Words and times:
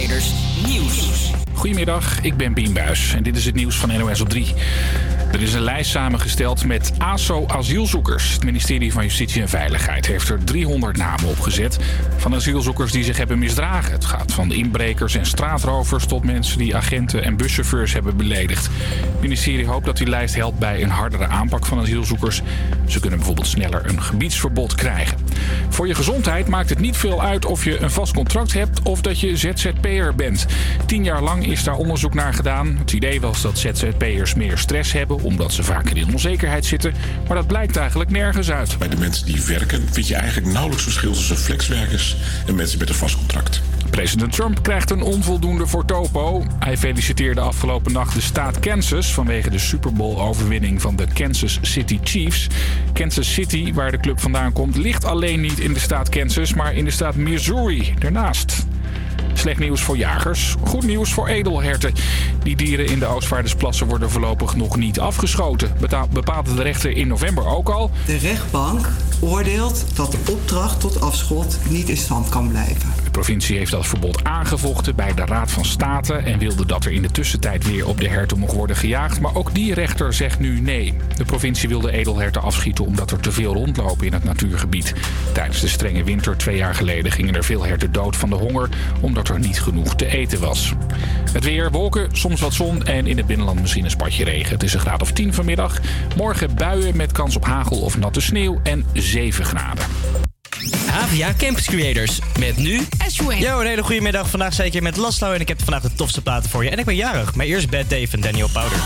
Nieuws. 0.00 1.30
Goedemiddag, 1.52 2.20
ik 2.22 2.36
ben 2.36 2.54
Bien 2.54 2.72
Buis 2.72 3.14
en 3.14 3.22
dit 3.22 3.36
is 3.36 3.44
het 3.44 3.54
nieuws 3.54 3.76
van 3.76 3.98
NOS 3.98 4.20
op 4.20 4.28
3. 4.28 4.54
Er 5.32 5.42
is 5.42 5.54
een 5.54 5.60
lijst 5.60 5.90
samengesteld 5.90 6.64
met 6.64 6.92
ASO-asielzoekers. 6.98 8.32
Het 8.32 8.44
ministerie 8.44 8.92
van 8.92 9.02
Justitie 9.02 9.42
en 9.42 9.48
Veiligheid 9.48 10.06
heeft 10.06 10.28
er 10.28 10.44
300 10.44 10.96
namen 10.96 11.28
opgezet... 11.28 11.78
van 12.16 12.34
asielzoekers 12.34 12.92
die 12.92 13.04
zich 13.04 13.16
hebben 13.16 13.38
misdragen. 13.38 13.92
Het 13.92 14.04
gaat 14.04 14.32
van 14.32 14.52
inbrekers 14.52 15.14
en 15.14 15.26
straatrovers 15.26 16.06
tot 16.06 16.24
mensen 16.24 16.58
die 16.58 16.76
agenten 16.76 17.24
en 17.24 17.36
buschauffeurs 17.36 17.92
hebben 17.92 18.16
beledigd. 18.16 18.68
Het 19.10 19.20
ministerie 19.20 19.66
hoopt 19.66 19.84
dat 19.84 19.96
die 19.96 20.08
lijst 20.08 20.34
helpt 20.34 20.58
bij 20.58 20.82
een 20.82 20.90
hardere 20.90 21.26
aanpak 21.26 21.66
van 21.66 21.78
asielzoekers. 21.78 22.42
Ze 22.86 23.00
kunnen 23.00 23.18
bijvoorbeeld 23.18 23.46
sneller 23.46 23.88
een 23.88 24.02
gebiedsverbod 24.02 24.74
krijgen. 24.74 25.18
Voor 25.68 25.86
je 25.86 25.94
gezondheid 25.94 26.48
maakt 26.48 26.68
het 26.68 26.80
niet 26.80 26.96
veel 26.96 27.22
uit 27.22 27.44
of 27.44 27.64
je 27.64 27.78
een 27.78 27.90
vast 27.90 28.14
contract 28.14 28.52
hebt 28.52 28.82
of 28.82 29.00
dat 29.00 29.20
je 29.20 29.36
ZZP'er 29.36 30.14
bent. 30.14 30.46
Tien 30.86 31.04
jaar 31.04 31.22
lang 31.22 31.46
is 31.46 31.64
daar 31.64 31.76
onderzoek 31.76 32.14
naar 32.14 32.34
gedaan. 32.34 32.76
Het 32.78 32.92
idee 32.92 33.20
was 33.20 33.42
dat 33.42 33.58
ZZP'ers 33.58 34.34
meer 34.34 34.58
stress 34.58 34.92
hebben 34.92 35.19
omdat 35.22 35.52
ze 35.52 35.62
vaker 35.62 35.96
in 35.96 36.12
onzekerheid 36.12 36.64
zitten. 36.64 36.94
Maar 37.26 37.36
dat 37.36 37.46
blijkt 37.46 37.76
eigenlijk 37.76 38.10
nergens 38.10 38.50
uit. 38.50 38.78
Bij 38.78 38.88
de 38.88 38.96
mensen 38.96 39.26
die 39.26 39.42
werken 39.42 39.88
vind 39.90 40.08
je 40.08 40.14
eigenlijk 40.14 40.46
nauwelijks 40.46 40.82
verschil 40.82 41.12
tussen 41.12 41.36
flexwerkers 41.36 42.16
en 42.46 42.54
mensen 42.54 42.78
met 42.78 42.88
een 42.88 42.94
vast 42.94 43.16
contract. 43.16 43.60
President 43.90 44.32
Trump 44.32 44.62
krijgt 44.62 44.90
een 44.90 45.02
onvoldoende 45.02 45.66
voor 45.66 45.84
Topo. 45.84 46.44
Hij 46.58 46.76
feliciteerde 46.76 47.40
afgelopen 47.40 47.92
nacht 47.92 48.14
de 48.14 48.20
staat 48.20 48.58
Kansas 48.58 49.14
vanwege 49.14 49.50
de 49.50 49.58
Super 49.58 49.92
Bowl-overwinning 49.92 50.80
van 50.80 50.96
de 50.96 51.06
Kansas 51.14 51.58
City 51.62 51.98
Chiefs. 52.02 52.46
Kansas 52.92 53.32
City, 53.32 53.72
waar 53.72 53.90
de 53.90 53.98
club 53.98 54.20
vandaan 54.20 54.52
komt, 54.52 54.76
ligt 54.76 55.04
alleen 55.04 55.40
niet 55.40 55.58
in 55.58 55.72
de 55.72 55.80
staat 55.80 56.08
Kansas, 56.08 56.54
maar 56.54 56.74
in 56.74 56.84
de 56.84 56.90
staat 56.90 57.14
Missouri 57.14 57.94
daarnaast. 57.98 58.66
Slecht 59.40 59.58
nieuws 59.58 59.80
voor 59.80 59.96
jagers, 59.96 60.56
goed 60.64 60.86
nieuws 60.86 61.12
voor 61.12 61.28
edelherten. 61.28 61.92
Die 62.42 62.56
dieren 62.56 62.86
in 62.86 62.98
de 62.98 63.06
Oostvaardersplassen 63.06 63.86
worden 63.86 64.10
voorlopig 64.10 64.56
nog 64.56 64.76
niet 64.76 65.00
afgeschoten. 65.00 65.72
Beta- 65.80 66.06
bepaalde 66.12 66.54
de 66.54 66.62
rechter 66.62 66.90
in 66.90 67.08
november 67.08 67.46
ook 67.46 67.68
al. 67.68 67.90
De 68.06 68.16
rechtbank 68.16 68.88
oordeelt 69.20 69.84
dat 69.94 70.12
de 70.12 70.18
opdracht 70.30 70.80
tot 70.80 71.00
afschot 71.00 71.58
niet 71.68 71.88
in 71.88 71.96
stand 71.96 72.28
kan 72.28 72.48
blijven. 72.48 72.92
De 73.04 73.10
provincie 73.10 73.56
heeft 73.56 73.70
dat 73.70 73.86
verbod 73.86 74.24
aangevochten 74.24 74.96
bij 74.96 75.14
de 75.14 75.24
Raad 75.24 75.50
van 75.50 75.64
State 75.64 76.14
en 76.14 76.38
wilde 76.38 76.66
dat 76.66 76.84
er 76.84 76.92
in 76.92 77.02
de 77.02 77.10
tussentijd 77.10 77.66
weer 77.66 77.86
op 77.86 78.00
de 78.00 78.08
herten 78.08 78.38
mocht 78.38 78.52
worden 78.52 78.76
gejaagd. 78.76 79.20
Maar 79.20 79.34
ook 79.34 79.54
die 79.54 79.74
rechter 79.74 80.12
zegt 80.12 80.38
nu 80.38 80.60
nee. 80.60 80.94
De 81.16 81.24
provincie 81.24 81.68
wilde 81.68 81.92
edelherten 81.92 82.42
afschieten 82.42 82.84
omdat 82.84 83.10
er 83.10 83.20
te 83.20 83.32
veel 83.32 83.52
rondlopen 83.52 84.06
in 84.06 84.12
het 84.12 84.24
natuurgebied. 84.24 84.94
Tijdens 85.32 85.60
de 85.60 85.68
strenge 85.68 86.04
winter 86.04 86.36
twee 86.36 86.56
jaar 86.56 86.74
geleden 86.74 87.12
gingen 87.12 87.34
er 87.34 87.44
veel 87.44 87.64
herten 87.64 87.92
dood 87.92 88.16
van 88.16 88.30
de 88.30 88.36
honger 88.36 88.68
omdat 89.00 89.28
er 89.30 89.38
niet 89.38 89.60
genoeg 89.60 89.94
te 89.96 90.06
eten 90.06 90.40
was. 90.40 90.72
Het 91.32 91.44
weer, 91.44 91.70
wolken, 91.70 92.08
soms 92.12 92.40
wat 92.40 92.54
zon 92.54 92.84
en 92.84 93.06
in 93.06 93.16
het 93.16 93.26
binnenland 93.26 93.60
misschien 93.60 93.84
een 93.84 93.90
spatje 93.90 94.24
regen. 94.24 94.52
Het 94.52 94.62
is 94.62 94.74
een 94.74 94.80
graad 94.80 95.02
of 95.02 95.12
10 95.12 95.34
vanmiddag. 95.34 95.80
Morgen 96.16 96.54
buien 96.54 96.96
met 96.96 97.12
kans 97.12 97.36
op 97.36 97.44
hagel 97.44 97.80
of 97.80 97.98
natte 97.98 98.20
sneeuw 98.20 98.60
en 98.62 98.84
7 98.92 99.44
graden. 99.44 99.84
Havia 100.86 101.34
Campus 101.38 101.66
Creators. 101.66 102.18
Met 102.38 102.56
nu 102.56 102.80
Yo, 103.38 103.60
een 103.60 103.66
hele 103.66 103.82
goede 103.82 104.00
middag. 104.00 104.30
Vandaag 104.30 104.64
ik 104.64 104.72
hier 104.72 104.82
met 104.82 104.96
Laszlo 104.96 105.32
en 105.32 105.40
ik 105.40 105.48
heb 105.48 105.62
vandaag 105.62 105.82
de 105.82 105.94
tofste 105.94 106.22
platen 106.22 106.50
voor 106.50 106.64
je. 106.64 106.70
En 106.70 106.78
ik 106.78 106.84
ben 106.84 106.96
jarig, 106.96 107.34
maar 107.34 107.46
eerst 107.46 107.70
Bad 107.70 107.90
Dave 107.90 108.08
en 108.10 108.20
Daniel 108.20 108.48
Powder. 108.52 108.80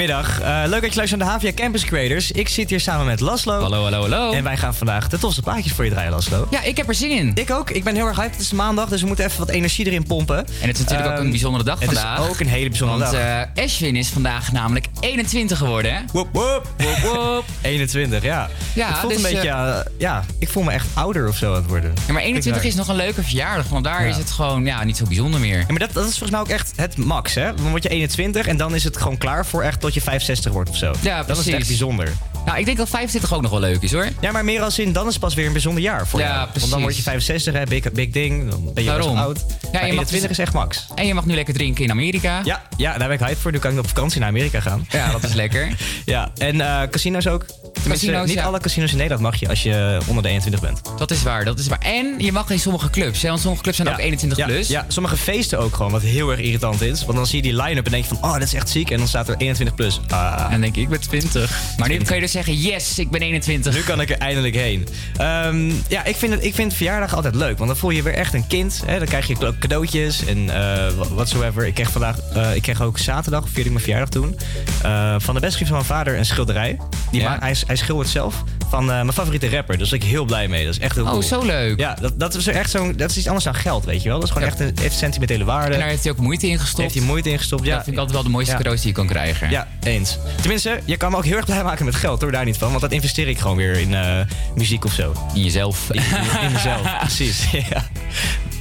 Hele 0.00 0.12
goede 0.14 0.30
middag. 0.40 0.40
Eh, 0.62 0.68
leuk 0.68 0.80
dat 0.80 0.90
je 0.90 0.96
luistert 0.96 1.20
naar 1.20 1.38
de 1.40 1.46
HVA 1.46 1.54
Campus 1.54 1.84
Creators. 1.84 2.30
Ik 2.32 2.48
zit 2.48 2.70
hier 2.70 2.80
samen 2.80 3.06
met 3.06 3.20
Laslo. 3.20 3.60
Hallo, 3.60 3.82
hallo, 3.82 4.00
hallo. 4.00 4.32
En 4.32 4.44
wij 4.44 4.56
gaan 4.56 4.74
vandaag 4.74 5.08
de 5.08 5.18
tofste 5.18 5.42
plaatjes 5.42 5.72
voor 5.72 5.84
je 5.84 5.90
draaien, 5.90 6.10
Laslo. 6.10 6.46
Ja, 6.50 6.62
ik 6.62 6.76
heb 6.76 6.88
er 6.88 6.94
zin 6.94 7.10
in. 7.10 7.32
Ik 7.34 7.50
ook. 7.50 7.70
Ik 7.70 7.84
ben 7.84 7.94
heel 7.94 8.06
erg 8.06 8.16
hyped. 8.16 8.32
Het 8.32 8.40
is 8.40 8.52
maandag, 8.52 8.88
dus 8.88 9.00
we 9.00 9.06
moeten 9.06 9.24
even 9.24 9.38
wat 9.38 9.48
energie 9.48 9.86
erin 9.86 10.02
pompen. 10.06 10.36
En 10.36 10.68
het 10.68 10.76
is 10.76 10.82
natuurlijk 10.82 11.08
ook 11.08 11.14
Ehm, 11.16 11.24
een 11.24 11.30
bijzondere 11.30 11.64
dag 11.64 11.78
Het 11.78 11.84
vandaag. 11.92 12.18
is 12.18 12.28
ook 12.28 12.40
een 12.40 12.46
hele 12.48 12.68
bijzondere 12.68 12.98
Want 13.00 13.12
dag. 13.12 13.22
eh 13.56 13.64
Ashwin 13.64 13.96
is 13.96 14.08
vandaag 14.08 14.52
namelijk 14.52 14.86
21 15.00 15.58
geworden, 15.58 15.94
hè? 15.94 16.00
Woep. 16.12 16.28
Woep, 16.32 16.66
woep. 17.02 17.44
21, 17.60 18.22
ja. 18.32 18.48
Ja, 18.74 18.88
het 18.88 18.96
voelt 18.98 19.12
dus, 19.12 19.22
een 19.24 19.32
beetje, 19.32 19.48
eh, 19.48 19.68
eh, 19.78 19.84
ja, 19.98 20.24
ik 20.38 20.48
voel 20.48 20.62
me 20.62 20.70
echt 20.72 20.86
ouder 20.94 21.28
of 21.28 21.36
zo 21.36 21.50
aan 21.50 21.56
het 21.60 21.66
worden. 21.66 21.92
Ja, 22.06 22.12
maar 22.12 22.22
21 22.22 22.64
is 22.64 22.74
nog 22.74 22.88
een 22.88 22.96
leuke 22.96 23.22
verjaardag. 23.22 23.66
Vandaar 23.66 24.02
Ja. 24.02 24.08
is 24.08 24.16
het 24.16 24.25
gewoon 24.36 24.64
ja, 24.64 24.84
niet 24.84 24.96
zo 24.96 25.04
bijzonder 25.04 25.40
meer. 25.40 25.58
Ja, 25.58 25.64
maar 25.68 25.78
dat, 25.78 25.92
dat 25.92 26.02
is 26.04 26.10
volgens 26.10 26.30
mij 26.30 26.40
ook 26.40 26.48
echt 26.48 26.72
het 26.76 26.96
max, 26.96 27.34
hè? 27.34 27.54
Dan 27.54 27.70
word 27.70 27.82
je 27.82 27.88
21 27.88 28.46
en 28.46 28.56
dan 28.56 28.74
is 28.74 28.84
het 28.84 28.96
gewoon 28.96 29.18
klaar 29.18 29.46
voor 29.46 29.62
echt 29.62 29.80
tot 29.80 29.94
je 29.94 30.00
65 30.00 30.52
wordt 30.52 30.70
of 30.70 30.76
zo. 30.76 30.86
Ja, 30.86 30.92
Dan 30.92 31.20
is 31.20 31.26
het 31.26 31.26
precies. 31.26 31.52
echt 31.54 31.66
bijzonder. 31.66 32.12
Nou, 32.46 32.58
ik 32.58 32.64
denk 32.64 32.76
dat 32.76 32.88
25 32.88 33.34
ook 33.34 33.42
nog 33.42 33.50
wel 33.50 33.60
leuk 33.60 33.82
is, 33.82 33.92
hoor. 33.92 34.08
Ja, 34.20 34.32
maar 34.32 34.44
meer 34.44 34.62
als 34.62 34.78
in, 34.78 34.92
dan 34.92 35.06
is 35.06 35.12
het 35.12 35.22
pas 35.22 35.34
weer 35.34 35.46
een 35.46 35.52
bijzonder 35.52 35.82
jaar 35.82 36.06
voor 36.06 36.20
Ja, 36.20 36.26
jou. 36.26 36.38
Want 36.38 36.50
precies. 36.50 36.70
dan 36.70 36.80
word 36.80 36.96
je 36.96 37.02
65, 37.02 37.54
hè, 37.54 37.64
big, 37.64 37.92
big 37.92 38.10
ding. 38.10 38.50
Dan 38.50 38.70
ben 38.74 38.82
je 38.84 38.90
Daarom. 38.90 39.16
oud. 39.16 39.38
Ja, 39.38 39.44
maar 39.72 39.86
je 39.86 39.92
mag 39.92 40.04
21 40.04 40.20
dus- 40.20 40.30
is 40.30 40.38
echt 40.38 40.52
max. 40.52 40.86
En 40.94 41.06
je 41.06 41.14
mag 41.14 41.24
nu 41.26 41.34
lekker 41.34 41.54
drinken 41.54 41.84
in 41.84 41.90
Amerika. 41.90 42.40
Ja, 42.44 42.62
ja, 42.76 42.98
daar 42.98 43.08
ben 43.08 43.18
ik 43.18 43.24
hype 43.26 43.40
voor. 43.40 43.52
Nu 43.52 43.58
kan 43.58 43.72
ik 43.72 43.78
op 43.78 43.88
vakantie 43.88 44.20
naar 44.20 44.28
Amerika 44.28 44.60
gaan. 44.60 44.86
Ja, 44.90 45.10
dat 45.12 45.24
is 45.24 45.32
lekker. 45.32 45.68
Ja, 46.04 46.30
en 46.38 46.60
eh, 46.60 46.82
casino's 46.90 47.26
ook. 47.26 47.44
Tenminste, 47.90 48.26
niet 48.26 48.42
ja. 48.42 48.42
alle 48.48 48.60
casinos 48.60 48.90
in 48.90 48.96
Nederland 48.96 49.22
mag 49.22 49.36
je 49.40 49.48
als 49.48 49.62
je 49.62 49.98
onder 50.06 50.22
de 50.22 50.28
21 50.28 50.60
bent. 50.60 50.80
Dat 50.98 51.10
is 51.10 51.22
waar, 51.22 51.44
dat 51.44 51.58
is 51.58 51.66
waar. 51.66 51.78
En 51.78 52.14
je 52.18 52.32
mag 52.32 52.50
in 52.50 52.58
sommige 52.58 52.90
clubs, 52.90 53.22
hè? 53.22 53.28
Want 53.28 53.40
sommige 53.40 53.62
clubs 53.62 53.76
zijn 53.76 53.88
ook 53.88 53.98
21 53.98 54.38
ja, 54.38 54.46
plus. 54.46 54.68
Ja, 54.68 54.84
sommige 54.88 55.16
feesten 55.16 55.58
ook 55.58 55.74
gewoon, 55.76 55.92
wat 55.92 56.02
heel 56.02 56.30
erg 56.30 56.40
irritant 56.40 56.80
is. 56.82 57.04
Want 57.04 57.16
dan 57.16 57.26
zie 57.26 57.36
je 57.36 57.42
die 57.42 57.62
line-up 57.62 57.84
en 57.84 57.90
denk 57.90 58.04
je 58.04 58.14
van, 58.14 58.24
oh, 58.24 58.32
dat 58.32 58.42
is 58.42 58.54
echt 58.54 58.68
ziek. 58.68 58.90
En 58.90 58.98
dan 58.98 59.08
staat 59.08 59.28
er 59.28 59.34
21 59.38 59.74
plus. 59.76 60.00
Ah. 60.08 60.42
En 60.44 60.50
dan 60.50 60.60
denk 60.60 60.76
ik, 60.76 60.82
ik 60.82 60.88
ben 60.88 61.00
20. 61.00 61.58
Maar 61.76 61.88
nu 61.88 61.98
kun 61.98 62.14
je 62.14 62.20
dus 62.20 62.30
zeggen, 62.30 62.54
yes, 62.54 62.98
ik 62.98 63.10
ben 63.10 63.20
21. 63.20 63.74
Nu 63.74 63.80
kan 63.82 64.00
ik 64.00 64.10
er 64.10 64.18
eindelijk 64.18 64.54
heen. 64.54 64.86
Ehm, 65.16 65.70
ja, 65.88 66.04
ik 66.04 66.16
vind, 66.16 66.32
het, 66.32 66.44
ik 66.44 66.54
vind 66.54 66.74
verjaardag 66.74 67.14
altijd 67.14 67.34
leuk. 67.34 67.56
Want 67.58 67.68
dan 67.70 67.78
voel 67.78 67.90
je 67.90 67.96
je 67.96 68.02
weer 68.02 68.14
echt 68.14 68.34
een 68.34 68.46
kind. 68.46 68.82
Hè? 68.86 68.98
Dan 68.98 69.06
krijg 69.06 69.26
je 69.26 69.46
ook 69.46 69.58
cadeautjes 69.58 70.24
en 70.24 70.50
eh 70.50 70.86
whatsoever. 71.14 71.66
Ik 71.66 71.74
kreeg 71.74 71.90
vandaag, 71.90 72.18
eh, 72.34 72.54
ik 72.54 72.62
kreeg 72.62 72.82
ook 72.82 72.98
zaterdag, 72.98 73.44
vierde 73.44 73.60
ik 73.62 73.70
mijn 73.70 73.80
verjaardag 73.80 74.08
toen. 74.08 74.38
eh, 74.82 75.14
van 75.18 75.34
de 75.34 75.40
beste 75.40 75.54
vriend 75.56 75.68
van 75.68 75.76
mijn 75.76 75.84
vader 75.90 76.18
een 76.18 76.26
schilderij. 76.26 76.78
Die 77.10 77.20
Ja. 77.20 77.28
ma- 77.30 77.38
hij, 77.40 77.56
hij 77.76 77.84
schildert 77.84 78.08
zelf. 78.08 78.42
Van 78.68 78.80
eh, 78.82 78.86
mijn 78.94 79.12
favoriete 79.12 79.48
rapper. 79.48 79.78
Dus 79.78 79.88
daar 79.90 79.98
ben 79.98 80.08
ik 80.08 80.14
heel 80.14 80.24
blij 80.24 80.48
mee. 80.48 80.64
Dat 80.64 80.74
is 80.74 80.80
echt 80.80 80.94
heel 80.94 81.04
Oh, 81.04 81.10
cool. 81.10 81.22
zo 81.22 81.42
leuk. 81.44 81.78
Ja, 81.80 81.96
dat, 82.00 82.18
dat 82.20 82.34
is 82.34 82.46
echt 82.46 82.70
zo'n. 82.70 82.92
Dat 82.96 83.10
is 83.10 83.16
iets 83.16 83.26
anders 83.26 83.44
dan 83.44 83.54
geld, 83.54 83.84
weet 83.84 84.02
je 84.02 84.08
wel. 84.08 84.18
Dat 84.18 84.26
is 84.28 84.32
gewoon 84.34 84.48
Ja. 84.48 84.54
echt 84.54 84.62
een 84.62 84.72
heeft 84.82 84.96
sentimentele 84.96 85.44
waarde. 85.44 85.72
En 85.74 85.78
daar 85.80 85.88
heeft 85.88 86.02
hij 86.02 86.12
ook 86.12 86.18
moeite 86.18 86.48
in 86.48 86.58
gestopt. 86.58 86.82
heeft 86.82 86.94
hij 86.94 87.04
moeite 87.04 87.30
in 87.30 87.38
gestopt. 87.38 87.64
Ja, 87.64 87.74
Dat 87.74 87.82
vind 87.84 87.92
ik 87.92 87.98
altijd 87.98 88.14
wel 88.16 88.24
de 88.26 88.32
mooiste 88.32 88.52
Ja. 88.52 88.58
cadeaus 88.58 88.78
die 88.80 88.88
je 88.88 88.94
kan 88.94 89.06
krijgen. 89.06 89.50
ja, 89.50 89.68
eens. 89.82 90.18
Tenminste, 90.40 90.80
je 90.84 90.96
kan 90.96 91.10
me 91.10 91.16
ook 91.16 91.24
heel 91.24 91.36
erg 91.36 91.44
blij 91.44 91.62
maken 91.64 91.84
met 91.84 91.94
geld, 91.94 92.20
hoor. 92.22 92.32
Daar 92.32 92.44
niet 92.44 92.58
van. 92.58 92.68
Want 92.68 92.80
dat 92.80 92.92
investeer 92.92 93.28
ik 93.28 93.38
gewoon 93.38 93.56
weer 93.56 93.78
in 93.78 93.94
eh, 93.94 94.20
muziek 94.54 94.84
of 94.84 94.92
zo. 94.92 95.12
In 95.34 95.42
jezelf. 95.44 95.90
In, 95.90 96.02
in 96.42 96.52
mezelf, 96.52 96.98
precies. 97.00 97.44
Ja. 97.70 97.84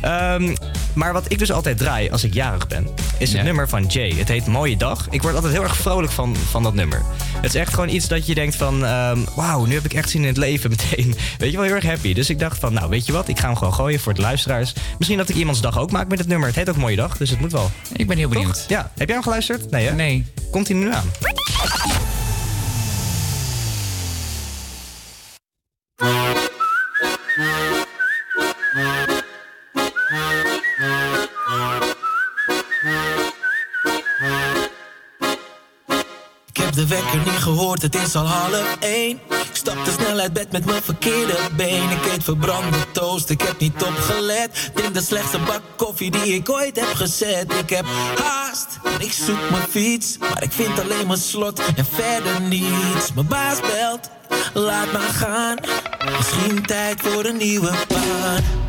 Ehm, 0.01 0.55
maar 0.95 1.13
wat 1.13 1.25
ik 1.27 1.39
dus 1.39 1.51
altijd 1.51 1.77
draai 1.77 2.09
als 2.09 2.23
ik 2.23 2.33
jarig 2.33 2.67
ben, 2.67 2.87
is 3.17 3.29
het 3.29 3.37
Ja. 3.37 3.43
nummer 3.43 3.69
van 3.69 3.85
Jay. 3.85 4.13
Het 4.17 4.27
heet 4.27 4.45
Mooie 4.47 4.77
Dag. 4.77 5.07
Ik 5.09 5.21
word 5.21 5.35
altijd 5.35 5.53
heel 5.53 5.63
erg 5.63 5.77
vrolijk 5.77 6.11
van, 6.11 6.35
van 6.49 6.63
dat 6.63 6.73
nummer. 6.73 7.01
Het 7.35 7.45
is 7.45 7.55
echt 7.55 7.73
gewoon 7.73 7.89
iets 7.89 8.07
dat 8.07 8.25
je 8.25 8.35
denkt 8.35 8.55
van... 8.55 8.85
ehm, 8.85 9.19
wauw, 9.35 9.65
nu 9.65 9.73
heb 9.73 9.85
ik 9.85 9.93
echt 9.93 10.09
zin 10.09 10.21
in 10.21 10.27
het 10.27 10.37
leven 10.37 10.69
meteen. 10.75 11.15
Weet 11.37 11.51
je 11.51 11.57
wel, 11.57 11.65
heel 11.65 11.75
erg 11.75 11.83
happy. 11.85 12.13
Dus 12.13 12.29
ik 12.29 12.39
dacht 12.39 12.59
van, 12.59 12.73
nou, 12.73 12.89
weet 12.89 13.05
je 13.05 13.11
wat? 13.11 13.27
Ik 13.27 13.39
ga 13.39 13.47
hem 13.47 13.55
gewoon 13.57 13.73
gooien 13.73 13.99
voor 13.99 14.13
de 14.13 14.21
luisteraars. 14.21 14.73
Misschien 14.97 15.17
dat 15.17 15.29
ik 15.29 15.35
iemands 15.35 15.61
dag 15.61 15.77
ook 15.79 15.91
maak 15.91 16.07
met 16.07 16.19
het 16.19 16.27
nummer. 16.27 16.47
Het 16.47 16.55
heet 16.57 16.69
ook 16.69 16.77
Mooie 16.77 16.95
Dag, 16.95 17.17
dus 17.17 17.29
het 17.29 17.39
moet 17.39 17.51
wel. 17.51 17.71
Ik 17.93 18.07
ben 18.07 18.17
heel 18.17 18.29
Toch? 18.29 18.37
benieuwd. 18.37 18.65
Ja. 18.67 18.91
Heb 18.95 19.07
jij 19.07 19.15
hem 19.15 19.23
geluisterd? 19.23 19.71
Nee, 19.71 19.87
hè? 19.87 19.93
Nee. 19.93 20.25
Komt 20.51 20.67
hij 20.67 20.77
nu 20.77 20.93
aan? 20.93 21.11
Gehoord, 37.79 37.95
het 37.95 38.07
is 38.07 38.15
al 38.15 38.27
half 38.27 38.77
één. 38.79 39.19
Ik 39.29 39.55
stapte 39.55 39.91
snel 39.91 40.19
uit 40.19 40.33
bed 40.33 40.51
met 40.51 40.65
mijn 40.65 40.81
verkeerde 40.81 41.37
been. 41.57 41.89
Ik 41.89 42.05
eet 42.13 42.23
verbrande 42.23 42.77
toast, 42.91 43.29
ik 43.29 43.41
heb 43.41 43.59
niet 43.59 43.83
opgelet. 43.83 44.71
Drink 44.73 44.93
de 44.93 45.01
slechtste 45.01 45.37
bak 45.39 45.61
koffie 45.75 46.11
die 46.11 46.33
ik 46.33 46.49
ooit 46.49 46.79
heb 46.79 46.93
gezet. 46.95 47.53
Ik 47.53 47.69
heb 47.69 47.85
haast 48.23 48.67
ik 48.99 49.11
zoek 49.11 49.49
mijn 49.49 49.67
fiets. 49.69 50.17
Maar 50.17 50.43
ik 50.43 50.51
vind 50.51 50.79
alleen 50.79 51.07
mijn 51.07 51.19
slot 51.19 51.61
en 51.75 51.85
verder 51.85 52.41
niets. 52.41 53.13
Mijn 53.13 53.27
baas 53.27 53.59
belt, 53.61 54.09
laat 54.53 54.91
maar 54.91 55.01
gaan. 55.01 55.57
Misschien 56.17 56.65
tijd 56.65 57.01
voor 57.01 57.25
een 57.25 57.37
nieuwe 57.37 57.71
baan. 57.87 58.64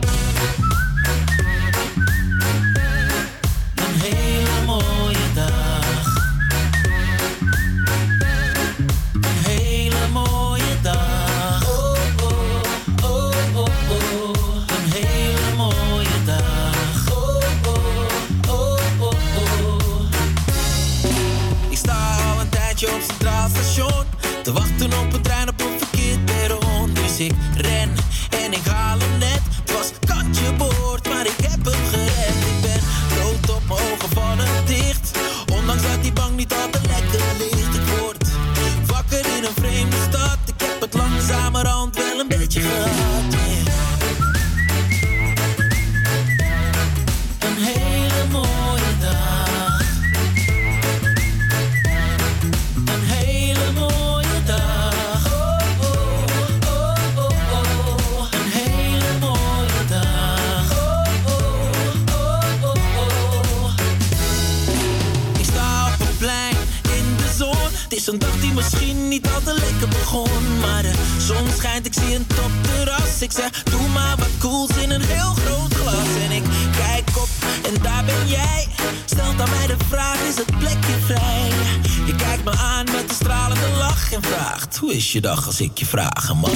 Doe 73.70 73.88
maar 73.88 74.16
wat 74.16 74.38
cools 74.38 74.76
in 74.76 74.90
een 74.90 75.02
heel 75.02 75.34
groot 75.34 75.74
glas. 75.74 76.24
En 76.24 76.30
ik 76.30 76.42
kijk 76.76 77.08
op 77.16 77.28
en 77.62 77.82
daar 77.82 78.04
ben 78.04 78.28
jij. 78.28 78.68
Stelt 79.04 79.40
aan 79.40 79.50
mij 79.50 79.66
de 79.66 79.76
vraag, 79.88 80.20
is 80.20 80.36
het 80.36 80.58
plekje 80.58 80.96
vrij? 81.04 81.48
Je 82.06 82.14
kijkt 82.16 82.44
me 82.44 82.50
aan 82.50 82.84
met 82.84 83.08
een 83.08 83.14
stralende 83.14 83.68
lach 83.78 84.12
en 84.12 84.22
vraagt, 84.22 84.76
hoe 84.76 84.94
is 84.94 85.12
je 85.12 85.20
dag 85.20 85.46
als 85.46 85.60
ik 85.60 85.78
je 85.78 85.86
vragen 85.86 86.36
mag? 86.36 86.50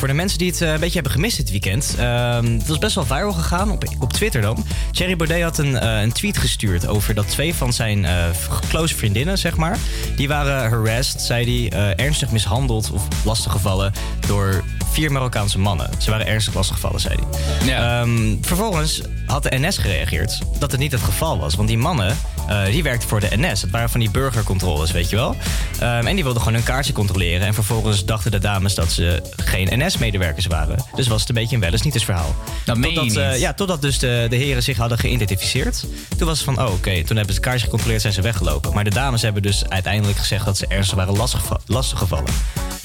Voor 0.00 0.08
de 0.08 0.14
mensen 0.14 0.38
die 0.38 0.50
het 0.50 0.60
eh, 0.60 0.72
een 0.72 0.80
beetje 0.80 0.94
hebben 0.94 1.12
gemist 1.12 1.36
dit 1.36 1.50
weekend. 1.50 1.94
ehm 1.98 2.44
het 2.44 2.66
was 2.66 2.78
best 2.78 2.94
wel 2.94 3.04
viral 3.04 3.32
gegaan 3.32 3.70
op, 3.70 3.84
op 3.98 4.12
Twitter 4.12 4.40
dan. 4.40 4.64
Thierry 4.92 5.16
Baudet 5.16 5.42
had 5.42 5.58
een, 5.58 5.78
eh, 5.78 6.00
een 6.00 6.12
tweet 6.12 6.38
gestuurd 6.38 6.86
over 6.86 7.14
dat 7.14 7.28
twee 7.28 7.54
van 7.54 7.72
zijn 7.72 8.04
eh, 8.04 8.24
close 8.68 8.94
vriendinnen, 8.94 9.38
zeg 9.38 9.56
maar... 9.56 9.78
die 10.16 10.28
waren 10.28 10.70
harassed, 10.70 11.20
zei 11.20 11.68
hij, 11.70 11.94
ernstig 11.94 12.30
mishandeld 12.30 12.90
of 12.90 13.02
lastiggevallen... 13.24 13.92
door 14.26 14.64
vier 14.90 15.12
Marokkaanse 15.12 15.58
mannen. 15.58 15.90
Ze 15.98 16.10
waren 16.10 16.26
ernstig 16.26 16.54
lastiggevallen, 16.54 17.00
zei 17.00 17.14
hij. 17.60 17.74
Ehm, 17.74 18.36
vervolgens 18.40 19.00
had 19.26 19.42
de 19.42 19.58
NS 19.58 19.78
gereageerd 19.78 20.38
dat 20.58 20.70
het 20.70 20.80
niet 20.80 20.92
het 20.92 21.00
geval 21.00 21.38
was. 21.38 21.54
Want 21.54 21.68
die 21.68 21.78
mannen, 21.78 22.16
eh, 22.50 22.64
die 22.64 22.82
werkten 22.82 23.08
voor 23.08 23.20
de 23.20 23.28
NS. 23.36 23.62
Het 23.62 23.70
waren 23.70 23.90
van 23.90 24.00
die 24.00 24.10
burgercontroles, 24.10 24.90
weet 24.90 25.10
je 25.10 25.16
wel. 25.16 25.36
Ehm, 25.78 26.06
en 26.06 26.14
die 26.14 26.24
wilden 26.24 26.42
gewoon 26.42 26.56
hun 26.56 26.66
kaartje 26.66 26.92
controleren. 26.92 27.46
En 27.46 27.54
vervolgens 27.54 28.04
dachten 28.04 28.30
de 28.30 28.38
dames 28.38 28.74
dat 28.74 28.92
ze 28.92 29.22
geen 29.36 29.68
NS-medewerkers 29.84 30.46
waren. 30.46 30.84
Dus 30.94 31.06
was 31.06 31.20
het 31.20 31.28
een 31.28 31.34
beetje 31.34 31.54
een 31.54 31.62
wel 31.62 31.72
eens 31.72 31.82
niet 31.82 31.94
eens 31.94 32.04
verhaal. 32.04 32.34
Dat 32.64 32.76
meen 32.76 32.94
totdat, 32.94 33.30
niet. 33.30 33.40
ja, 33.40 33.54
totdat 33.54 33.82
dus 33.82 33.98
de, 33.98 34.26
de 34.30 34.36
heren 34.36 34.62
zich 34.62 34.76
hadden 34.76 34.98
geïdentificeerd. 34.98 35.84
Toen 36.16 36.26
was 36.26 36.38
het 36.38 36.54
van, 36.54 36.66
oh 36.66 36.72
oké, 36.72 37.04
toen 37.04 37.16
hebben 37.16 37.34
ze 37.34 37.40
het 37.40 37.40
kaartje 37.40 37.64
gecontroleerd, 37.64 38.00
zijn 38.00 38.12
ze 38.12 38.22
weggelopen. 38.22 38.74
Maar 38.74 38.84
de 38.84 38.90
dames 38.90 39.22
hebben 39.22 39.42
dus 39.42 39.68
uiteindelijk 39.68 40.18
gezegd 40.18 40.44
dat 40.44 40.58
ze 40.58 40.66
ernstig 40.66 40.96
waren 40.96 41.16
lastiggevallen. 41.16 41.62
lastiggevallen. 41.66 42.32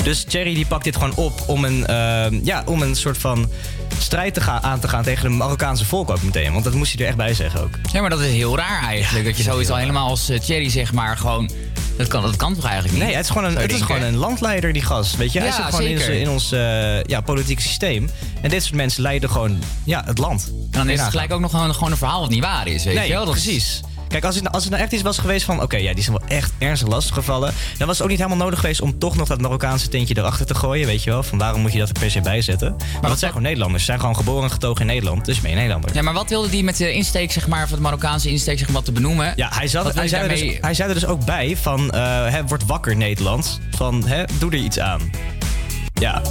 Dus 0.03 0.23
Thierry 0.23 0.53
die 0.53 0.65
pakt 0.65 0.83
dit 0.83 0.95
gewoon 0.95 1.15
op 1.15 1.43
om 1.47 1.65
een, 1.65 1.85
ehm, 1.85 2.39
ja, 2.43 2.63
om 2.65 2.81
een 2.81 2.95
soort 2.95 3.17
van 3.17 3.49
strijd 3.99 4.33
te 4.33 4.41
gaan, 4.41 4.61
aan 4.63 4.79
te 4.79 4.87
gaan 4.87 5.03
tegen 5.03 5.23
de 5.23 5.29
Marokkaanse 5.35 5.85
volk 5.85 6.09
ook 6.09 6.21
meteen. 6.23 6.51
Want 6.51 6.63
dat 6.63 6.73
moest 6.73 6.91
hij 6.93 7.01
er 7.01 7.07
echt 7.07 7.17
bij 7.17 7.33
zeggen 7.33 7.61
ook. 7.63 7.73
Ja, 7.91 8.01
maar 8.01 8.09
dat 8.09 8.19
is 8.19 8.31
heel 8.31 8.57
raar 8.57 8.83
eigenlijk. 8.83 9.25
dat 9.25 9.37
je 9.37 9.43
zoiets 9.43 9.69
al 9.69 9.77
helemaal 9.77 10.09
als 10.09 10.29
eh, 10.29 10.39
Thierry 10.39 10.69
zeg 10.69 10.93
maar 10.93 11.17
gewoon... 11.17 11.49
Dat 11.97 12.07
kan, 12.07 12.21
dat 12.21 12.35
kan 12.35 12.55
toch 12.55 12.63
eigenlijk 12.65 12.93
niet? 12.95 13.03
Nee, 13.03 13.15
het 13.15 13.23
is 13.25 13.31
gewoon 13.31 13.43
een, 13.47 13.53
je 13.53 13.57
het 13.59 13.71
is 13.73 13.81
gewoon 13.81 14.01
een 14.01 14.15
landleider, 14.15 14.73
die 14.73 14.81
gast. 14.81 15.15
Weet 15.15 15.31
je, 15.31 15.39
hij 15.39 15.47
Ja, 15.47 15.55
zit 15.55 15.65
gewoon 15.65 15.81
in, 15.81 15.97
zeker. 15.99 16.13
in 16.13 16.29
ons 16.29 16.51
eh, 16.51 17.03
ja, 17.03 17.21
politieke 17.21 17.61
systeem. 17.61 18.09
En 18.41 18.49
dit 18.49 18.63
soort 18.63 18.75
mensen 18.75 19.01
leiden 19.01 19.29
gewoon 19.29 19.59
ja, 19.83 20.03
het 20.05 20.17
land. 20.17 20.51
En 20.53 20.67
dan 20.71 20.89
is 20.89 20.99
het 20.99 21.09
gelijk 21.09 21.33
ook 21.33 21.39
nog 21.39 21.51
gewoon, 21.51 21.73
gewoon 21.73 21.91
een 21.91 21.97
verhaal 21.97 22.19
wat 22.19 22.29
niet 22.29 22.43
waar 22.43 22.67
is, 22.67 22.83
weet 22.83 22.95
nee, 22.95 23.07
je 23.07 23.13
wel? 23.13 23.25
Dat 23.25 23.35
is- 23.35 23.43
precies. 23.43 23.81
Kijk, 24.15 24.27
als 24.27 24.35
het, 24.35 24.51
als 24.51 24.63
het 24.63 24.71
nou 24.71 24.83
echt 24.83 24.93
iets 24.93 25.01
was 25.01 25.17
geweest 25.17 25.45
van... 25.45 25.61
oké, 25.61 25.77
ja, 25.77 25.93
die 25.93 26.03
zijn 26.03 26.17
wel 26.19 26.27
echt 26.27 26.51
ernstig 26.57 26.87
lastig 26.87 27.13
gevallen... 27.15 27.53
dan 27.77 27.87
was 27.87 27.95
het 27.95 28.03
ook 28.05 28.11
niet 28.11 28.21
helemaal 28.23 28.43
nodig 28.45 28.59
geweest 28.59 28.81
om 28.81 28.99
toch 28.99 29.15
nog 29.15 29.27
dat 29.27 29.41
Marokkaanse 29.41 29.87
tintje 29.89 30.17
erachter 30.17 30.45
te 30.45 30.55
gooien. 30.55 30.87
Weet 30.87 31.03
je 31.03 31.09
wel, 31.09 31.23
van 31.23 31.37
waarom 31.37 31.61
moet 31.61 31.73
je 31.73 31.79
dat 31.79 31.87
er 31.87 31.99
per 31.99 32.11
se 32.11 32.21
bij 32.21 32.41
zetten? 32.41 32.75
Maar 33.01 33.09
dat 33.09 33.19
zijn 33.19 33.31
gewoon 33.31 33.45
Nederlanders. 33.45 33.79
Ze 33.83 33.85
zijn 33.85 33.99
gewoon 33.99 34.15
geboren 34.15 34.43
en 34.43 34.51
getogen 34.51 34.81
in 34.81 34.87
Nederland. 34.87 35.25
Dus 35.25 35.41
ben 35.41 35.49
je 35.49 35.55
Nederlander. 35.55 35.93
Ja, 35.93 36.01
maar 36.01 36.13
wat 36.13 36.29
wilde 36.29 36.49
die 36.49 36.63
met 36.63 36.77
de 36.77 36.93
insteek, 36.93 37.31
zeg 37.31 37.47
maar, 37.47 37.67
van 37.67 37.77
de 37.77 37.83
Marokkaanse 37.83 38.29
insteek, 38.29 38.57
zeg 38.57 38.67
maar, 38.67 38.75
wat 38.75 38.85
te 38.85 38.91
benoemen? 38.91 39.33
Ja, 39.35 39.49
hij, 39.53 39.67
zat, 39.67 39.93
hij, 39.95 40.07
zei 40.07 40.21
er 40.23 40.27
daarmee- 40.29 40.49
dus, 40.49 40.57
hij 40.61 40.73
zei 40.73 40.87
er 40.89 40.93
dus 40.93 41.05
ook 41.05 41.25
bij 41.25 41.57
van... 41.57 41.91
eh 41.91 42.27
hè, 42.27 42.45
word 42.45 42.65
wakker 42.65 42.95
Nederland. 42.95 43.59
Van, 43.71 44.07
hè, 44.07 44.23
doe 44.39 44.51
er 44.51 44.57
iets 44.57 44.79
aan. 44.79 45.01
Ja. 45.99 46.21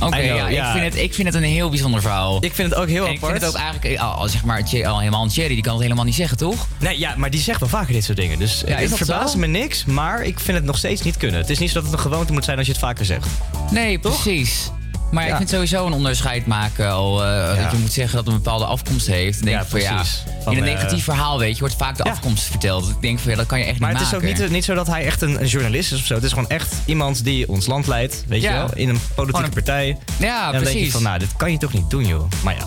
Oké, 0.00 0.16
ja, 0.16 0.48
Ik, 0.48 0.80
vind 0.80 0.94
het, 0.94 1.02
ik 1.02 1.14
vind 1.14 1.28
het 1.28 1.36
een 1.36 1.42
heel 1.42 1.68
bijzonder 1.68 2.00
verhaal. 2.00 2.44
Ik 2.44 2.54
vind 2.54 2.70
het 2.70 2.78
ook 2.78 2.88
heel 2.88 3.04
en 3.06 3.10
ik 3.10 3.16
apart. 3.16 3.32
vind 3.32 3.44
het 3.44 3.54
ook 3.54 3.60
eigenlijk, 3.62 4.00
al, 4.00 4.28
zeg 4.28 4.44
maar, 4.44 4.62
al 4.86 4.98
helemaal 4.98 5.28
Thierry, 5.28 5.54
die 5.54 5.62
kan 5.62 5.72
het 5.72 5.82
helemaal 5.82 6.04
niet 6.04 6.14
zeggen, 6.14 6.36
toch? 6.36 6.66
Nee, 6.78 6.98
ja, 6.98 7.14
maar 7.16 7.30
die 7.30 7.40
zegt 7.40 7.60
wel 7.60 7.68
vaker 7.68 7.92
dit 7.92 8.04
soort 8.04 8.18
dingen. 8.18 8.38
Dus 8.38 8.62
Ja, 8.66 8.76
het 8.76 8.94
verbaast 8.94 9.36
me 9.36 9.46
niks, 9.46 9.84
maar 9.84 10.22
ik 10.22 10.40
vind 10.40 10.56
het 10.56 10.66
nog 10.66 10.76
steeds 10.76 11.02
niet 11.02 11.16
kunnen. 11.16 11.40
Het 11.40 11.50
is 11.50 11.58
niet 11.58 11.68
zo 11.68 11.74
dat 11.74 11.84
het 11.84 11.92
een 11.92 11.98
gewoonte 11.98 12.32
moet 12.32 12.44
zijn 12.44 12.58
als 12.58 12.66
je 12.66 12.72
het 12.72 12.80
vaker 12.80 13.04
zegt. 13.04 13.28
Nee, 13.70 13.98
precies. 13.98 14.70
Maar 15.12 15.28
ik 15.28 15.36
vind 15.36 15.48
sowieso 15.48 15.86
een 15.86 15.92
onderscheid 15.92 16.46
maken 16.46 16.90
al. 16.90 17.24
Uh. 17.24 17.62
Dat 17.62 17.70
je 17.70 17.78
moet 17.78 17.92
zeggen 17.92 18.16
dat 18.16 18.24
het 18.24 18.34
een 18.34 18.42
bepaalde 18.42 18.64
afkomst 18.64 19.06
heeft. 19.06 19.44
Denk 19.44 19.56
ja, 19.56 19.64
van, 19.64 19.78
precies. 19.78 20.24
Ja, 20.44 20.50
in 20.50 20.56
een 20.56 20.64
eh, 20.64 20.74
negatief 20.74 21.04
verhaal, 21.04 21.38
weet 21.38 21.54
je, 21.54 21.60
wordt 21.60 21.74
vaak 21.74 21.96
de 21.96 22.02
afkomst 22.04 22.44
verteld. 22.44 22.84
Dus 22.84 22.94
ik 22.94 23.00
denk 23.00 23.18
van, 23.18 23.30
ja, 23.30 23.36
dat 23.36 23.46
kan 23.46 23.58
je 23.58 23.64
echt 23.64 23.72
niet 23.72 23.82
maken. 23.82 23.96
Maar 23.96 24.06
het 24.06 24.22
is 24.22 24.30
ook 24.30 24.40
niet, 24.40 24.50
niet 24.50 24.64
zo 24.64 24.74
dat 24.74 24.86
hij 24.86 25.04
echt 25.04 25.22
een, 25.22 25.46
journalist 25.46 25.92
is 25.92 25.98
of 25.98 26.06
zo. 26.06 26.14
Het 26.14 26.24
is 26.24 26.32
gewoon 26.32 26.48
echt 26.48 26.74
iemand 26.84 27.24
die 27.24 27.48
ons 27.48 27.66
land 27.66 27.86
leidt, 27.86 28.24
weet 28.28 28.42
je 28.42 28.52
wel, 28.52 28.70
in 28.74 28.88
een 28.88 29.00
politieke 29.14 29.50
partij. 29.50 29.98
Ja, 30.18 30.46
en 30.46 30.52
dan 30.52 30.60
precies. 30.60 30.72
denk 30.72 30.84
je 30.86 30.92
van, 30.92 31.02
nou, 31.02 31.18
dit 31.18 31.36
kan 31.36 31.52
je 31.52 31.58
toch 31.58 31.72
niet 31.72 31.90
doen, 31.90 32.06
joh. 32.06 32.30
Maar 32.42 32.54
ja, 32.54 32.64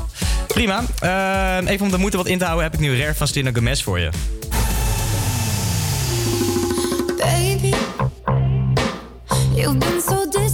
prima. 0.47 0.83
Ehm, 0.99 1.67
even 1.67 1.85
om 1.85 1.91
de 1.91 1.97
moeite 1.97 2.17
wat 2.17 2.27
in 2.27 2.37
te 2.37 2.43
houden, 2.43 2.63
heb 2.63 2.73
ik 2.73 2.79
nu 2.79 2.97
Rare 2.97 3.15
van 3.15 3.27
Stina 3.27 3.51
Gomez 3.53 3.81
voor 3.81 3.99
je. 3.99 4.09
Baby, 7.17 7.73
you've 9.55 9.77
been 9.77 10.01
so 10.07 10.44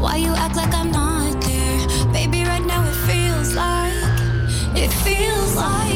Why 0.00 0.16
you 0.16 0.32
act 0.34 0.56
like 0.56 0.72
I'm 0.72 0.90
not 0.90 1.42
there? 1.42 1.86
Baby, 2.10 2.44
right 2.44 2.64
now 2.64 2.82
it 2.88 2.96
feels 3.06 3.54
like, 3.54 3.92
it 4.74 4.90
feels 5.04 5.54
like. 5.54 5.89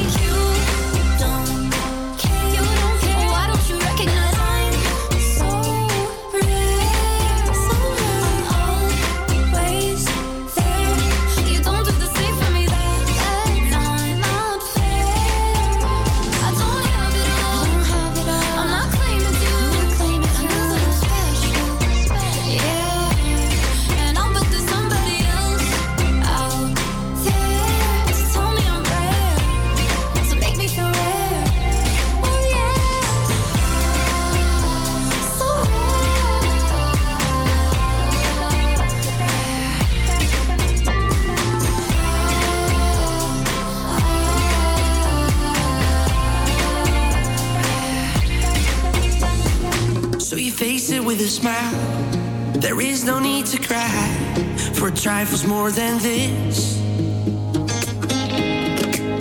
trifles 55.05 55.45
more 55.45 55.71
than 55.71 55.99
this. 55.99 56.79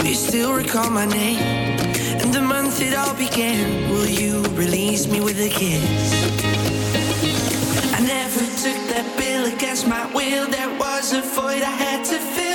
You 0.08 0.15
still 0.15 0.54
recall 0.54 0.89
my 0.89 1.06
name 1.06 1.41
and 2.22 2.34
the 2.34 2.41
month 2.41 2.80
it 2.80 2.96
all 2.98 3.13
began. 3.15 3.89
Will 3.89 4.08
you 4.08 4.43
release 4.56 5.08
me 5.08 5.19
with 5.19 5.38
a 5.41 5.50
kiss? 5.50 5.84
I 7.98 8.00
never 8.00 8.39
took 8.63 8.80
that 8.93 9.13
bill 9.17 9.54
against 9.54 9.86
my 9.86 10.06
will. 10.13 10.48
There 10.50 10.74
was 10.80 11.12
a 11.12 11.22
void 11.22 11.62
I 11.62 11.76
had 11.86 12.06
to 12.06 12.17
fill. 12.17 12.53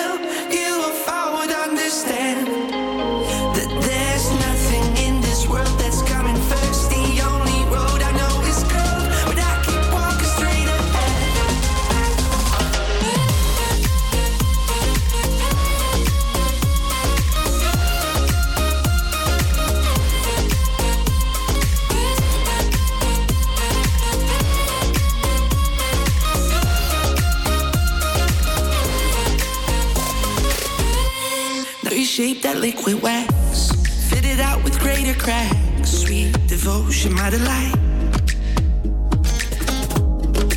liquid 32.68 33.00
wax. 33.02 33.70
Fit 34.10 34.26
it 34.26 34.40
out 34.40 34.62
with 34.62 34.78
greater 34.78 35.18
cracks. 35.18 35.90
Sweet 35.90 36.32
devotion, 36.46 37.14
my 37.14 37.30
delight. 37.30 37.74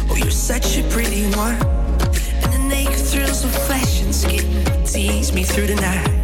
Oh, 0.09 0.15
you're 0.17 0.29
such 0.29 0.77
a 0.77 0.83
pretty 0.89 1.23
one. 1.37 1.55
And 2.43 2.51
the 2.51 2.63
naked 2.67 2.99
thrills 2.99 3.45
of 3.45 3.51
flesh 3.65 4.01
and 4.03 4.13
skin 4.13 4.45
tease 4.83 5.31
me 5.31 5.43
through 5.43 5.67
the 5.67 5.75
night. 5.75 6.20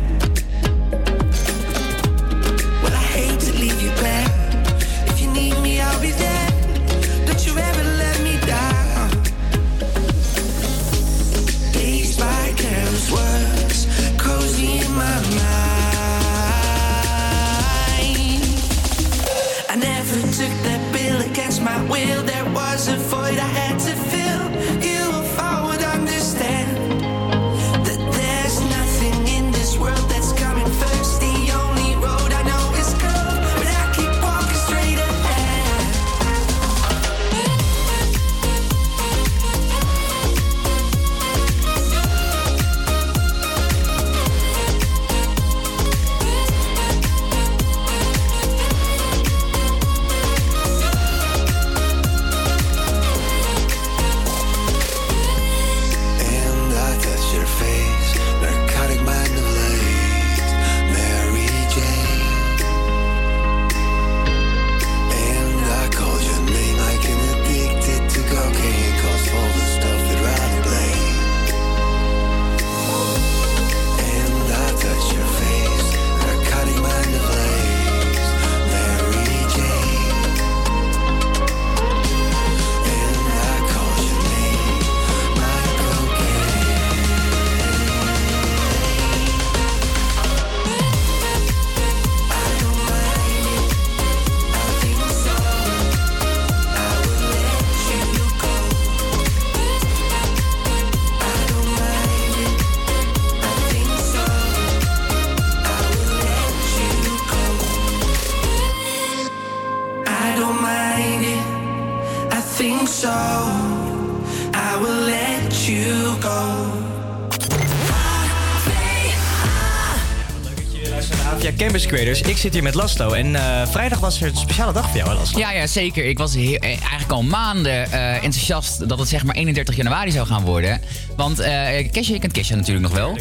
Campus 121.58 121.86
Creators. 121.88 122.22
Ik 122.22 122.38
zit 122.38 122.54
hier 122.54 122.64
met 122.64 122.74
Laslo. 122.74 123.12
En 123.12 123.36
eh, 123.36 123.68
vrijdag 123.68 124.00
was 124.00 124.22
er 124.22 124.28
een 124.28 124.38
speciale 124.38 124.74
dag 124.74 124.88
voor 124.90 124.98
jou, 124.98 125.10
hè, 125.10 125.16
Laslo? 125.16 125.40
Ja, 125.40 125.52
ja, 125.52 125.68
zeker. 125.68 126.06
Ik 126.06 126.18
was 126.18 126.34
heel- 126.36 126.56
eh, 126.60 126.70
eigenlijk 126.70 127.12
al 127.12 127.24
maanden 127.24 127.92
eh, 127.92 128.14
enthousiast 128.14 128.90
dat 128.90 129.00
het 129.00 129.08
zeg 129.08 129.24
maar 129.24 129.36
31 129.36 129.76
januari 129.76 130.12
zou 130.12 130.28
gaan 130.28 130.44
worden. 130.44 130.82
Want 131.18 131.40
eh 131.40 131.92
Kesha, 131.92 132.14
je 132.14 132.20
kent 132.20 132.32
Kesha 132.34 132.56
natuurlijk 132.56 132.86
nog 132.88 132.96
wel. 132.96 133.18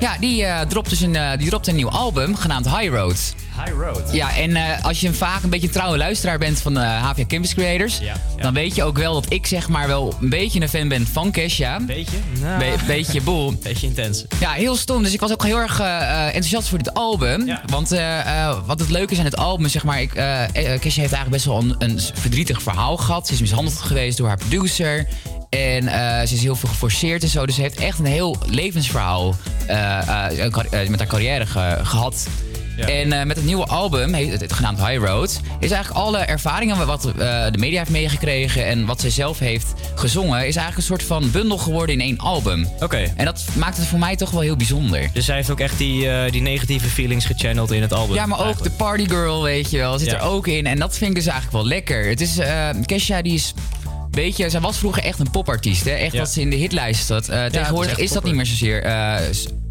Ja, 0.00 0.16
die, 0.20 0.44
eh 0.44 0.60
dropt 0.60 0.90
dus 0.90 1.00
een, 1.00 1.16
eh, 1.16 1.38
die 1.38 1.48
dropt 1.48 1.66
een 1.66 1.74
nieuw 1.76 1.90
album 1.90 2.36
genaamd 2.36 2.68
High 2.68 2.88
Road. 2.94 3.34
High 3.64 3.72
Road. 3.78 4.12
Ja, 4.12 4.36
en 4.36 4.82
als 4.82 5.00
je 5.00 5.12
vaak 5.12 5.42
een 5.42 5.50
beetje 5.50 5.66
een 5.66 5.72
trouwe 5.72 5.96
luisteraar 5.96 6.38
bent 6.38 6.60
van 6.60 6.76
HVA 6.76 7.24
Campus 7.26 7.54
Creators... 7.54 8.00
dan 8.36 8.54
weet 8.54 8.74
je 8.74 8.82
ook 8.82 8.98
wel 8.98 9.14
dat 9.14 9.26
ik 9.32 9.46
zeg 9.46 9.68
maar 9.68 9.86
wel 9.86 10.16
een 10.20 10.28
beetje 10.28 10.60
een 10.60 10.68
fan 10.68 10.88
ben 10.88 11.06
van 11.06 11.30
Kesha. 11.30 11.80
Beetje? 11.80 12.16
Nou. 12.40 12.58
Be- 12.58 12.84
beetje 12.86 13.20
boel. 13.28 13.54
Beetje 13.62 13.86
intens. 13.86 14.24
Ja, 14.40 14.50
heel 14.52 14.76
stom. 14.76 15.02
Dus 15.02 15.12
ik 15.12 15.20
was 15.20 15.32
ook 15.32 15.44
heel 15.44 15.58
erg 15.58 15.80
enthousiast 15.80 16.68
voor 16.68 16.78
dit 16.78 16.94
album. 16.94 17.58
Want 17.66 17.88
wat 18.66 18.80
het 18.80 18.90
leuke 18.90 19.12
is 19.12 19.18
aan 19.18 19.24
het 19.24 19.36
album, 19.36 19.68
zeg 19.68 19.84
maar... 19.84 20.00
Ik, 20.00 20.10
Kesha 20.80 21.00
heeft 21.00 21.12
eigenlijk 21.12 21.30
best 21.30 21.44
wel 21.44 21.58
een, 21.58 21.74
een 21.78 22.00
verdrietig 22.14 22.62
verhaal 22.62 22.96
gehad. 22.96 23.26
Ze 23.26 23.32
is 23.32 23.40
mishandeld 23.40 23.78
geweest 23.78 24.16
door 24.16 24.26
haar 24.28 24.38
producer. 24.38 25.06
En 25.54 25.88
eh, 25.88 26.26
ze 26.26 26.34
is 26.34 26.42
heel 26.42 26.56
veel 26.56 26.68
geforceerd 26.68 27.22
en 27.22 27.28
zo. 27.28 27.46
Dus 27.46 27.54
ze 27.54 27.60
heeft 27.60 27.78
echt 27.78 27.98
een 27.98 28.04
heel 28.06 28.36
levensverhaal 28.46 29.34
eh, 29.66 30.44
eh, 30.46 30.88
met 30.88 30.98
haar 30.98 31.08
carrière 31.08 31.46
ge- 31.46 31.78
gehad. 31.82 32.26
En 32.86 33.26
met 33.26 33.36
het 33.36 33.44
nieuwe 33.44 33.64
album, 33.66 34.12
heet 34.14 34.40
het, 34.40 34.52
genaamd 34.52 34.78
High 34.86 35.04
Road, 35.04 35.40
is 35.60 35.70
eigenlijk 35.70 36.04
alle 36.04 36.18
ervaringen 36.18 36.86
wat 36.86 37.02
de 37.52 37.58
media 37.58 37.78
heeft 37.78 37.90
meegekregen 37.90 38.66
en 38.66 38.86
wat 38.86 39.00
zij 39.00 39.10
zelf 39.10 39.38
heeft 39.38 39.66
gezongen, 39.94 40.38
is 40.38 40.42
eigenlijk 40.56 40.76
een 40.76 40.82
soort 40.82 41.02
van 41.02 41.30
bundel 41.30 41.58
geworden 41.58 41.94
in 41.94 42.00
één 42.00 42.18
album. 42.18 42.68
Oké. 42.80 43.12
En 43.16 43.24
dat 43.24 43.44
maakt 43.56 43.76
het 43.76 43.86
voor 43.86 43.98
mij 43.98 44.16
toch 44.16 44.30
wel 44.30 44.40
heel 44.40 44.56
bijzonder. 44.56 45.10
Dus 45.12 45.24
zij 45.24 45.34
heeft 45.36 45.50
ook 45.50 45.60
echt 45.60 45.78
die, 45.78 46.30
die 46.30 46.42
negatieve 46.42 46.88
feelings 46.88 47.24
gechanneld 47.24 47.72
in 47.72 47.82
het 47.82 47.92
album. 47.92 48.14
Ja, 48.14 48.26
maar 48.26 48.46
ook 48.48 48.62
de 48.62 48.70
party 48.70 49.08
girl, 49.08 49.42
weet 49.42 49.70
je 49.70 49.78
wel, 49.78 49.98
zit 49.98 50.10
Ja. 50.10 50.14
er 50.16 50.22
ook 50.22 50.46
in. 50.46 50.66
En 50.66 50.78
dat 50.78 50.96
vind 50.96 51.10
ik 51.10 51.16
dus 51.16 51.26
eigenlijk 51.26 51.56
wel 51.56 51.66
lekker. 51.66 52.08
Het 52.08 52.20
is, 52.20 52.38
Kesha, 52.86 53.22
die 53.22 53.34
is... 53.34 53.54
Weet 54.14 54.36
je, 54.36 54.50
zij 54.50 54.60
was 54.60 54.78
vroeger 54.78 55.02
echt 55.02 55.18
een 55.18 55.30
popartiest. 55.30 55.84
Hè? 55.84 55.90
Echt 55.90 56.12
Ja. 56.12 56.18
dat 56.18 56.30
ze 56.30 56.40
in 56.40 56.50
de 56.50 56.56
hitlijst 56.56 57.06
zat. 57.06 57.28
Eh, 57.28 57.44
tegenwoordig 57.44 57.98
is 57.98 58.12
dat 58.12 58.24
niet 58.24 58.34
meer 58.34 58.46
zozeer 58.46 58.82
eh, 58.82 59.16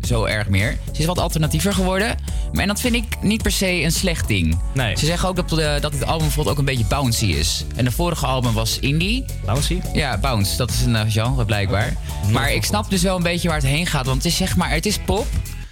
zo 0.01 0.25
erg 0.25 0.47
meer. 0.49 0.77
Ze 0.91 0.99
is 0.99 1.05
wat 1.05 1.19
alternatiever 1.19 1.73
geworden. 1.73 2.15
Maar 2.51 2.61
en 2.61 2.67
dat 2.67 2.79
vind 2.81 2.95
ik 2.95 3.03
niet 3.21 3.41
per 3.41 3.51
se 3.51 3.67
een 3.83 3.91
slecht 3.91 4.27
ding. 4.27 4.59
Nee. 4.73 4.97
Ze 4.97 5.05
zeggen 5.05 5.29
ook 5.29 5.35
dat, 5.35 5.49
de, 5.49 5.77
dat 5.81 5.93
het 5.93 6.03
album 6.05 6.19
bijvoorbeeld 6.25 6.55
ook 6.55 6.59
een 6.59 6.65
beetje 6.75 6.85
bouncy 6.85 7.25
is. 7.25 7.65
En 7.75 7.85
de 7.85 7.91
vorige 7.91 8.25
album 8.25 8.53
was 8.53 8.79
indie. 8.79 9.25
Bouncy? 9.45 9.79
Ja, 9.93 10.17
bounce. 10.17 10.57
Dat 10.57 10.69
is 10.69 10.81
een 10.81 10.95
eh, 10.95 11.01
genre 11.07 11.45
blijkbaar. 11.45 11.93
Maar 12.31 12.51
ik 12.53 12.63
snap 12.63 12.89
dus 12.89 13.01
wel 13.01 13.15
een 13.15 13.23
beetje 13.23 13.47
waar 13.47 13.57
het 13.57 13.67
heen 13.67 13.85
gaat. 13.87 14.05
Want 14.05 14.17
het 14.17 14.25
is 14.31 14.37
zeg 14.37 14.55
maar, 14.55 14.69
het 14.69 14.85
is 14.85 14.97
pop. 14.97 15.25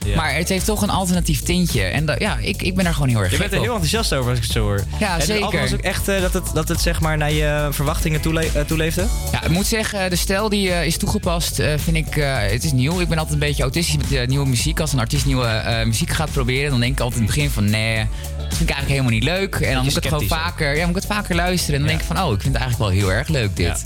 Ja. 0.06 0.16
Maar 0.16 0.36
het 0.36 0.50
heeft 0.50 0.66
toch 0.66 0.82
een 0.82 0.90
alternatief 0.90 1.42
tintje. 1.44 1.84
En 1.84 2.06
dat- 2.06 2.20
ja, 2.20 2.38
ik, 2.42 2.62
ik 2.62 2.76
ben 2.76 2.86
er 2.86 2.94
gewoon 2.94 3.10
heel 3.10 3.20
erg 3.20 3.32
Je 3.32 3.38
bent 3.38 3.52
er 3.52 3.58
op. 3.58 3.64
heel 3.64 3.74
enthousiast 3.74 4.14
over 4.14 4.30
als 4.30 4.38
ik 4.38 4.44
het 4.44 4.54
zo 4.54 4.62
hoor. 4.62 4.84
Ja, 5.00 5.16
en 5.20 5.26
zeker. 5.26 5.60
was 5.62 5.74
ook 5.74 5.80
echt 5.80 6.08
eh, 6.08 6.22
dat, 6.22 6.34
het, 6.34 6.44
dat 6.54 6.68
het 6.68 6.82
zeg 6.82 7.00
maar 7.02 7.18
naar 7.18 7.32
je 7.32 7.68
verwachtingen 7.72 8.22
toele 8.22 8.46
eh, 8.54 8.62
toeleefde? 8.62 9.06
Ja, 9.32 9.44
ik 9.44 9.50
moet 9.50 9.66
zeggen, 9.68 10.10
de 10.10 10.16
stijl 10.16 10.50
die 10.50 10.72
eh, 10.72 10.86
is 10.86 10.98
toegepast, 10.98 11.60
eh, 11.60 11.74
vind 11.78 11.98
ik, 11.98 12.16
eh, 12.18 12.38
het 12.40 12.64
is 12.64 12.72
nieuw. 12.72 13.00
Ik 13.00 13.08
ben 13.08 13.18
altijd 13.18 13.34
een 13.34 13.48
beetje 13.48 13.62
autistisch 13.64 13.98
met 13.98 14.12
eh, 14.12 14.28
nieuwe 14.28 14.48
muziek. 14.48 14.80
Als 14.80 14.94
een 14.94 15.00
artiest 15.00 15.26
nieuwe 15.26 15.46
eh, 15.48 15.86
muziek 15.86 16.10
gaat 16.10 16.32
proberen, 16.32 16.70
dan 16.72 16.80
denk 16.80 16.92
ik 16.94 17.00
altijd 17.00 17.20
in 17.22 17.26
het 17.28 17.36
begin 17.36 17.52
van, 17.52 17.70
nee, 17.70 17.96
dat 18.38 18.58
vind 18.58 18.70
ik 18.70 18.76
eigenlijk 18.76 18.90
helemaal 18.90 19.12
niet 19.12 19.24
leuk. 19.24 19.56
En 19.56 19.74
dan 19.74 19.84
moet 19.84 19.98
ik 19.98 20.04
het 20.04 20.08
gewoon 20.14 20.28
vaker, 20.28 20.76
ja, 20.78 20.88
moet 20.88 20.96
ik 20.96 21.02
het 21.04 21.12
vaker 21.12 21.36
luisteren. 21.36 21.74
En 21.76 21.80
dan 21.82 21.90
denk 21.90 22.02
ik 22.02 22.08
van, 22.16 22.26
oh, 22.26 22.34
ik 22.34 22.42
vind 22.42 22.54
het 22.54 22.64
eigenlijk 22.64 22.92
wel 22.94 23.02
heel 23.02 23.12
erg 23.18 23.28
leuk 23.28 23.56
dit. 23.56 23.82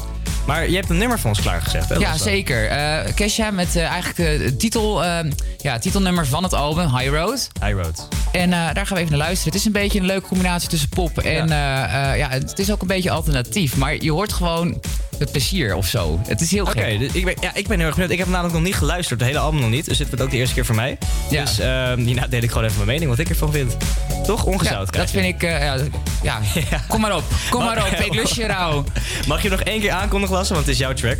Maar 0.45 0.69
je 0.69 0.75
hebt 0.75 0.89
een 0.89 0.97
nummer 0.97 1.19
van 1.19 1.29
ons 1.29 1.41
klaargezet, 1.41 1.89
hè? 1.89 1.95
Ja, 1.95 2.17
zeker. 2.17 2.67
Eh 2.67 3.13
Kesha 3.15 3.51
met 3.51 3.75
eh, 3.75 3.83
eigenlijk 3.87 4.19
eh, 4.19 4.45
het 4.45 4.59
titel, 4.59 5.03
eh, 5.03 5.31
ja, 5.57 5.79
titelnummer 5.79 6.27
van 6.27 6.43
het 6.43 6.53
album, 6.53 6.97
High 6.97 7.09
Road. 7.09 7.49
High 7.61 7.73
Road. 7.73 8.07
En 8.31 8.53
eh, 8.53 8.73
daar 8.73 8.85
gaan 8.87 8.97
we 8.97 9.03
even 9.03 9.09
naar 9.17 9.25
luisteren. 9.27 9.51
Het 9.51 9.59
is 9.61 9.65
een 9.65 9.71
beetje 9.71 9.99
een 9.99 10.05
leuke 10.05 10.27
combinatie 10.27 10.69
tussen 10.69 10.89
pop 10.89 11.17
en 11.19 11.47
ja. 11.47 12.13
ja, 12.13 12.29
het 12.29 12.59
is 12.59 12.71
ook 12.71 12.81
een 12.81 12.87
beetje 12.87 13.11
alternatief. 13.11 13.75
Maar 13.75 14.03
je 14.03 14.11
hoort 14.11 14.33
gewoon 14.33 14.81
het 15.19 15.31
plezier 15.31 15.75
of 15.75 15.87
zo. 15.87 16.19
Het 16.27 16.41
is 16.41 16.51
heel 16.51 16.65
Oké, 16.65 16.79
gek. 16.81 16.99
dus 16.99 17.11
ik 17.11 17.25
ben, 17.25 17.35
ja, 17.39 17.51
ik 17.53 17.67
ben 17.67 17.77
heel 17.77 17.85
erg 17.85 17.95
benieuwd. 17.95 18.13
Ik 18.13 18.19
heb 18.19 18.27
namelijk 18.27 18.53
nog 18.53 18.63
niet 18.63 18.75
geluisterd, 18.75 19.19
het 19.19 19.29
hele 19.29 19.41
album 19.41 19.59
nog 19.59 19.69
niet. 19.69 19.85
Dus 19.85 19.97
dit 19.97 20.07
wordt 20.07 20.23
ook 20.23 20.31
de 20.31 20.37
eerste 20.37 20.53
keer 20.55 20.65
voor 20.65 20.75
mij. 20.75 20.97
Ja. 21.29 21.41
Dus 21.41 21.59
ehm 21.59 21.99
hierna 21.99 22.27
deel 22.27 22.41
ik 22.41 22.49
gewoon 22.49 22.63
even 22.63 22.75
mijn 22.75 22.87
mening, 22.89 23.09
wat 23.09 23.19
ik 23.19 23.29
ervan 23.29 23.51
vind. 23.51 23.77
Toch? 24.25 24.43
Ongezout 24.43 24.93
Ja, 24.93 24.99
dat 24.99 25.09
vind 25.11 25.25
ik, 25.25 25.43
eh, 25.43 25.59
ja, 25.59 25.75
ja. 26.69 26.81
kom 26.87 27.01
maar 27.01 27.15
op. 27.15 27.23
Kom 27.49 27.63
maar 27.63 27.85
op, 27.85 27.99
ik 27.99 28.13
lust 28.13 28.35
je 28.35 28.45
rauw. 28.45 28.83
Mag 29.27 29.41
je 29.41 29.49
nog 29.49 29.61
één 29.61 29.79
keer 29.79 29.91
aankondigen, 29.91 30.35
Lasse, 30.35 30.53
want 30.53 30.65
het 30.65 30.73
is 30.75 30.81
jouw 30.81 30.93
track. 30.93 31.17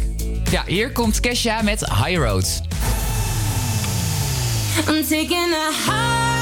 Ja, 0.51 0.63
hier 0.67 0.91
komt 0.91 1.19
Kesha 1.19 1.61
met 1.61 1.79
High 1.79 2.17
Road. 2.17 2.61
I'm 4.87 5.03
taking 5.07 5.53
a 5.53 5.71
high 5.85 6.34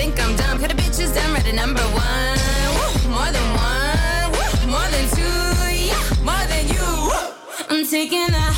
think 0.00 0.18
I'm 0.18 0.34
dumb. 0.36 0.58
Cause 0.58 0.68
the 0.68 0.74
bitch 0.74 0.98
is 1.04 1.12
dumb, 1.12 1.34
ready 1.34 1.52
number 1.52 1.82
one. 1.82 2.38
Woo, 2.76 3.10
more 3.14 3.30
than 3.36 3.48
one, 3.68 4.26
woo, 4.34 4.52
more 4.74 4.88
than 4.94 5.06
two, 5.16 5.40
yeah, 5.88 6.04
more 6.28 6.44
than 6.50 6.64
you. 6.74 6.86
Woo. 7.08 7.68
I'm 7.68 7.86
taking 7.86 8.34
out. 8.34 8.49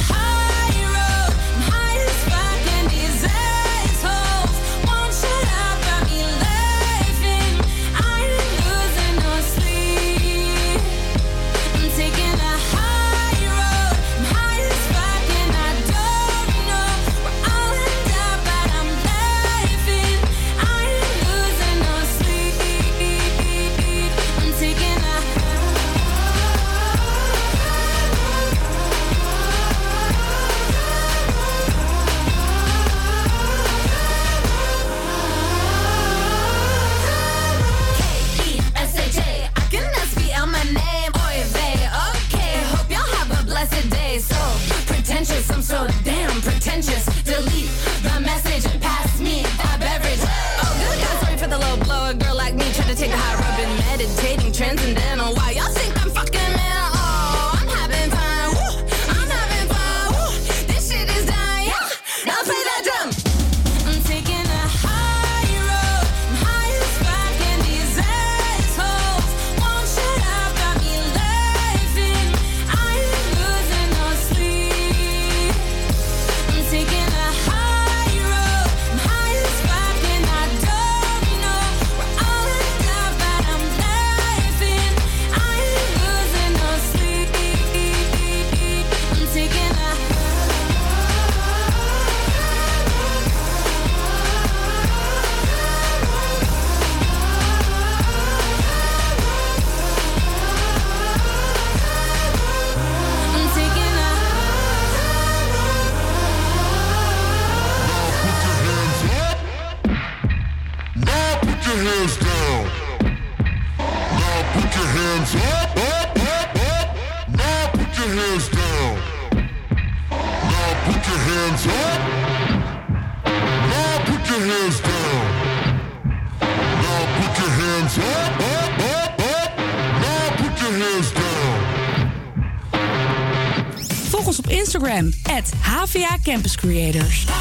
via 135.93 136.19
Campus 136.25 136.57
Creators. 136.57 137.32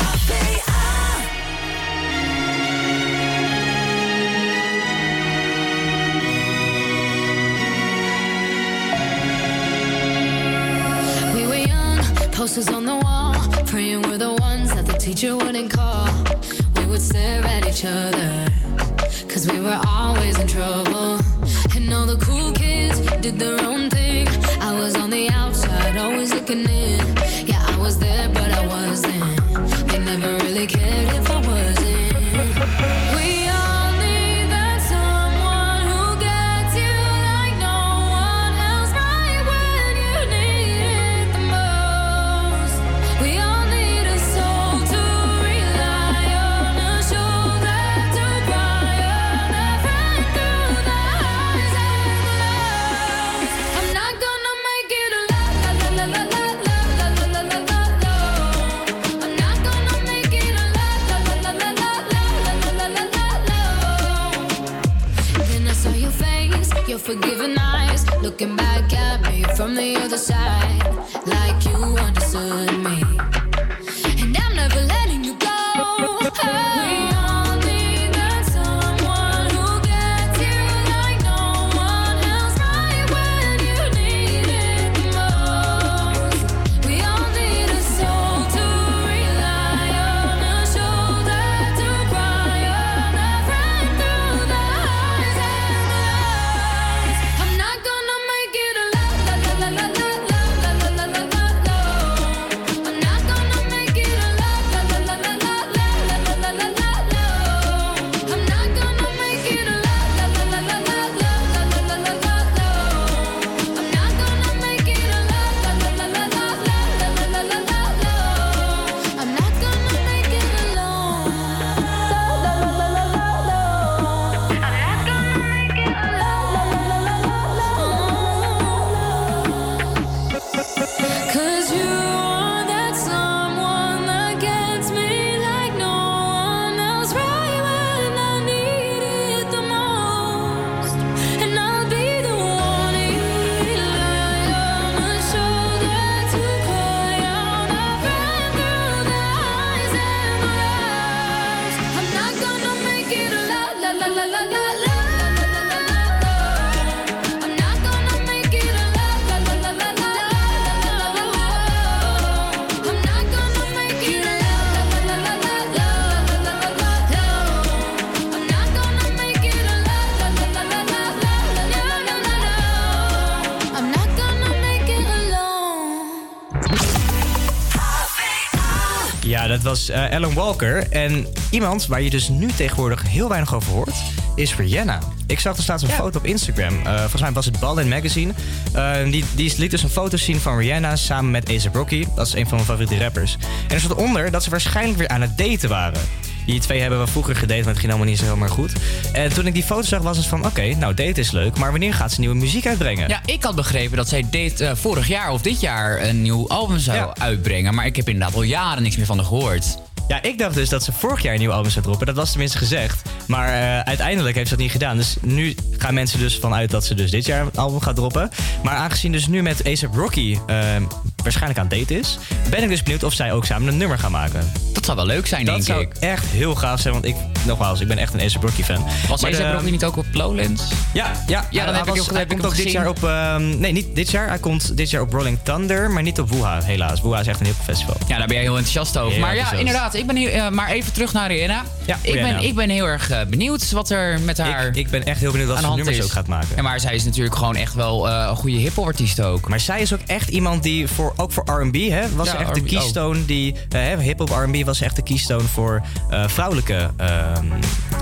was 179.71 179.89
uh, 179.89 180.09
Alan 180.09 180.33
Walker. 180.33 180.89
En 180.89 181.27
iemand 181.49 181.85
waar 181.87 182.01
je 182.01 182.09
dus 182.09 182.29
nu 182.29 182.47
tegenwoordig 182.47 183.07
heel 183.07 183.29
weinig 183.29 183.55
over 183.55 183.71
hoort, 183.71 183.93
is 184.35 184.55
Rihanna. 184.55 184.99
Ik 185.27 185.39
zag 185.39 185.57
er 185.57 185.63
staat 185.63 185.81
een 185.81 185.89
foto 185.89 186.17
op 186.17 186.25
Instagram. 186.25 186.81
Eh, 186.83 186.99
volgens 186.99 187.21
mij 187.21 187.31
was 187.31 187.45
het 187.45 187.59
Ballin 187.59 187.87
Magazine. 187.87 188.33
Eh, 188.73 189.03
die, 189.03 189.25
die 189.35 189.53
liet 189.57 189.71
dus 189.71 189.83
een 189.83 189.89
foto 189.89 190.17
zien 190.17 190.39
van 190.39 190.57
Rihanna 190.57 190.95
samen 190.95 191.31
met 191.31 191.49
Azer 191.49 191.71
Rocky. 191.73 192.05
Dat 192.15 192.27
is 192.27 192.33
een 192.33 192.47
van 192.47 192.53
mijn 192.53 192.65
favoriete 192.65 193.03
rappers. 193.03 193.37
En 193.67 193.75
er 193.75 193.79
stond 193.79 193.99
onder 193.99 194.31
dat 194.31 194.43
ze 194.43 194.49
waarschijnlijk 194.49 194.97
weer 194.97 195.07
aan 195.07 195.21
het 195.21 195.37
daten 195.37 195.69
waren. 195.69 196.01
Die 196.45 196.59
twee 196.59 196.81
hebben 196.81 196.99
we 196.99 197.07
vroeger 197.07 197.35
gedate, 197.35 197.59
maar 197.59 197.69
het 197.69 197.79
ging 197.79 197.91
allemaal 197.91 198.09
niet 198.09 198.19
zo 198.19 198.25
helemaal 198.25 198.49
goed. 198.49 198.71
En 199.13 199.33
toen 199.33 199.47
ik 199.47 199.53
die 199.53 199.63
foto 199.63 199.81
zag, 199.81 200.01
was 200.01 200.17
het 200.17 200.25
van: 200.25 200.45
oké, 200.45 200.75
nou, 200.75 200.93
date 200.93 201.19
is 201.19 201.31
leuk, 201.31 201.57
maar 201.57 201.71
wanneer 201.71 201.93
gaat 201.93 202.11
ze 202.11 202.19
nieuwe 202.19 202.35
muziek 202.35 202.67
uitbrengen? 202.67 203.09
Ja, 203.09 203.21
ik 203.25 203.43
had 203.43 203.55
begrepen 203.55 203.97
dat 203.97 204.09
zij 204.09 204.21
date 204.21 204.65
eh, 204.65 204.75
vorig 204.75 205.07
jaar 205.07 205.31
of 205.31 205.41
dit 205.41 205.59
jaar 205.59 206.01
een 206.03 206.21
nieuw 206.21 206.49
album 206.49 206.79
zou 206.79 207.11
uitbrengen. 207.19 207.73
Maar 207.73 207.85
ik 207.85 207.95
heb 207.95 208.09
inderdaad 208.09 208.35
al 208.35 208.43
jaren 208.43 208.83
niks 208.83 208.97
meer 208.97 209.05
van 209.05 209.17
haar 209.17 209.25
gehoord. 209.25 209.77
Ja, 210.11 210.21
ik 210.21 210.37
dacht 210.37 210.55
dus 210.55 210.69
dat 210.69 210.83
ze 210.83 210.91
vorig 210.91 211.21
jaar 211.21 211.33
een 211.33 211.39
nieuw 211.39 211.51
album 211.51 211.71
zou 211.71 211.85
droppen. 211.85 212.05
Dat 212.05 212.15
was 212.15 212.29
tenminste 212.29 212.57
gezegd. 212.57 213.09
Maar 213.27 213.47
eh, 213.47 213.79
uiteindelijk 213.79 214.35
heeft 214.35 214.49
ze 214.49 214.55
dat 214.55 214.63
niet 214.63 214.71
gedaan. 214.71 214.97
Dus 214.97 215.15
nu 215.21 215.55
gaan 215.77 215.93
mensen 215.93 216.19
dus 216.19 216.37
vanuit 216.37 216.71
dat 216.71 216.85
ze 216.85 216.95
dus 216.95 217.11
dit 217.11 217.25
jaar 217.25 217.41
een 217.41 217.55
album 217.55 217.81
gaat 217.81 217.95
droppen. 217.95 218.29
Maar 218.63 218.75
aangezien 218.75 219.11
dus 219.11 219.27
nu 219.27 219.41
met 219.41 219.67
ASAP 219.67 219.95
Rocky 219.95 220.37
ehm, 220.47 220.83
waarschijnlijk 221.23 221.59
aan 221.59 221.67
het 221.69 221.79
date 221.79 221.99
is... 221.99 222.17
ben 222.49 222.63
ik 222.63 222.69
dus 222.69 222.83
benieuwd 222.83 223.03
of 223.03 223.13
zij 223.13 223.31
ook 223.33 223.45
samen 223.45 223.67
een 223.67 223.77
nummer 223.77 223.99
gaan 223.99 224.11
maken. 224.11 224.51
Dat 224.73 224.85
zou 224.85 224.97
wel 224.97 225.05
leuk 225.05 225.27
zijn, 225.27 225.45
dat 225.45 225.53
denk 225.53 225.67
zou 225.67 225.81
ik. 225.81 225.93
echt 225.99 226.25
heel 226.25 226.55
gaaf 226.55 226.79
zijn. 226.79 226.93
Want 226.93 227.05
ik, 227.05 227.15
nogmaals, 227.45 227.79
ik 227.79 227.87
ben 227.87 227.97
echt 227.97 228.13
een 228.13 228.19
A$AP 228.19 228.43
Rocky 228.43 228.63
fan. 228.63 228.85
Was 229.09 229.21
de- 229.21 229.51
Rocky 229.51 229.69
niet 229.69 229.83
ook 229.83 229.97
op 229.97 230.05
Lowlands? 230.11 230.63
Ja, 230.93 231.11
ja, 231.27 231.45
Ja, 231.49 231.65
dan 231.65 231.73
hij 231.73 231.83
heb 231.85 231.95
ik 231.95 232.03
hem- 232.05 232.15
hij 232.15 232.25
komt 232.25 232.45
ook 232.45 232.55
dit 232.55 232.71
jaar 232.71 232.87
op... 232.89 233.03
ehm, 233.03 233.59
nee, 233.59 233.71
niet 233.71 233.95
dit 233.95 234.11
jaar. 234.11 234.27
Hij 234.27 234.39
komt 234.39 234.77
dit 234.77 234.89
jaar 234.89 235.01
op 235.01 235.13
Rolling 235.13 235.37
Thunder, 235.43 235.91
maar 235.91 236.03
niet 236.03 236.19
op 236.19 236.29
Wuha, 236.29 236.61
helaas. 236.63 237.01
Wuha 237.01 237.19
is 237.19 237.27
echt 237.27 237.39
een 237.39 237.45
heel 237.45 237.55
festival. 237.63 237.95
Ja, 238.07 238.17
daar 238.17 238.27
ben 238.27 238.35
jij 238.35 238.45
heel 238.45 238.55
enthousiast 238.57 238.97
over. 238.97 239.11
Heel 239.11 239.21
maar 239.21 239.35
ja, 239.35 239.51
inderdaad. 239.51 239.93
Ik 239.93 240.07
ben 240.07 240.15
heel, 240.15 240.29
eh, 240.29 240.49
maar 240.49 240.69
even 240.69 240.93
terug 240.93 241.13
naar 241.13 241.31
Rihanna. 241.31 241.63
Ja, 241.85 241.97
ik, 242.01 242.13
ben, 242.13 242.43
ik 242.43 242.55
ben 242.55 242.69
heel 242.69 242.85
erg 242.85 243.09
eh, 243.09 243.25
benieuwd 243.25 243.71
wat 243.71 243.89
er 243.89 244.19
met 244.19 244.37
haar 244.37 244.67
Ik, 244.67 244.75
ik 244.75 244.89
ben 244.89 245.03
echt 245.03 245.19
heel 245.19 245.31
benieuwd 245.31 245.49
wat 245.49 245.59
hand 245.59 245.75
nummers 245.75 245.97
is. 245.97 246.03
ook 246.03 246.11
gaat 246.11 246.27
maken. 246.27 246.55
Ja, 246.55 246.61
maar 246.61 246.79
zij 246.79 246.95
is 246.95 247.03
natuurlijk 247.03 247.35
gewoon 247.35 247.55
echt 247.55 247.73
wel 247.73 248.09
eh, 248.09 248.25
een 248.29 248.35
goede 248.35 248.57
hip-hop-artiest 248.57 249.21
ook. 249.21 249.49
Maar 249.49 249.59
zij 249.59 249.81
is 249.81 249.93
ook 249.93 249.99
echt 250.05 250.29
iemand 250.29 250.63
die 250.63 250.87
voor, 250.87 251.13
ook 251.15 251.31
voor 251.31 251.43
R&B, 251.45 251.75
hè, 251.75 252.15
was 252.15 252.27
Ja, 252.27 252.31
ze 252.31 252.37
echt 252.37 252.53
de 252.53 252.59
R&B, 252.59 252.67
keystone 252.67 253.25
die, 253.25 253.55
eh, 253.69 253.97
hip-hop 253.97 254.29
R&B 254.29 254.65
was 254.65 254.77
ze 254.77 254.85
echt 254.85 254.95
de 254.95 255.03
keystone 255.03 255.47
voor 255.47 255.81
vrouwelijke 256.27 256.89
ehm, 256.97 257.45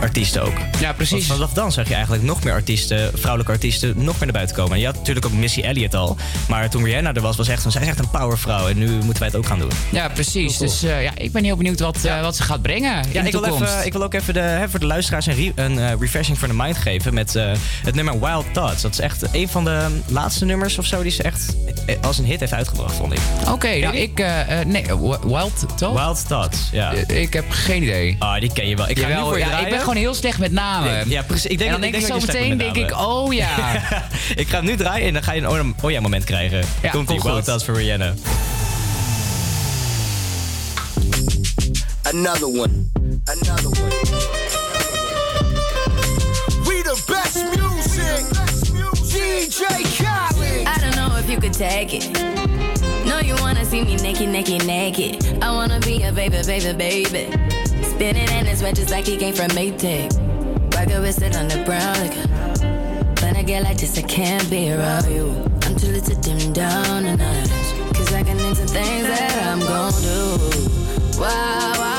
artiesten 0.02 0.42
ook. 0.44 0.54
Ja, 0.80 0.94
precies. 0.94 1.28
Want 1.28 1.40
vanaf 1.40 1.54
dan 1.54 1.72
zag 1.72 1.88
je 1.88 1.94
eigenlijk 1.94 2.24
nog 2.24 2.44
meer 2.44 2.54
artiesten, 2.54 3.12
vrouwelijke 3.14 3.52
artiesten, 3.52 3.94
nog 3.96 4.14
meer 4.14 4.24
naar 4.24 4.32
buiten 4.32 4.56
komen. 4.56 4.74
En 4.74 4.80
je 4.80 4.86
had 4.86 4.96
natuurlijk 4.96 5.26
ook 5.26 5.32
Missy 5.34 5.62
Elliott 5.62 5.96
al, 5.96 6.18
maar 6.48 6.70
toen 6.70 6.84
Rihanna 6.84 7.14
er 7.14 7.22
was, 7.22 7.36
was 7.38 7.48
echt, 7.48 7.62
van, 7.62 7.72
zij 7.72 7.82
is 7.82 7.88
echt 7.88 8.00
een 8.00 8.10
powervrouw 8.10 8.68
en 8.68 8.78
nu 8.78 8.90
moeten 8.90 9.20
wij 9.20 9.28
het 9.28 9.36
ook 9.36 9.46
gaan 9.46 9.60
doen. 9.60 9.72
Ja, 9.90 10.08
precies. 10.10 10.58
Dus 10.58 10.84
eh, 10.84 11.04
ja, 11.04 11.12
ik 11.16 11.32
ben 11.32 11.44
heel 11.44 11.56
benieuwd 11.56 11.80
wat, 11.80 12.04
eh, 12.06 12.22
wat 12.22 12.36
ze 12.36 12.44
gaat 12.44 12.62
brengen 12.62 13.04
in 13.04 13.10
Ja, 13.12 13.24
ik 13.24 13.32
wil, 13.32 13.44
even, 13.46 13.86
ik 13.86 13.94
wil 13.94 14.04
ook 14.04 14.14
even 14.14 14.34
de, 14.34 14.40
hè, 14.40 14.70
voor 14.70 14.80
de 14.80 14.86
luisteraars 14.86 15.26
een, 15.26 15.36
re- 15.36 15.52
een 15.64 15.80
eh, 15.80 15.92
refreshing 16.00 16.38
for 16.38 16.48
the 16.48 16.54
mind 16.54 16.78
geven 16.78 17.14
met 17.14 17.34
het 17.84 17.96
nummer 17.96 18.20
Wild 18.20 18.46
Thoughts. 18.54 18.82
Dat 18.82 18.92
is 18.92 19.00
echt 19.00 19.24
een 19.32 19.50
van 19.50 19.64
de 19.64 19.88
laatste 20.08 20.46
nummers 20.46 20.78
of 20.78 20.86
zo 20.86 21.02
die 21.02 21.12
ze 21.12 21.24
echt 21.24 21.56
als 22.02 22.18
een 22.18 22.26
hit 22.26 22.40
heeft 22.40 22.54
uitgebracht, 22.54 22.96
vond 22.96 23.14
ik. 23.14 23.20
Oké, 23.52 23.80
nou 23.80 23.96
ik... 23.96 24.24
nee, 24.66 24.86
Wild 25.24 25.66
Thoughts? 25.76 26.02
Wild 26.02 26.28
Thoughts, 26.28 26.60
ja. 26.72 26.92
Ik 27.08 27.34
heb 27.34 27.46
geen 27.50 27.84
idee. 27.84 28.16
Ah, 28.20 28.40
die 28.40 28.54
ken 28.54 28.68
je 28.68 28.76
wel. 28.76 28.90
Ik 28.90 29.00
ga 29.00 29.08
Jawel, 29.08 29.24
nu 29.24 29.30
voor 29.30 29.38
je 29.38 29.44
ja, 29.44 29.50
draaien. 29.50 29.68
ik 29.68 29.74
ben 29.76 29.84
gewoon 29.90 30.04
heel 30.04 30.14
slecht 30.14 30.40
met 30.40 30.52
namen. 30.52 31.10
Ja, 31.10 31.22
precies. 31.22 31.52
Ik 31.52 31.58
denk, 31.58 31.70
en 31.70 31.76
dan 31.76 31.86
ik 31.86 31.92
denk 31.92 32.04
ik, 32.04 32.12
zo 32.12 32.20
meteen, 32.26 32.58
denk 32.58 32.76
ik, 32.76 32.98
oh 32.98 33.34
ja. 33.34 33.82
ik 34.36 34.48
ga 34.48 34.56
hem 34.56 34.66
nu 34.66 34.76
draaien 34.76 35.08
en 35.08 35.14
dan 35.14 35.24
ga 35.24 35.32
je 35.32 35.42
een 35.42 35.76
oh, 35.82 35.92
ja 35.92 36.00
moment 36.00 36.24
krijgen. 36.24 36.58
Ja, 36.58 36.90
Komt 36.90 37.08
die 37.08 37.20
komt 37.20 37.24
Wild 37.24 37.36
goed. 37.36 37.44
Thoughts 37.44 37.66
voor 37.66 37.76
Rihanna. 37.76 38.14
Another 42.02 42.48
one. 42.48 42.90
Another 43.26 43.70
one. 43.70 43.96
We 46.64 46.82
the 46.84 47.02
best 47.08 47.36
music. 47.56 48.26
DJ 49.12 49.64
Khaled. 49.98 50.68
I 50.68 50.80
don't 50.82 50.96
know 50.96 51.18
if 51.18 51.30
you 51.30 51.40
could 51.40 51.54
take 51.54 51.96
it. 51.96 52.10
No, 53.06 53.20
you 53.20 53.36
wanna 53.42 53.66
see 53.66 53.84
me 53.84 53.96
naked, 53.96 54.30
naked, 54.30 54.66
naked. 54.66 55.44
I 55.44 55.52
wanna 55.52 55.80
be 55.80 56.04
a 56.04 56.12
baby, 56.12 56.42
baby, 56.46 56.74
baby. 56.74 57.59
Spinning 58.00 58.30
in 58.30 58.46
his 58.46 58.64
red 58.64 58.78
just 58.78 58.92
like 58.92 59.06
he 59.06 59.18
came 59.18 59.34
from 59.34 59.50
Maytag. 59.50 60.14
Rocket 60.74 61.02
with 61.02 61.22
it 61.22 61.36
on 61.36 61.50
the 61.50 61.62
brown 61.66 61.94
like 62.00 63.22
When 63.22 63.36
I 63.36 63.44
get 63.44 63.62
like 63.64 63.76
this, 63.76 63.98
I 63.98 64.04
can't 64.04 64.50
be 64.50 64.72
around 64.72 65.12
you. 65.12 65.32
I'm 65.64 65.76
too 65.76 65.88
little 65.88 66.16
to 66.16 66.22
dim 66.22 66.54
down 66.54 67.04
the 67.04 67.18
night. 67.18 67.50
Cause 67.94 68.14
I 68.14 68.24
can 68.24 68.40
into 68.40 68.66
things 68.68 69.06
that 69.06 69.46
I'm 69.46 69.60
gon' 69.60 69.92
do. 70.02 71.20
Wow. 71.20 71.74
Wow, 71.78 71.99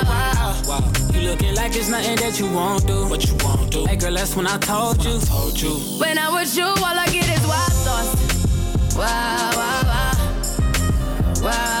looking 1.31 1.55
like 1.55 1.75
it's 1.75 1.87
nothing 1.87 2.17
that 2.17 2.39
you 2.39 2.47
won't 2.51 2.85
do. 2.85 3.07
What 3.07 3.25
you 3.25 3.35
won't 3.43 3.71
do. 3.71 3.85
Hey 3.85 3.95
girl, 3.95 4.13
that's 4.13 4.35
when 4.35 4.47
I 4.47 4.57
told 4.57 5.03
you. 5.03 5.15
I 5.15 5.19
Told 5.19 5.61
you. 5.61 5.73
When 6.01 6.17
I'm 6.17 6.33
with 6.33 6.55
you, 6.57 6.65
all 6.65 6.97
I 7.03 7.07
get 7.07 7.27
is 7.37 7.43
wild 7.47 7.73
thoughts. 7.85 8.11
Wow, 8.95 9.51
wow, 9.59 9.81
wow. 9.91 10.11
Wow, 11.41 11.49
wow, 11.49 11.80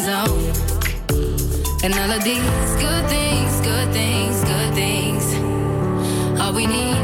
Zone. 0.00 0.52
And 1.82 1.94
all 1.94 2.10
of 2.10 2.22
these 2.24 2.72
good 2.80 3.06
things, 3.08 3.60
good 3.60 3.92
things, 3.92 4.44
good 4.44 4.74
things. 4.74 5.24
All 6.40 6.52
we 6.52 6.66
need, 6.66 6.95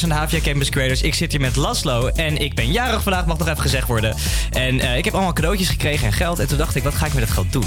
Je 0.00 0.06
naar 0.06 0.28
de 0.30 0.36
HVA 0.36 0.44
Campus 0.50 0.70
Creators. 0.70 1.00
Ik 1.00 1.14
zit 1.14 1.30
hier 1.32 1.40
met 1.40 1.56
Laslo 1.56 2.06
en 2.06 2.36
ik 2.36 2.54
ben 2.54 2.72
jarig 2.72 3.02
vandaag, 3.02 3.26
mag 3.26 3.38
nog 3.38 3.48
even 3.48 3.60
gezegd 3.62 3.86
worden. 3.86 4.14
En 4.50 4.80
eh, 4.80 4.96
ik 4.96 5.04
heb 5.04 5.14
allemaal 5.14 5.32
cadeautjes 5.32 5.68
gekregen 5.68 6.06
en 6.06 6.12
geld. 6.12 6.38
En 6.38 6.46
toen 6.48 6.58
dacht 6.58 6.74
ik, 6.74 6.82
wat 6.82 6.94
ga 6.94 7.06
ik 7.06 7.12
met 7.14 7.22
dat 7.22 7.32
geld 7.32 7.52
doen? 7.52 7.64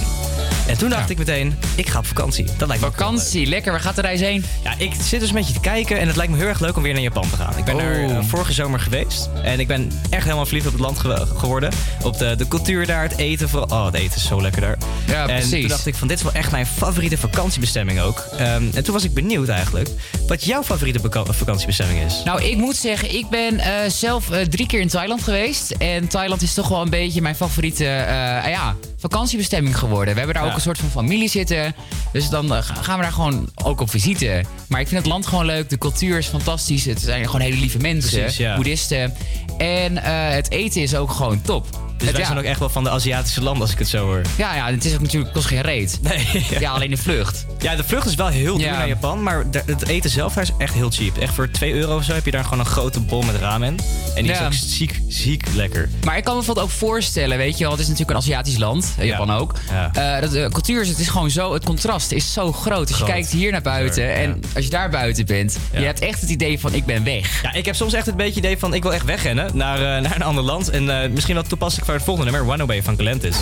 En 0.68 0.78
toen 0.78 0.90
dacht 0.90 1.10
ik 1.10 1.18
meteen, 1.18 1.56
ik 1.76 1.90
ga 1.90 2.00
op 2.00 2.06
vakantie. 2.06 2.46
Dat 2.58 2.68
lijkt 2.68 2.84
me 2.84 2.90
Vakantie, 2.92 3.46
lekker. 3.48 3.72
Waar 3.72 3.82
gaat 3.82 3.96
de 3.96 4.02
reis 4.02 4.20
heen? 4.20 4.46
Ja, 4.64 4.74
ik 4.78 4.92
zit 5.04 5.20
dus 5.20 5.30
een 5.30 5.36
beetje 5.36 5.54
te 5.54 5.60
kijken 5.60 6.00
en 6.00 6.08
het 6.08 6.16
lijkt 6.16 6.32
me 6.32 6.38
heel 6.38 6.48
erg 6.48 6.60
leuk 6.60 6.76
om 6.78 6.84
weer 6.84 6.94
naar 6.94 7.02
Japan 7.02 7.30
te 7.30 7.36
gaan. 7.36 7.58
Ik 7.58 7.64
ben 7.64 7.76
Oh. 7.76 7.82
er 7.82 8.10
eh, 8.10 8.18
vorige 8.28 8.54
zomer 8.54 8.80
geweest 8.80 9.30
en 9.44 9.60
ik 9.60 9.68
ben 9.68 9.92
echt 10.10 10.24
helemaal 10.24 10.46
verliefd 10.46 10.66
op 10.68 10.72
het 10.74 10.82
land 10.82 11.00
ge- 11.00 11.26
geworden. 11.38 11.72
Op 12.04 12.18
de, 12.18 12.36
de 12.36 12.48
cultuur 12.48 12.86
daar, 12.86 13.04
het 13.04 13.18
eten 13.18 13.50
vooral. 13.50 13.80
Oh, 13.80 13.86
het 13.86 13.96
eten 13.96 14.16
is 14.16 14.26
zo 14.28 14.42
lekker 14.42 14.62
daar. 14.62 14.78
Ja, 15.10 15.22
en 15.28 15.36
precies. 15.36 15.60
toen 15.60 15.68
dacht 15.68 15.86
ik 15.86 15.96
van, 15.96 16.08
dit 16.08 16.18
is 16.18 16.24
wel 16.24 16.34
echt 16.34 16.52
mijn 16.52 16.66
favoriete 16.66 17.18
vakantiebestemming 17.18 18.00
ook. 18.00 18.28
Ehm, 18.38 18.64
en 18.74 18.84
toen 18.84 18.94
was 18.94 19.04
ik 19.04 19.14
benieuwd 19.14 19.48
eigenlijk 19.48 19.90
wat 20.28 20.44
jouw 20.44 20.64
favoriete 20.64 21.00
vakantiebestemming 21.34 22.06
is. 22.06 22.22
Nou, 22.26 22.44
ik 22.44 22.58
moet 22.58 22.76
zeggen, 22.76 23.16
ik 23.16 23.30
ben 23.30 23.60
eh, 23.60 23.72
zelf 23.90 24.32
eh, 24.32 24.42
drie 24.46 24.68
keer 24.68 24.80
in 24.80 24.88
Thailand 24.88 25.24
geweest. 25.24 25.72
En 25.72 26.08
Thailand 26.08 26.42
is 26.42 26.54
toch 26.54 26.68
wel 26.68 26.82
een 26.82 26.90
beetje 26.90 27.22
mijn 27.22 27.36
favoriete 27.36 27.86
eh, 27.86 28.50
ja, 28.52 28.76
vakantiebestemming 28.98 29.78
geworden. 29.78 30.14
We 30.14 30.18
hebben 30.20 30.36
daar 30.36 30.44
Ja. 30.44 30.50
ook 30.50 30.56
een 30.56 30.62
soort 30.64 30.78
van 30.78 30.90
familie 30.90 31.30
zitten. 31.30 31.76
Dus 32.12 32.30
dan 32.30 32.52
ga- 32.52 32.74
gaan 32.74 32.98
we 32.98 33.04
daar 33.04 33.12
gewoon 33.14 33.50
ook 33.64 33.82
op 33.82 33.90
visite. 33.90 34.44
Maar 34.68 34.80
ik 34.82 34.88
vind 34.88 35.00
het 35.02 35.10
land 35.10 35.28
gewoon 35.28 35.46
leuk. 35.46 35.70
De 35.70 35.78
cultuur 35.78 36.18
is 36.18 36.28
fantastisch. 36.28 36.86
Het 36.86 37.02
zijn 37.02 37.26
gewoon 37.26 37.42
hele 37.42 37.58
lieve 37.58 37.78
mensen. 37.78 38.20
Precies, 38.20 38.38
ja. 38.38 38.56
Boeddhisten. 38.56 39.14
En 39.58 39.98
het 40.34 40.52
eten 40.52 40.82
is 40.82 40.96
ook 40.96 41.12
gewoon 41.12 41.42
top. 41.42 41.68
Dus 42.00 42.08
Het- 42.08 42.18
wij 42.18 42.26
zijn 42.26 42.38
ook 42.38 42.44
echt 42.44 42.60
wel 42.60 42.70
van 42.70 42.84
de 42.84 42.90
Aziatische 42.90 43.42
landen 43.42 43.62
als 43.62 43.72
ik 43.72 43.80
het 43.80 43.88
zo 43.88 44.06
hoor. 44.06 44.22
Ja, 44.38 44.56
ja, 44.56 44.72
het 44.72 44.86
is 44.86 44.94
ook 44.94 45.00
natuurlijk 45.02 45.34
kost 45.34 45.46
geen 45.48 45.62
reet. 45.62 46.00
Nee. 46.02 46.28
Ja, 46.60 46.72
alleen 46.72 46.90
de 46.90 46.98
vlucht. 46.98 47.46
Ja, 47.60 47.76
de 47.76 47.84
vlucht 47.84 48.08
is 48.08 48.16
wel 48.16 48.28
heel 48.28 48.58
duur 48.58 48.72
naar 48.72 48.88
Japan, 48.88 49.24
maar 49.24 49.44
het 49.66 49.88
eten 49.88 50.10
zelf 50.10 50.34
daar 50.34 50.44
is 50.44 50.52
echt 50.58 50.74
heel 50.74 50.90
cheap. 50.92 51.18
Echt 51.18 51.34
voor 51.34 51.50
2 51.52 51.74
euro 51.74 51.96
of 51.96 52.04
zo 52.04 52.14
heb 52.14 52.26
je 52.26 52.32
daar 52.32 52.44
gewoon 52.44 52.60
een 52.60 52.66
grote 52.66 53.00
bol 53.00 53.22
met 53.22 53.36
ramen. 53.36 53.76
En 54.16 54.24
die 54.24 54.32
is 54.32 54.42
ook 54.42 54.54
ziek, 54.54 55.02
ziek 55.08 55.44
lekker. 55.54 55.90
Maar 56.06 56.18
ik 56.18 56.24
kan 56.24 56.32
me 56.34 56.38
bijvoorbeeld 56.40 56.66
ook 56.68 56.72
voorstellen, 56.78 57.38
weet 57.38 57.58
je 57.58 57.64
wel, 57.64 57.72
het 57.72 57.82
is 57.82 57.88
natuurlijk 57.88 58.18
een 58.18 58.24
Aziatisch 58.24 58.58
land, 58.58 58.94
eh, 58.98 59.06
Japan 59.06 59.32
ook. 59.32 59.54
Eh, 59.94 60.20
dat, 60.20 60.32
de 60.32 60.50
cultuur 60.52 60.82
is, 60.82 60.90
het 60.90 61.00
is 61.00 61.08
gewoon 61.08 61.30
zo, 61.30 61.54
het 61.54 61.64
contrast 61.66 62.12
is 62.12 62.34
zo 62.34 62.52
groot. 62.52 62.90
Als 62.90 62.98
je 62.98 63.04
kijkt 63.06 63.30
hier 63.32 63.52
naar 63.52 63.62
buiten 63.62 64.16
en 64.16 64.42
als 64.56 64.64
je 64.64 64.70
daar 64.70 64.90
buiten 64.90 65.26
bent, 65.26 65.58
je 65.72 65.80
hebt 65.80 66.00
echt 66.00 66.22
het 66.22 66.30
idee 66.30 66.60
van 66.60 66.74
ik 66.74 66.86
ben 66.86 67.04
weg. 67.04 67.42
Ja, 67.42 67.54
ik 67.54 67.66
heb 67.66 67.76
soms 67.76 67.94
echt 67.94 68.06
het 68.06 68.18
beetje 68.18 68.40
idee 68.40 68.58
van 68.58 68.74
ik 68.74 68.84
wil 68.84 68.94
echt 68.94 69.06
wegrennen 69.06 69.50
naar, 69.58 69.76
eh, 69.78 70.02
naar 70.02 70.16
een 70.16 70.22
ander 70.24 70.44
land. 70.44 70.70
En 70.70 71.02
eh, 71.04 71.10
misschien 71.10 71.34
wel 71.36 71.44
toepasselijk 71.44 71.88
voor 71.90 71.98
het 71.98 72.08
volgende 72.08 72.32
nummer, 72.32 72.54
One 72.54 72.64
Away 72.64 72.84
van 72.84 72.96
Galantis. 72.96 73.38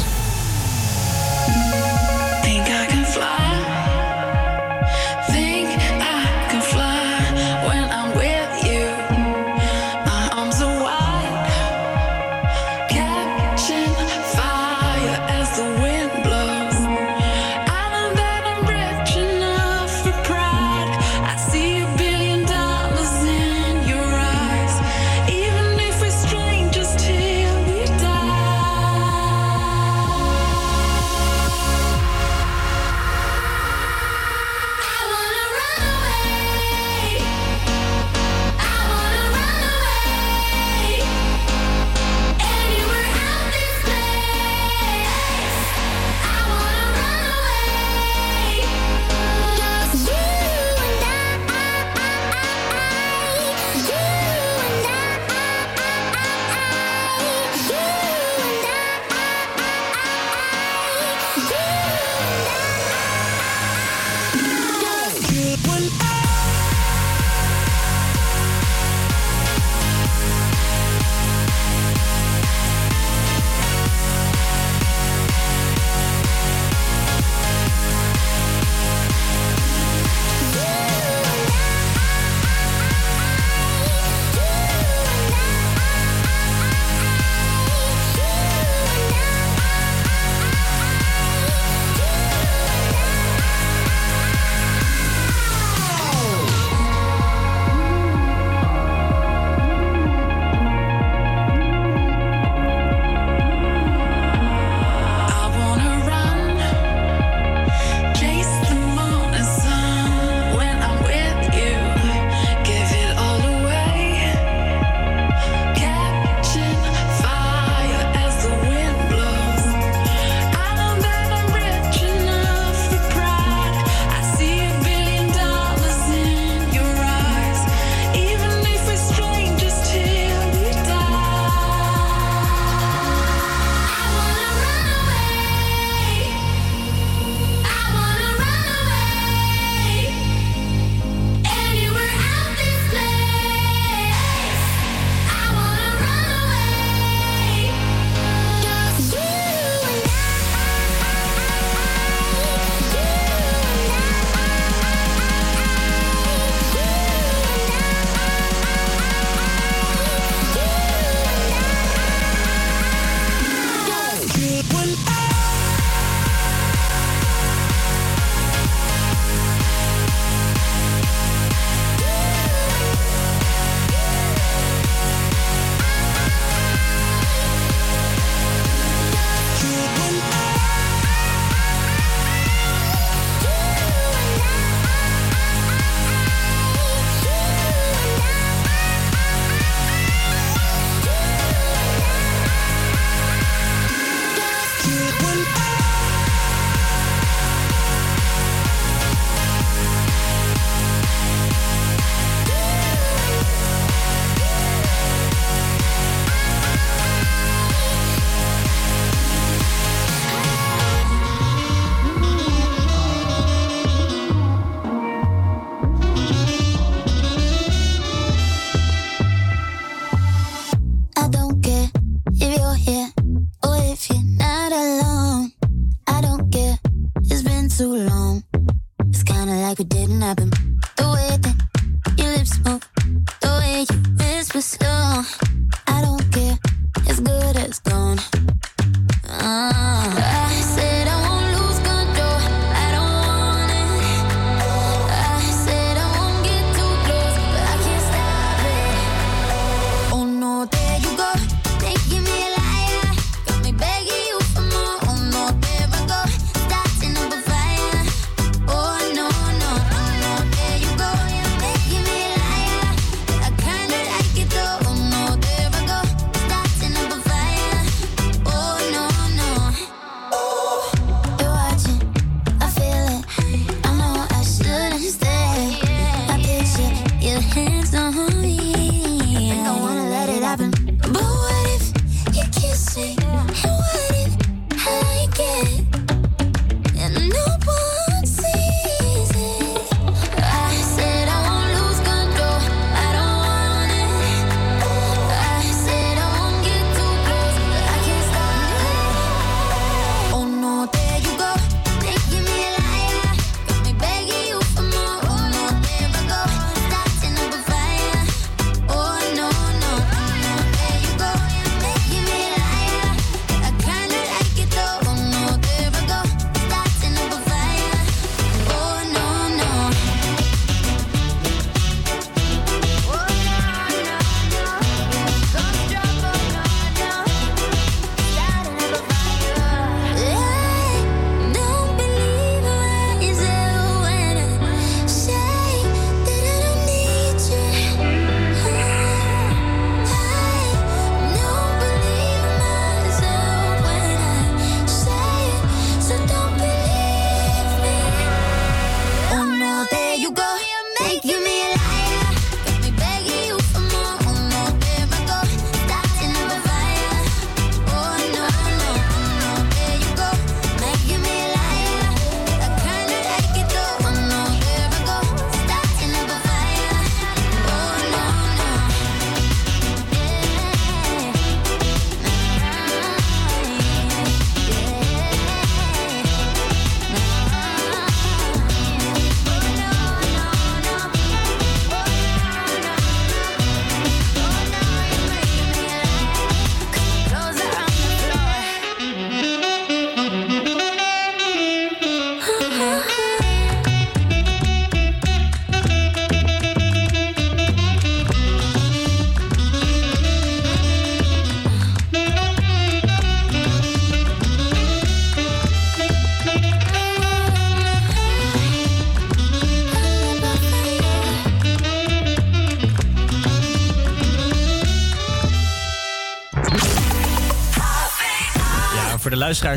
Yeah. 222.88 223.16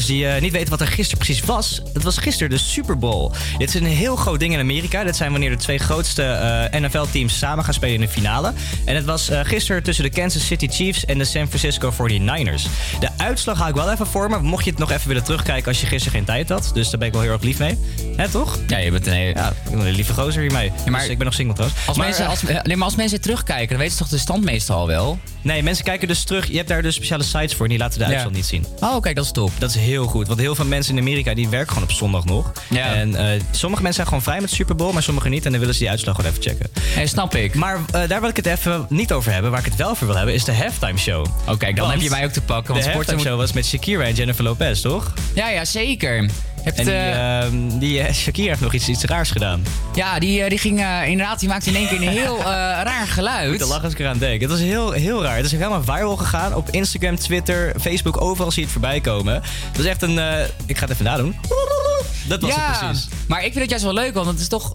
Luisteraars 0.01 0.07
die 0.07 0.26
eh, 0.26 0.42
niet 0.42 0.53
weten 0.53 0.70
wat 0.70 0.80
er 0.80 0.86
gisteren 0.86 1.24
precies 1.24 1.44
was. 1.44 1.82
Het 1.92 2.03
was 2.03 2.18
gisteren 2.18 2.51
de 2.51 2.59
Super 2.59 2.98
Bowl. 2.98 3.30
Dit 3.59 3.68
is 3.68 3.74
een 3.74 3.86
heel 3.86 4.16
groot 4.16 4.40
ding 4.40 4.53
in 4.53 4.59
Amerika. 4.59 5.05
Dit 5.05 5.16
zijn 5.16 5.30
wanneer 5.30 5.51
de 5.51 5.57
twee 5.57 5.78
grootste 5.78 6.22
eh, 6.22 6.80
NFL-teams 6.80 7.38
samen 7.38 7.64
gaan 7.64 7.74
spelen 7.74 7.94
in 7.94 8.01
de 8.01 8.09
finale. 8.09 8.53
En 8.84 8.94
het 8.94 9.05
was 9.05 9.28
eh, 9.28 9.40
gisteren 9.42 9.82
tussen 9.82 10.05
de 10.05 10.11
Kansas 10.11 10.46
City 10.46 10.68
Chiefs 10.68 11.05
en 11.05 11.18
de 11.18 11.24
San 11.24 11.46
Francisco 11.46 11.92
49ers. 11.92 12.62
De 13.01 13.09
uitslag 13.16 13.59
hou 13.59 13.70
ik 13.70 13.76
wel 13.76 13.90
even 13.90 14.07
voor 14.07 14.30
me. 14.30 14.40
Mocht 14.42 14.64
je 14.64 14.70
het 14.70 14.78
nog 14.78 14.90
even 14.90 15.09
willen 15.09 15.24
terugkijken 15.24 15.68
als 15.68 15.80
je 15.80 15.86
gisteren 15.86 16.18
geen 16.18 16.26
tijd 16.26 16.48
had. 16.48 16.70
Dus 16.74 16.90
daar 16.90 16.98
ben 16.98 17.09
ik 17.09 17.14
wel 17.14 17.22
heel 17.22 17.32
erg 17.32 17.42
lief 17.42 17.59
mee. 17.59 17.78
Hè, 18.20 18.28
toch? 18.28 18.58
Ja, 18.66 18.78
je 18.78 18.90
bent 18.90 19.06
een 19.06 19.12
hele... 19.12 19.34
Ja, 19.34 19.52
een 19.72 19.90
lieve 19.90 20.12
gozer 20.12 20.42
hiermee. 20.42 20.72
maar- 20.88 21.00
Dus 21.00 21.08
ik 21.08 21.16
ben 21.16 21.26
nog 21.26 21.34
single 21.34 21.54
trouwens. 21.54 21.80
Als, 21.86 21.96
Maar, 21.96 22.06
mensen, 22.06 22.24
eh, 22.24 22.30
als, 22.30 22.42
nee, 22.66 22.76
maar 22.76 22.84
als 22.84 22.96
mensen 22.96 23.20
terugkijken, 23.20 23.68
dan 23.68 23.78
weten 23.78 23.92
ze 23.92 23.98
toch 23.98 24.08
de 24.08 24.18
stand 24.18 24.44
meestal 24.44 24.76
al 24.78 24.86
wel? 24.86 25.18
Nee, 25.42 25.62
mensen 25.62 25.84
kijken 25.84 26.08
dus 26.08 26.24
terug. 26.24 26.48
Je 26.48 26.56
hebt 26.56 26.68
daar 26.68 26.82
dus 26.82 26.94
speciale 26.94 27.22
sites 27.22 27.54
voor 27.54 27.64
en 27.64 27.70
die 27.70 27.78
laten 27.78 27.98
de 27.98 28.04
Ja. 28.04 28.10
uitslag 28.10 28.32
niet 28.32 28.46
zien. 28.46 28.66
Oh, 28.80 29.00
kijk, 29.00 29.16
dat 29.16 29.24
is 29.24 29.30
top. 29.32 29.50
Dat 29.58 29.70
is 29.70 29.76
heel 29.76 30.06
goed. 30.06 30.26
Want 30.28 30.40
heel 30.40 30.54
veel 30.54 30.64
mensen 30.64 30.94
in 30.94 31.00
Amerika 31.00 31.34
die 31.34 31.48
werken 31.48 31.68
gewoon 31.72 31.88
op 31.88 31.92
zondag 31.94 32.24
nog. 32.24 32.52
Ja. 32.70 32.94
En 32.94 33.14
eh, 33.14 33.40
sommige 33.50 33.82
mensen 33.82 33.94
zijn 33.94 34.06
gewoon 34.06 34.22
vrij 34.22 34.40
met 34.40 34.50
Super 34.50 34.74
Bowl, 34.76 34.92
maar 34.92 35.02
sommigen 35.02 35.30
niet. 35.30 35.44
En 35.44 35.50
dan 35.50 35.60
willen 35.60 35.74
ze 35.74 35.80
die 35.80 35.90
uitslag 35.90 36.14
gewoon 36.14 36.30
even 36.30 36.42
checken. 36.42 36.70
Nee, 36.96 37.06
snap 37.06 37.34
ik. 37.34 37.54
Maar 37.54 37.78
eh, 37.92 38.08
daar 38.08 38.20
wil 38.20 38.28
ik 38.30 38.36
het 38.36 38.46
even 38.46 38.86
niet 38.88 39.12
over 39.12 39.32
hebben. 39.32 39.50
Waar 39.50 39.60
ik 39.60 39.66
het 39.66 39.76
wel 39.76 39.90
over 39.90 40.06
wil 40.06 40.16
hebben, 40.16 40.34
is 40.34 40.44
de 40.44 40.54
halftime 40.54 40.98
show. 40.98 41.26
Oh, 41.26 41.58
kijk, 41.58 41.76
dan 41.76 41.86
Want 41.88 41.92
heb 41.92 42.00
je 42.00 42.10
mij 42.16 42.24
ook 42.24 42.32
te 42.32 42.40
pakken. 42.42 42.72
Want 42.74 42.84
de 42.86 42.90
halftime 42.92 43.16
moet... 43.16 43.26
show 43.26 43.36
was 43.38 43.52
met 43.52 43.66
Shakira 43.66 44.04
en 44.04 44.14
Jennifer 44.14 44.44
Lopez, 44.44 44.80
toch? 44.80 45.12
Ja, 45.34 45.48
ja, 45.48 45.64
zeker. 45.64 46.30
Heb 46.62 46.76
En 46.78 47.78
die, 47.78 48.00
eh, 48.00 48.14
Shakira 48.14 48.48
heeft 48.48 48.61
nog 48.61 48.72
iets, 48.72 48.88
iets 48.88 49.04
raars 49.04 49.30
gedaan. 49.30 49.64
Ja, 49.94 50.18
die, 50.18 50.42
eh, 50.42 50.48
die 50.48 50.58
ging 50.58 50.84
inderdaad, 51.06 51.40
die 51.40 51.48
maakte 51.48 51.68
in 51.70 51.76
één 51.76 51.88
keer 51.88 52.02
een 52.02 52.08
heel 52.08 52.42
raar 52.88 53.02
Ik 53.02 53.08
geluid. 53.08 53.58
te 53.58 53.66
lachen 53.66 53.84
als 53.84 53.92
ik 53.92 53.98
eraan 53.98 54.18
denk. 54.18 54.40
Het 54.40 54.50
was 54.50 54.58
heel, 54.61 54.90
heel 54.90 55.22
raar. 55.22 55.36
Het 55.36 55.44
is 55.44 55.52
helemaal 55.52 55.82
viral 55.82 56.16
gegaan. 56.16 56.54
Op 56.54 56.70
Instagram, 56.70 57.16
Twitter, 57.18 57.74
Facebook, 57.80 58.20
overal 58.20 58.50
zie 58.50 58.62
je 58.62 58.68
het 58.68 58.78
voorbij 58.78 59.00
komen. 59.00 59.34
Het 59.34 59.76
was 59.76 59.86
echt 59.86 60.02
een... 60.02 60.18
ik 60.66 60.76
ga 60.78 60.82
het 60.84 60.90
even 60.90 61.04
nadoen. 61.04 61.36
Dat 62.28 62.40
was 62.40 62.54
ja, 62.54 62.70
het 62.70 62.78
precies. 62.78 63.08
maar 63.26 63.38
ik 63.38 63.44
vind 63.52 63.61
het 63.61 63.68
juist 63.70 63.84
wel 63.84 63.94
leuk, 63.94 64.14
want 64.14 64.26
het 64.26 64.40
is 64.40 64.48
toch, 64.48 64.74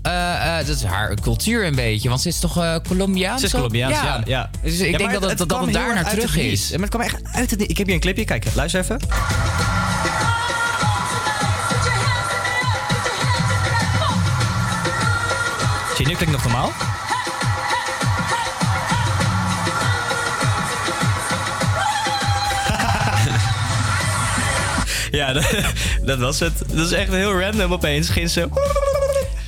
dat 0.57 0.67
is 0.67 0.83
haar 0.83 1.15
cultuur 1.21 1.65
een 1.65 1.75
beetje. 1.75 2.09
Want 2.09 2.21
ze 2.21 2.27
is 2.27 2.39
toch 2.39 2.57
eh 2.57 2.75
Colombiaans? 2.87 3.39
Ze 3.39 3.45
is 3.45 3.53
Colombiaans, 3.53 3.95
ja. 3.95 4.21
ja. 4.25 4.49
Dus 4.63 4.79
ik 4.79 4.91
Ja, 4.91 4.97
denk 4.97 5.11
dat 5.11 5.29
het, 5.29 5.37
dat, 5.37 5.59
heel 5.59 5.71
daar 5.71 5.93
naar 5.93 6.09
terug 6.09 6.37
is. 6.37 6.71
Maar 6.71 6.79
het 6.79 6.89
kwam 6.89 7.01
echt 7.01 7.15
uit 7.31 7.51
het. 7.51 7.61
Ik 7.61 7.77
heb 7.77 7.85
hier 7.85 7.95
een 7.95 8.01
clipje. 8.01 8.25
Kijk, 8.25 8.45
luister 8.55 8.81
even. 8.81 8.97
Zie 15.95 16.05
je, 16.05 16.11
nu 16.11 16.17
klinkt 16.17 16.35
het 16.35 16.43
nog 16.43 16.53
normaal. 16.53 16.71
ja, 25.19 25.33
dat, 25.33 25.45
dat 26.01 26.19
was 26.19 26.39
het. 26.39 26.53
Dat 26.73 26.85
is 26.85 26.91
echt 26.91 27.11
heel 27.11 27.39
random 27.39 27.73
opeens. 27.73 28.13
Ze... 28.13 28.49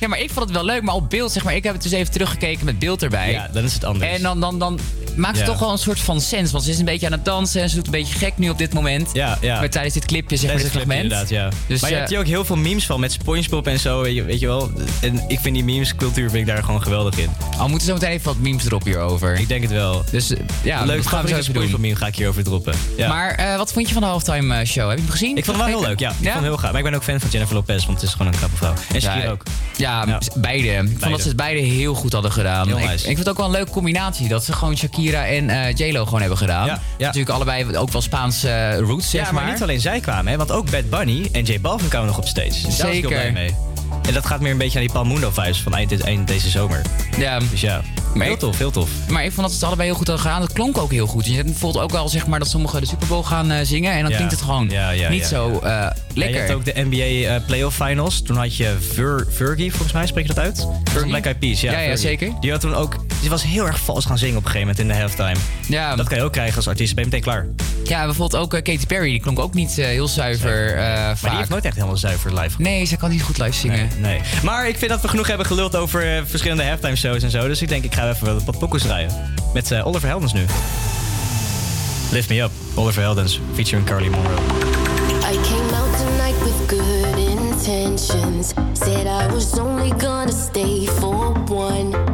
Ja, 0.00 0.08
maar 0.08 0.20
ik 0.20 0.30
vond 0.30 0.44
het 0.44 0.54
wel 0.54 0.64
leuk, 0.64 0.82
maar 0.82 0.94
op 0.94 1.10
beeld, 1.10 1.32
zeg 1.32 1.44
maar, 1.44 1.54
ik 1.54 1.64
heb 1.64 1.72
het 1.72 1.82
dus 1.82 1.92
even 1.92 2.12
teruggekeken 2.12 2.64
met 2.64 2.78
beeld 2.78 3.02
erbij. 3.02 3.30
Ja, 3.30 3.48
dan 3.52 3.64
is 3.64 3.74
het 3.74 3.84
anders. 3.84 4.12
En 4.12 4.22
dan, 4.22 4.40
dan, 4.40 4.58
dan 4.58 4.78
maakt 5.18 5.36
het 5.36 5.46
toch 5.46 5.58
wel 5.58 5.70
een 5.70 5.78
soort 5.78 6.00
van 6.00 6.20
sens. 6.20 6.50
Want 6.50 6.64
ze 6.64 6.70
is 6.70 6.78
een 6.78 6.84
beetje 6.84 7.06
aan 7.06 7.12
het 7.12 7.24
dansen 7.24 7.62
en 7.62 7.68
ze 7.68 7.74
doet 7.76 7.86
een 7.86 7.92
beetje 7.92 8.18
gek 8.18 8.32
nu 8.36 8.50
op 8.50 8.58
dit 8.58 8.72
moment. 8.72 9.10
Ja, 9.12 9.38
ja. 9.40 9.58
Maar 9.58 9.70
tijdens 9.70 9.94
dit 9.94 10.04
clipje, 10.04 10.36
zeg 10.36 10.52
maar, 10.52 10.62
dit 10.62 10.70
fragment. 10.70 11.02
inderdaad, 11.02 11.28
ja. 11.28 11.48
Dus, 11.66 11.80
maar 11.80 11.90
je 11.90 11.94
eh, 11.94 12.00
hebt 12.00 12.12
hier 12.12 12.20
ook 12.20 12.26
heel 12.26 12.44
veel 12.44 12.56
memes 12.56 12.86
van 12.86 13.00
met 13.00 13.12
Spongebob 13.12 13.66
en 13.66 13.78
zo, 13.78 14.02
weet 14.02 14.14
je, 14.14 14.22
weet 14.22 14.40
je 14.40 14.46
wel. 14.46 14.70
En 15.00 15.24
ik 15.28 15.40
vind 15.40 15.54
die 15.54 15.64
memescultuur 15.64 16.30
vind 16.30 16.48
ik 16.48 16.54
daar 16.54 16.64
gewoon 16.64 16.82
geweldig 16.82 17.18
in. 17.18 17.30
Al 17.58 17.68
moeten 17.68 17.86
zo 17.86 17.94
meteen 17.94 18.10
even 18.10 18.24
wat 18.24 18.38
memes 18.38 18.66
erop 18.66 18.84
hierover. 18.84 19.38
Ik 19.38 19.48
denk 19.48 19.62
het 19.62 19.72
wel. 19.72 20.04
Dus 20.10 20.30
eh, 20.30 20.40
ja, 20.62 20.84
Leuk, 20.84 21.06
gaan 21.06 21.24
we 21.24 21.28
zo. 21.28 21.42
Spongebob 21.42 21.80
meme 21.80 21.96
ga 21.96 22.06
ik 22.06 22.16
hierover 22.16 22.44
droppen. 22.44 22.74
Ja. 22.96 23.08
Maar 23.08 23.30
eh, 23.30 23.56
wat 23.56 23.72
vond 23.72 23.86
je 23.86 23.92
van 23.92 24.02
de 24.02 24.08
halftime 24.08 24.64
show? 24.64 24.88
Heb 24.88 24.98
je 24.98 25.02
hem 25.02 25.12
gezien? 25.12 25.36
ik 25.36 25.44
vond 25.44 25.56
het 25.56 25.66
wel 25.66 25.78
heel 25.78 25.88
leuk, 25.88 25.98
ja. 25.98 26.10
Ik 26.10 26.16
vond 26.16 26.34
het 26.34 26.42
heel 26.42 26.56
gaaf. 26.56 26.70
Maar 26.70 26.80
ik 26.80 26.86
ben 26.86 26.94
ook 26.94 27.04
fan 27.04 27.20
van 27.20 27.30
Jennifer 27.30 27.54
Lopez, 27.54 27.86
want 27.86 28.00
het 28.00 28.08
is 28.08 28.14
gewoon 28.14 28.32
een 28.32 28.38
knappe 28.38 28.56
vrouw. 28.56 28.74
En 28.92 29.00
Shakira 29.00 29.30
ook. 29.30 29.42
Ja, 29.76 30.18
beide. 30.34 30.68
Ik 30.68 30.98
vond 30.98 31.10
dat 31.10 31.20
ze 31.20 31.28
het 31.28 31.36
beide 31.36 31.60
heel 31.60 31.94
goed 31.94 32.12
hadden 32.12 32.32
gedaan. 32.32 32.68
Ik, 32.68 32.90
ik 32.90 33.00
vind 33.00 33.18
het 33.18 33.28
ook 33.28 33.36
wel 33.36 33.46
een 33.46 33.52
leuke 33.52 33.70
combinatie. 33.70 34.28
Dat 34.28 34.44
ze 34.44 34.52
gewoon 34.52 34.76
Shakira 34.76 35.07
en 35.14 35.50
eh 35.50 35.74
J-Lo 35.74 36.04
gewoon 36.04 36.20
hebben 36.20 36.38
gedaan. 36.38 36.66
Ja, 36.66 36.80
ja. 36.98 37.06
Natuurlijk 37.06 37.34
allebei 37.34 37.76
ook 37.76 37.90
wel 37.90 38.02
Spaanse 38.02 38.48
eh, 38.50 38.78
roots, 38.78 39.10
zeg 39.10 39.26
Ja, 39.26 39.32
maar 39.32 39.50
niet 39.52 39.62
alleen 39.62 39.80
zij 39.80 40.00
kwamen, 40.00 40.30
hè, 40.32 40.36
want 40.38 40.52
ook 40.52 40.70
Bad 40.70 40.90
Bunny 40.90 41.28
en 41.32 41.44
J 41.44 41.60
Balvin 41.60 41.88
kwamen 41.88 42.06
nog 42.08 42.18
op 42.18 42.26
stage. 42.26 42.48
Daar 42.50 42.62
was 42.62 42.74
ik 42.78 42.82
heel 42.82 42.92
Zeker. 42.92 43.08
blij 43.08 43.32
mee. 43.32 43.54
En 44.08 44.14
dat 44.14 44.26
gaat 44.26 44.40
meer 44.40 44.50
een 44.52 44.58
beetje 44.58 44.78
aan 44.78 44.84
die 44.84 44.92
Palmundo 44.94 45.30
vibes 45.30 45.60
van 45.60 45.74
eind, 45.74 46.00
eind 46.00 46.28
deze 46.28 46.48
zomer. 46.48 46.82
Ja. 47.18 47.38
Dus 47.50 47.60
ja, 47.60 47.80
Maar 48.14 48.26
heel 48.26 48.36
tof, 48.36 48.58
heel 48.58 48.70
tof. 48.70 48.90
Maar 49.08 49.24
ik 49.24 49.32
vond 49.32 49.46
dat 49.46 49.54
het 49.54 49.64
allebei 49.64 49.88
heel 49.88 49.96
goed 49.98 50.06
hadden 50.06 50.26
gedaan. 50.26 50.42
Het 50.42 50.52
klonk 50.52 50.78
ook 50.78 50.90
heel 50.90 51.06
goed. 51.06 51.26
Je 51.26 51.34
hebt 51.34 51.46
bijvoorbeeld 51.46 51.84
ook 51.84 51.90
wel 51.90 52.08
zeg 52.08 52.26
maar, 52.26 52.38
dat 52.38 52.48
sommigen 52.48 52.80
de 52.80 52.86
Super 52.86 53.06
Bowl 53.06 53.22
gaan 53.22 53.50
eh, 53.50 53.58
zingen. 53.62 53.92
En 53.92 54.00
dan 54.00 54.10
Ja. 54.10 54.16
klinkt 54.16 54.32
het 54.32 54.42
gewoon 54.42 54.68
Ja, 54.70 54.90
ja, 54.90 55.08
niet 55.08 55.24
zo 55.24 55.60
Lekker. 56.14 56.34
je 56.34 56.40
hebt 56.40 56.52
ook 56.54 56.64
de 56.64 56.72
NBA 56.74 57.34
eh, 57.34 57.46
Playoff 57.46 57.76
Finals. 57.76 58.22
Toen 58.22 58.36
had 58.36 58.56
je 58.56 58.76
Ver, 58.92 59.26
Fergie, 59.30 59.70
volgens 59.70 59.92
mij, 59.92 60.06
spreek 60.06 60.26
je 60.26 60.34
dat 60.34 60.44
uit? 60.44 60.66
Van 60.92 61.08
Black 61.08 61.24
Eyed 61.24 61.38
Peas, 61.38 61.60
ja. 61.60 61.72
Ja, 61.72 61.78
ja, 61.78 61.84
Fergie. 61.84 62.06
zeker. 62.06 62.32
Die 62.40 62.50
had 62.50 62.60
toen 62.60 62.74
ook... 62.74 62.96
Die 63.20 63.30
was 63.30 63.42
heel 63.42 63.66
erg 63.66 63.78
vals 63.80 64.04
gaan 64.04 64.18
zingen 64.18 64.36
op 64.36 64.44
een 64.44 64.50
gegeven 64.50 64.74
moment 64.74 64.92
in 64.92 64.96
de 64.96 65.00
halftime. 65.02 65.36
Ja. 65.68 65.96
Dat 65.96 66.08
kan 66.08 66.18
je 66.18 66.24
ook 66.24 66.32
krijgen 66.32 66.56
als 66.56 66.68
artiest. 66.68 66.94
Ben 66.94 67.04
je 67.04 67.10
meteen 67.10 67.24
klaar. 67.24 67.46
Ja, 67.84 68.04
bijvoorbeeld 68.04 68.42
ook 68.42 68.54
eh, 68.54 68.62
Katy 68.62 68.86
Perry. 68.86 69.10
Die 69.10 69.20
klonk 69.20 69.38
ook 69.38 69.54
niet 69.54 69.78
eh, 69.78 69.86
heel 69.86 70.08
zuiver 70.08 70.74
eh, 70.74 70.76
Maar 70.76 71.16
vaak. 71.16 71.30
die 71.30 71.38
heeft 71.38 71.50
nooit 71.50 71.64
echt 71.64 71.74
helemaal 71.74 71.96
zuiver 71.96 72.40
live 72.40 72.62
Nee, 72.62 72.84
ze 72.84 72.96
kan 72.96 73.10
niet 73.10 73.22
goed 73.22 73.38
live 73.38 73.52
zingen. 73.52 73.88
Nee. 74.00 74.20
Maar 74.42 74.68
ik 74.68 74.78
vind 74.78 74.90
dat 74.90 75.00
we 75.00 75.08
genoeg 75.08 75.26
hebben 75.26 75.46
geluld 75.46 75.76
over 75.76 76.22
verschillende 76.26 76.64
halftime 76.64 76.96
shows 76.96 77.22
en 77.22 77.30
zo. 77.30 77.46
Dus 77.48 77.62
ik 77.62 77.68
denk, 77.68 77.84
ik 77.84 77.94
ga 77.94 78.08
even 78.10 78.44
wat 78.44 78.58
pokkels 78.58 78.82
draaien. 78.82 79.10
Met 79.54 79.82
Oliver 79.82 80.08
Heldens 80.08 80.32
nu. 80.32 80.44
Lift 82.10 82.28
Me 82.28 82.40
Up, 82.40 82.50
Oliver 82.74 83.02
Heldens, 83.02 83.40
featuring 83.54 83.86
Carly 83.86 84.08
Monroe. 84.08 84.67
Intentions. 87.68 88.54
Said 88.72 89.06
I 89.06 89.30
was 89.32 89.58
only 89.58 89.90
gonna 89.90 90.32
stay 90.32 90.86
for 90.86 91.34
one. 91.48 92.07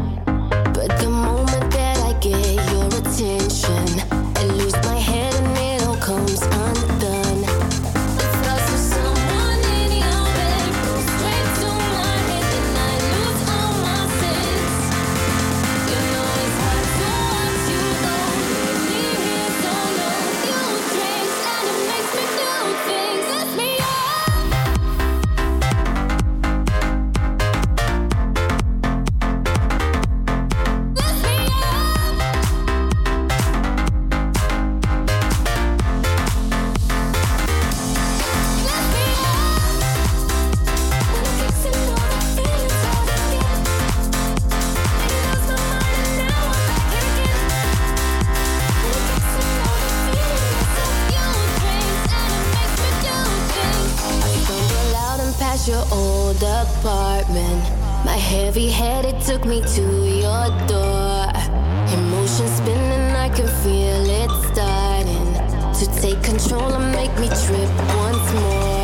Took 59.44 59.50
me 59.50 59.60
to 59.60 59.82
your 60.06 60.66
door. 60.66 61.26
Emotions 61.92 62.56
spinning, 62.56 63.14
I 63.16 63.28
can 63.28 63.46
feel 63.62 64.04
it 64.22 64.30
starting 64.52 65.34
to 65.74 66.00
take 66.00 66.22
control 66.22 66.72
and 66.72 66.92
make 66.92 67.12
me 67.18 67.28
trip 67.28 67.70
once 67.96 68.32
more. 68.32 68.83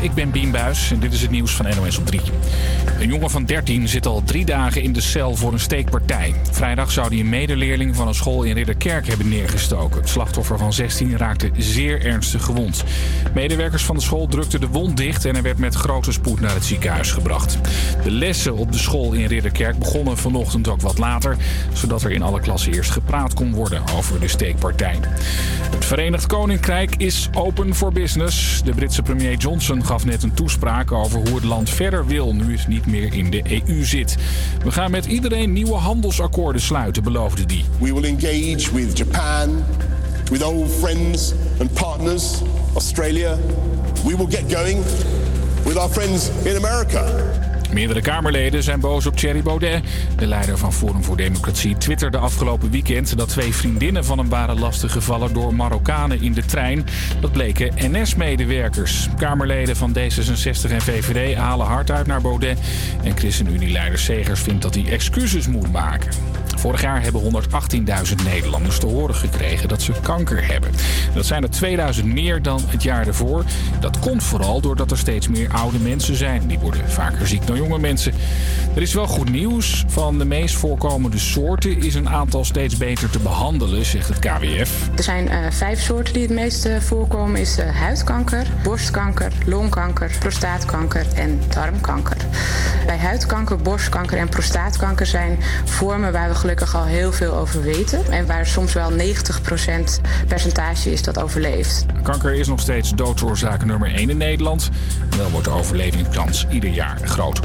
Ik 0.00 0.14
ben 0.14 0.30
Bien 0.30 0.50
Buis 0.50 0.90
en 0.90 1.00
dit 1.00 1.12
is 1.12 1.22
het 1.22 1.30
nieuws 1.30 1.54
van 1.54 1.66
NOS 1.76 1.98
op 1.98 2.06
3. 2.06 2.20
Een 3.00 3.08
jongen 3.08 3.30
van 3.30 3.44
13 3.44 3.88
zit 3.88 4.06
al 4.06 4.22
drie 4.24 4.44
dagen 4.44 4.82
in 4.82 4.92
de 4.92 5.00
cel 5.00 5.36
voor 5.36 5.52
een 5.52 5.60
steekpartij. 5.60 6.34
Vrijdag 6.50 6.90
zou 6.90 7.08
hij 7.08 7.18
een 7.18 7.28
medeleerling 7.28 7.96
van 7.96 8.08
een 8.08 8.14
school 8.14 8.42
in 8.42 8.54
Ridderkerk 8.54 9.06
hebben 9.06 9.28
neergestoken. 9.28 10.00
Het 10.00 10.08
slachtoffer 10.08 10.58
van 10.58 10.72
16 10.72 11.16
raakte 11.16 11.50
zeer 11.56 12.04
ernstig 12.04 12.44
gewond. 12.44 12.84
Medewerkers 13.34 13.84
van 13.84 13.96
de 13.96 14.02
school 14.02 14.26
drukten 14.26 14.60
de 14.60 14.68
wond 14.68 14.96
dicht 14.96 15.24
en 15.24 15.32
hij 15.32 15.42
werd 15.42 15.58
met 15.58 15.74
grote 15.74 16.12
spoed 16.12 16.40
naar 16.40 16.54
het 16.54 16.64
ziekenhuis 16.64 17.12
gebracht. 17.12 17.58
De 18.02 18.10
lessen 18.10 18.56
op 18.56 18.72
de 18.72 18.78
school 18.78 19.12
in 19.12 19.26
Ridderkerk 19.26 19.78
begonnen 19.78 20.16
vanochtend 20.16 20.68
ook 20.68 20.80
wat 20.80 20.98
later, 20.98 21.36
zodat 21.72 22.02
er 22.02 22.10
in 22.10 22.22
alle 22.22 22.40
klassen 22.40 22.72
eerst 22.72 22.90
gepraat 22.90 23.34
kon 23.34 23.54
worden 23.54 23.82
over 23.96 24.20
de 24.20 24.28
steekpartij. 24.28 24.98
Verenigd 25.88 26.26
Koninkrijk 26.26 26.94
is 26.96 27.28
open 27.34 27.74
for 27.74 27.92
business. 27.92 28.62
De 28.64 28.74
Britse 28.74 29.02
premier 29.02 29.36
Johnson 29.36 29.84
gaf 29.84 30.04
net 30.04 30.22
een 30.22 30.34
toespraak 30.34 30.92
over 30.92 31.20
hoe 31.20 31.34
het 31.34 31.44
land 31.44 31.70
verder 31.70 32.06
wil 32.06 32.34
nu 32.34 32.56
het 32.56 32.66
niet 32.66 32.86
meer 32.86 33.14
in 33.14 33.30
de 33.30 33.62
EU 33.66 33.84
zit. 33.84 34.16
We 34.64 34.70
gaan 34.70 34.90
met 34.90 35.06
iedereen 35.06 35.52
nieuwe 35.52 35.74
handelsakkoorden 35.74 36.60
sluiten, 36.60 37.02
beloofde 37.02 37.42
hij. 37.46 37.64
We 37.78 38.00
will 38.00 38.04
engage 38.04 38.74
with 38.74 38.98
Japan, 38.98 39.64
with 40.30 40.42
old 40.42 40.70
friends 40.70 41.32
and 41.60 41.72
partners, 41.72 42.42
Australia. 42.74 43.36
We 44.04 44.16
will 44.16 44.28
get 44.30 44.54
going 44.54 44.82
with 45.64 45.76
our 45.76 45.90
friends 45.90 46.30
in 46.44 46.56
America. 46.56 47.04
Meerdere 47.72 48.00
Kamerleden 48.00 48.62
zijn 48.62 48.80
boos 48.80 49.06
op 49.06 49.16
Thierry 49.16 49.42
Baudet. 49.42 49.84
De 50.16 50.26
leider 50.26 50.58
van 50.58 50.72
Forum 50.72 51.04
voor 51.04 51.16
Democratie 51.16 51.76
twitterde 51.76 52.18
afgelopen 52.18 52.70
weekend 52.70 53.16
dat 53.16 53.28
twee 53.28 53.54
vriendinnen 53.54 54.04
van 54.04 54.18
hem 54.18 54.28
waren 54.28 54.58
lastiggevallen 54.58 55.32
door 55.32 55.54
Marokkanen 55.54 56.20
in 56.20 56.32
de 56.32 56.44
trein. 56.44 56.86
Dat 57.20 57.32
bleken 57.32 57.74
NS-medewerkers. 57.78 59.08
Kamerleden 59.16 59.76
van 59.76 59.96
D66 59.98 60.70
en 60.70 60.80
VVD 60.80 61.36
halen 61.36 61.66
hard 61.66 61.90
uit 61.90 62.06
naar 62.06 62.20
Baudet. 62.20 62.58
En 63.02 63.16
ChristenUnie-leider 63.16 63.98
Segers 63.98 64.40
vindt 64.40 64.62
dat 64.62 64.74
hij 64.74 64.86
excuses 64.92 65.46
moet 65.46 65.72
maken. 65.72 66.10
Vorig 66.58 66.82
jaar 66.82 67.02
hebben 67.02 67.22
118.000 67.22 68.24
Nederlanders 68.24 68.78
te 68.78 68.86
horen 68.86 69.14
gekregen 69.14 69.68
dat 69.68 69.82
ze 69.82 69.92
kanker 70.02 70.46
hebben. 70.46 70.70
Dat 71.14 71.26
zijn 71.26 71.42
er 71.42 71.50
2000 71.50 72.06
meer 72.06 72.42
dan 72.42 72.60
het 72.66 72.82
jaar 72.82 73.06
ervoor. 73.06 73.44
Dat 73.80 73.98
komt 73.98 74.22
vooral 74.22 74.60
doordat 74.60 74.90
er 74.90 74.98
steeds 74.98 75.28
meer 75.28 75.50
oude 75.52 75.78
mensen 75.78 76.16
zijn. 76.16 76.46
Die 76.46 76.58
worden 76.58 76.90
vaker 76.90 77.26
ziek 77.26 77.46
dan 77.46 77.56
jonge 77.56 77.78
mensen. 77.78 78.12
Er 78.74 78.82
is 78.82 78.94
wel 78.94 79.06
goed 79.06 79.30
nieuws. 79.30 79.84
Van 79.88 80.18
de 80.18 80.24
meest 80.24 80.54
voorkomende 80.54 81.18
soorten 81.18 81.82
is 81.82 81.94
een 81.94 82.08
aantal 82.08 82.44
steeds 82.44 82.76
beter 82.76 83.10
te 83.10 83.18
behandelen, 83.18 83.84
zegt 83.84 84.08
het 84.08 84.18
KWF. 84.18 84.88
Er 84.96 85.02
zijn 85.02 85.28
eh, 85.28 85.38
vijf 85.50 85.80
soorten 85.80 86.12
die 86.12 86.22
het 86.22 86.32
meest 86.32 86.68
voorkomen. 86.78 87.40
Is 87.40 87.58
eh, 87.58 87.76
huidkanker, 87.76 88.46
borstkanker, 88.62 89.32
longkanker, 89.46 90.10
prostaatkanker 90.18 91.06
en 91.14 91.40
darmkanker. 91.48 92.16
Bij 92.86 92.98
huidkanker, 92.98 93.56
borstkanker 93.56 94.18
en 94.18 94.28
prostaatkanker 94.28 95.06
zijn 95.06 95.38
vormen 95.64 96.12
waar 96.12 96.28
we 96.28 96.34
gelukkig 96.48 96.80
al 96.80 96.84
heel 96.84 97.12
veel 97.12 97.34
over 97.34 97.62
weten. 97.62 98.12
En 98.12 98.26
waar 98.26 98.46
soms 98.46 98.72
wel 98.72 98.90
90% 98.92 98.94
percentage 100.28 100.92
is 100.92 101.02
dat 101.02 101.18
overleeft. 101.18 101.86
Kanker 102.02 102.34
is 102.34 102.48
nog 102.48 102.60
steeds 102.60 102.94
doodsoorzaak 102.94 103.64
nummer 103.64 103.94
1 103.94 104.10
in 104.10 104.16
Nederland. 104.16 104.70
Wel 105.16 105.30
wordt 105.30 105.46
de 105.46 105.52
overlevingskans 105.52 106.46
ieder 106.50 106.70
jaar 106.70 106.98
groter. 107.04 107.44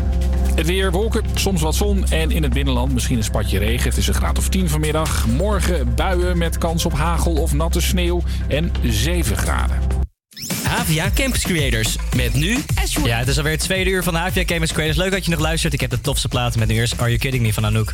Het 0.56 0.66
weer, 0.66 0.92
wolken, 0.92 1.24
soms 1.34 1.62
wat 1.62 1.76
zon 1.76 2.06
en 2.10 2.32
in 2.32 2.44
het 2.44 2.54
binnenland 2.54 2.94
misschien 2.94 3.18
een 3.18 3.24
spatje 3.24 3.60
regen. 3.60 3.90
Het 3.90 3.98
is 3.98 4.08
een 4.08 4.14
graad 4.14 4.38
of 4.38 4.50
10 4.50 4.70
vanmiddag. 4.70 5.28
Morgen 5.28 5.96
buien 5.96 6.38
met 6.38 6.58
kans 6.58 6.86
op 6.86 6.94
hagel 6.94 7.34
of 7.34 7.54
natte 7.54 7.82
sneeuw 7.82 8.24
en 8.48 8.72
7 8.84 9.38
graden. 9.38 9.78
Havia 10.64 11.10
Campus 11.16 11.42
Creators. 11.42 11.96
Met 12.16 12.34
nu... 12.34 12.58
Ja, 13.04 13.18
het 13.18 13.28
is 13.28 13.38
alweer 13.38 13.52
het 13.52 13.62
tweede 13.62 13.90
uur 13.90 14.04
van 14.04 14.14
de 14.14 14.20
Havia 14.20 14.46
Campus 14.46 14.74
Creators. 14.74 14.98
Leuk 14.98 15.12
dat 15.12 15.26
je 15.26 15.32
nog 15.32 15.40
luistert. 15.40 15.74
Ik 15.74 15.82
heb 15.82 15.90
de 15.90 16.02
tofste 16.02 16.28
platen 16.28 16.60
met 16.60 16.68
nu 16.68 16.76
eerst 16.76 16.94
Are 16.94 17.08
You 17.08 17.18
Kidding 17.18 17.44
Me 17.44 17.54
van 17.54 17.66
Anouk. 17.66 17.94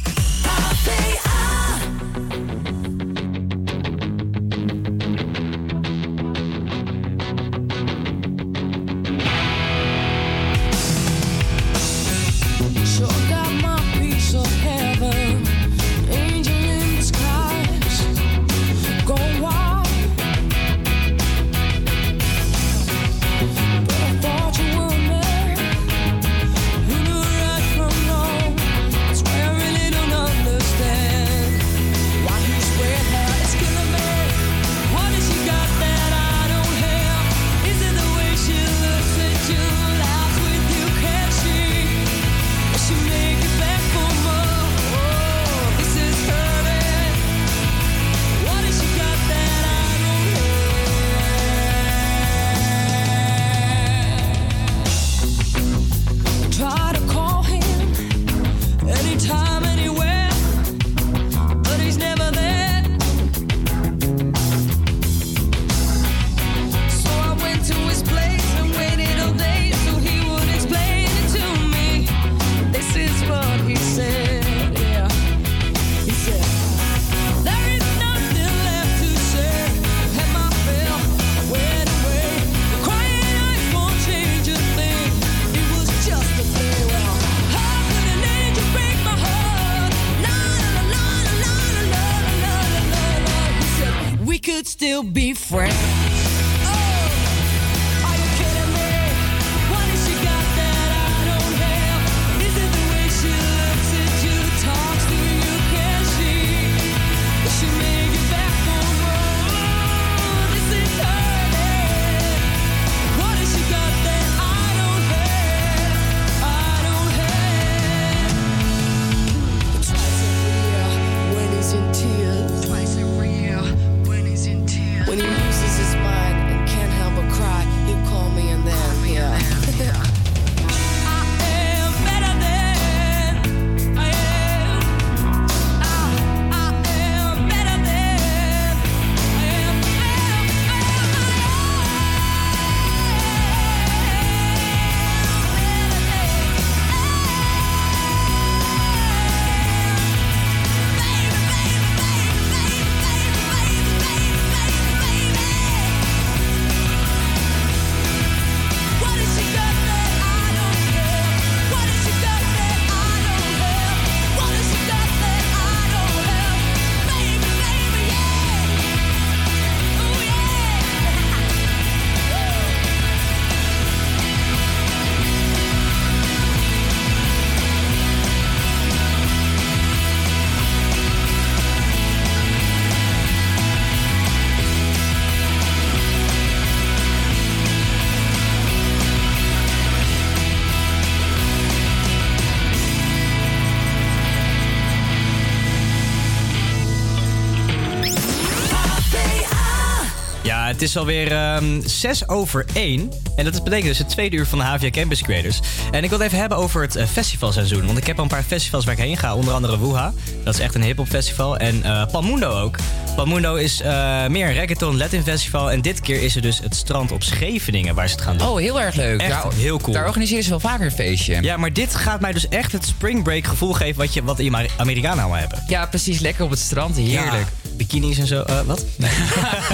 Het 200.80 200.88
is 200.90 200.98
alweer 200.98 201.32
ehm 201.32 201.82
6 201.86 202.28
over 202.28 202.66
1. 202.74 203.12
En 203.36 203.44
dat 203.46 203.64
betekent 203.64 203.88
dus 203.88 203.98
het 203.98 204.10
tweede 204.10 204.36
uur 204.36 204.46
van 204.46 204.60
de 204.60 204.64
HVA 204.66 204.90
Campus 204.90 205.22
Creators. 205.22 205.60
En 205.92 206.04
ik 206.04 206.10
wil 206.10 206.20
het 206.20 206.28
even 206.28 206.40
hebben 206.40 206.58
over 206.58 206.82
het 206.82 206.96
eh, 206.96 207.06
festivalseizoen. 207.06 207.86
Want 207.86 207.98
ik 207.98 208.08
heb 208.08 208.18
al 208.18 208.24
een 208.24 208.30
paar 208.30 208.44
festivals 208.44 208.86
waar 208.86 208.94
ik 208.94 209.00
heen 209.00 209.18
ga. 209.18 209.36
Onder 209.36 209.54
andere 209.54 209.80
Wuha. 209.80 210.14
Dat 210.44 210.54
is 210.54 210.60
echt 210.60 210.76
een 210.76 210.84
hip-hop 210.84 211.08
festival. 211.08 211.58
En 211.58 211.84
eh 211.84 212.06
Palmundo 212.12 212.62
ook. 212.62 212.76
Palmundo 213.16 213.56
is 213.56 213.82
eh, 213.82 214.28
meer 214.28 214.48
een 214.48 214.54
reggaeton 214.54 214.98
Latin 214.98 215.24
festival. 215.24 215.72
En 215.72 215.82
dit 215.82 216.00
keer 216.00 216.24
is 216.24 216.36
er 216.36 216.42
dus 216.42 216.60
het 216.60 216.76
strand 216.76 217.12
op 217.12 217.24
Scheveningen 217.24 217.96
waar 217.96 218.08
ze 218.08 218.16
het 218.16 218.24
gaan 218.24 218.38
doen. 218.38 218.48
Oh, 218.48 218.58
heel 218.58 218.82
erg 218.82 218.96
leuk. 218.96 219.22
Echt 219.22 219.30
Daar- 219.30 219.54
heel 219.54 219.80
cool. 219.80 219.94
Daar 219.94 220.08
organiseren 220.08 220.44
ze 220.44 220.50
wel 220.50 220.60
vaker 220.60 220.86
een 220.86 220.92
feestje. 220.92 221.42
Ja, 221.42 221.58
maar 221.58 221.74
dit 221.74 221.96
gaat 221.96 222.22
mij 222.22 222.32
dus 222.32 222.48
echt 222.48 222.72
het 222.72 222.86
spring 222.86 223.24
break 223.24 223.46
gevoel 223.46 223.74
geven 223.74 223.98
wat, 223.98 224.14
je, 224.14 224.24
wat 224.24 224.40
Amerikanen 224.78 225.20
allemaal 225.20 225.40
hebben. 225.40 225.64
Ja, 225.68 225.86
precies. 225.86 226.20
Lekker 226.20 226.44
op 226.44 226.50
het 226.50 226.60
strand. 226.60 226.96
Heerlijk. 226.96 227.34
Ja, 227.34 227.59
bikinis 227.80 228.18
en 228.18 228.28
zo. 228.28 228.42
Eh, 228.42 228.62
wat? 228.62 228.86
Nee. 228.96 229.12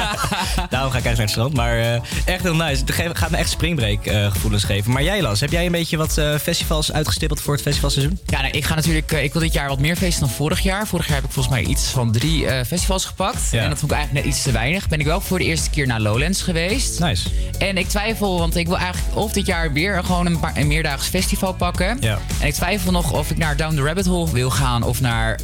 Daarom 0.70 0.91
ga 0.91 0.97
ik 0.97 1.06
eigenlijk 1.06 1.06
naar 1.06 1.18
het 1.18 1.30
strand. 1.30 1.53
Maar 1.53 1.80
eh, 1.80 1.93
echt 2.26 2.43
heel 2.43 2.56
nice. 2.56 2.84
Het 2.86 3.18
gaat 3.18 3.30
me 3.30 3.38
echt 3.38 3.49
springbreak 3.49 4.06
eh, 4.06 4.32
gevoelens 4.32 4.64
geven. 4.64 4.91
Maar 4.91 5.03
jij 5.03 5.22
Las, 5.22 5.39
heb 5.39 5.51
jij 5.51 5.66
een 5.66 5.72
beetje 5.72 5.97
wat 5.97 6.22
festivals 6.41 6.91
uitgestippeld 6.91 7.41
voor 7.41 7.53
het 7.53 7.62
festivalseizoen? 7.62 8.20
Ja, 8.26 8.41
nou, 8.41 8.53
ik 8.53 8.66
ga 8.66 8.76
natuurlijk. 8.76 9.12
ik 9.12 9.34
wil 9.34 9.41
dit 9.41 9.53
jaar 9.53 9.68
wat 9.68 9.80
meer 9.80 9.95
feesten 9.95 10.26
dan 10.26 10.36
vorig 10.36 10.60
jaar. 10.60 10.88
Vorig 10.88 11.06
jaar 11.06 11.16
heb 11.16 11.26
ik 11.26 11.32
volgens 11.32 11.56
mij 11.56 11.64
iets 11.64 11.84
van 11.89 12.12
drie 12.12 12.66
festivals 12.66 13.06
gepakt. 13.06 13.51
Ja. 13.51 13.64
En 13.64 13.70
dat 13.70 13.80
vond 13.80 13.91
ik 13.91 13.97
eigenlijk 13.97 14.26
net 14.26 14.36
iets 14.36 14.43
te 14.43 14.51
weinig. 14.51 14.88
Ben 14.88 14.99
ik 14.99 15.06
wel 15.06 15.22
voor 15.22 15.38
de 15.38 15.45
eerste 15.45 15.70
keer 15.70 15.88
naar 15.88 15.99
Lowlands 15.99 16.41
geweest. 16.41 16.99
Nice. 16.99 17.30
En 17.58 17.78
ik 17.78 17.88
twijfel, 17.88 18.39
want 18.39 18.56
ik 18.56 18.68
wil 18.68 18.78
eigenlijk 18.78 19.16
of 19.16 19.32
dit 19.32 19.45
jaar 19.45 19.74
weer 19.74 20.03
gewoon 20.03 20.26
een, 20.26 20.39
paar, 20.39 20.58
een 20.58 20.68
meerdaags 20.68 21.08
festival 21.08 21.53
pakken. 21.53 21.97
Ja. 21.99 22.20
En 22.39 22.47
ik 22.47 22.53
twijfel 22.53 22.91
nog 22.91 23.12
of 23.12 23.32
ik 23.32 23.38
naar 23.38 23.58
Down 23.58 23.76
the 23.76 23.82
Rabbit 23.82 24.06
Hole 24.06 24.32
wil 24.32 24.49
gaan 24.49 24.84
of 24.84 25.01
naar 25.01 25.39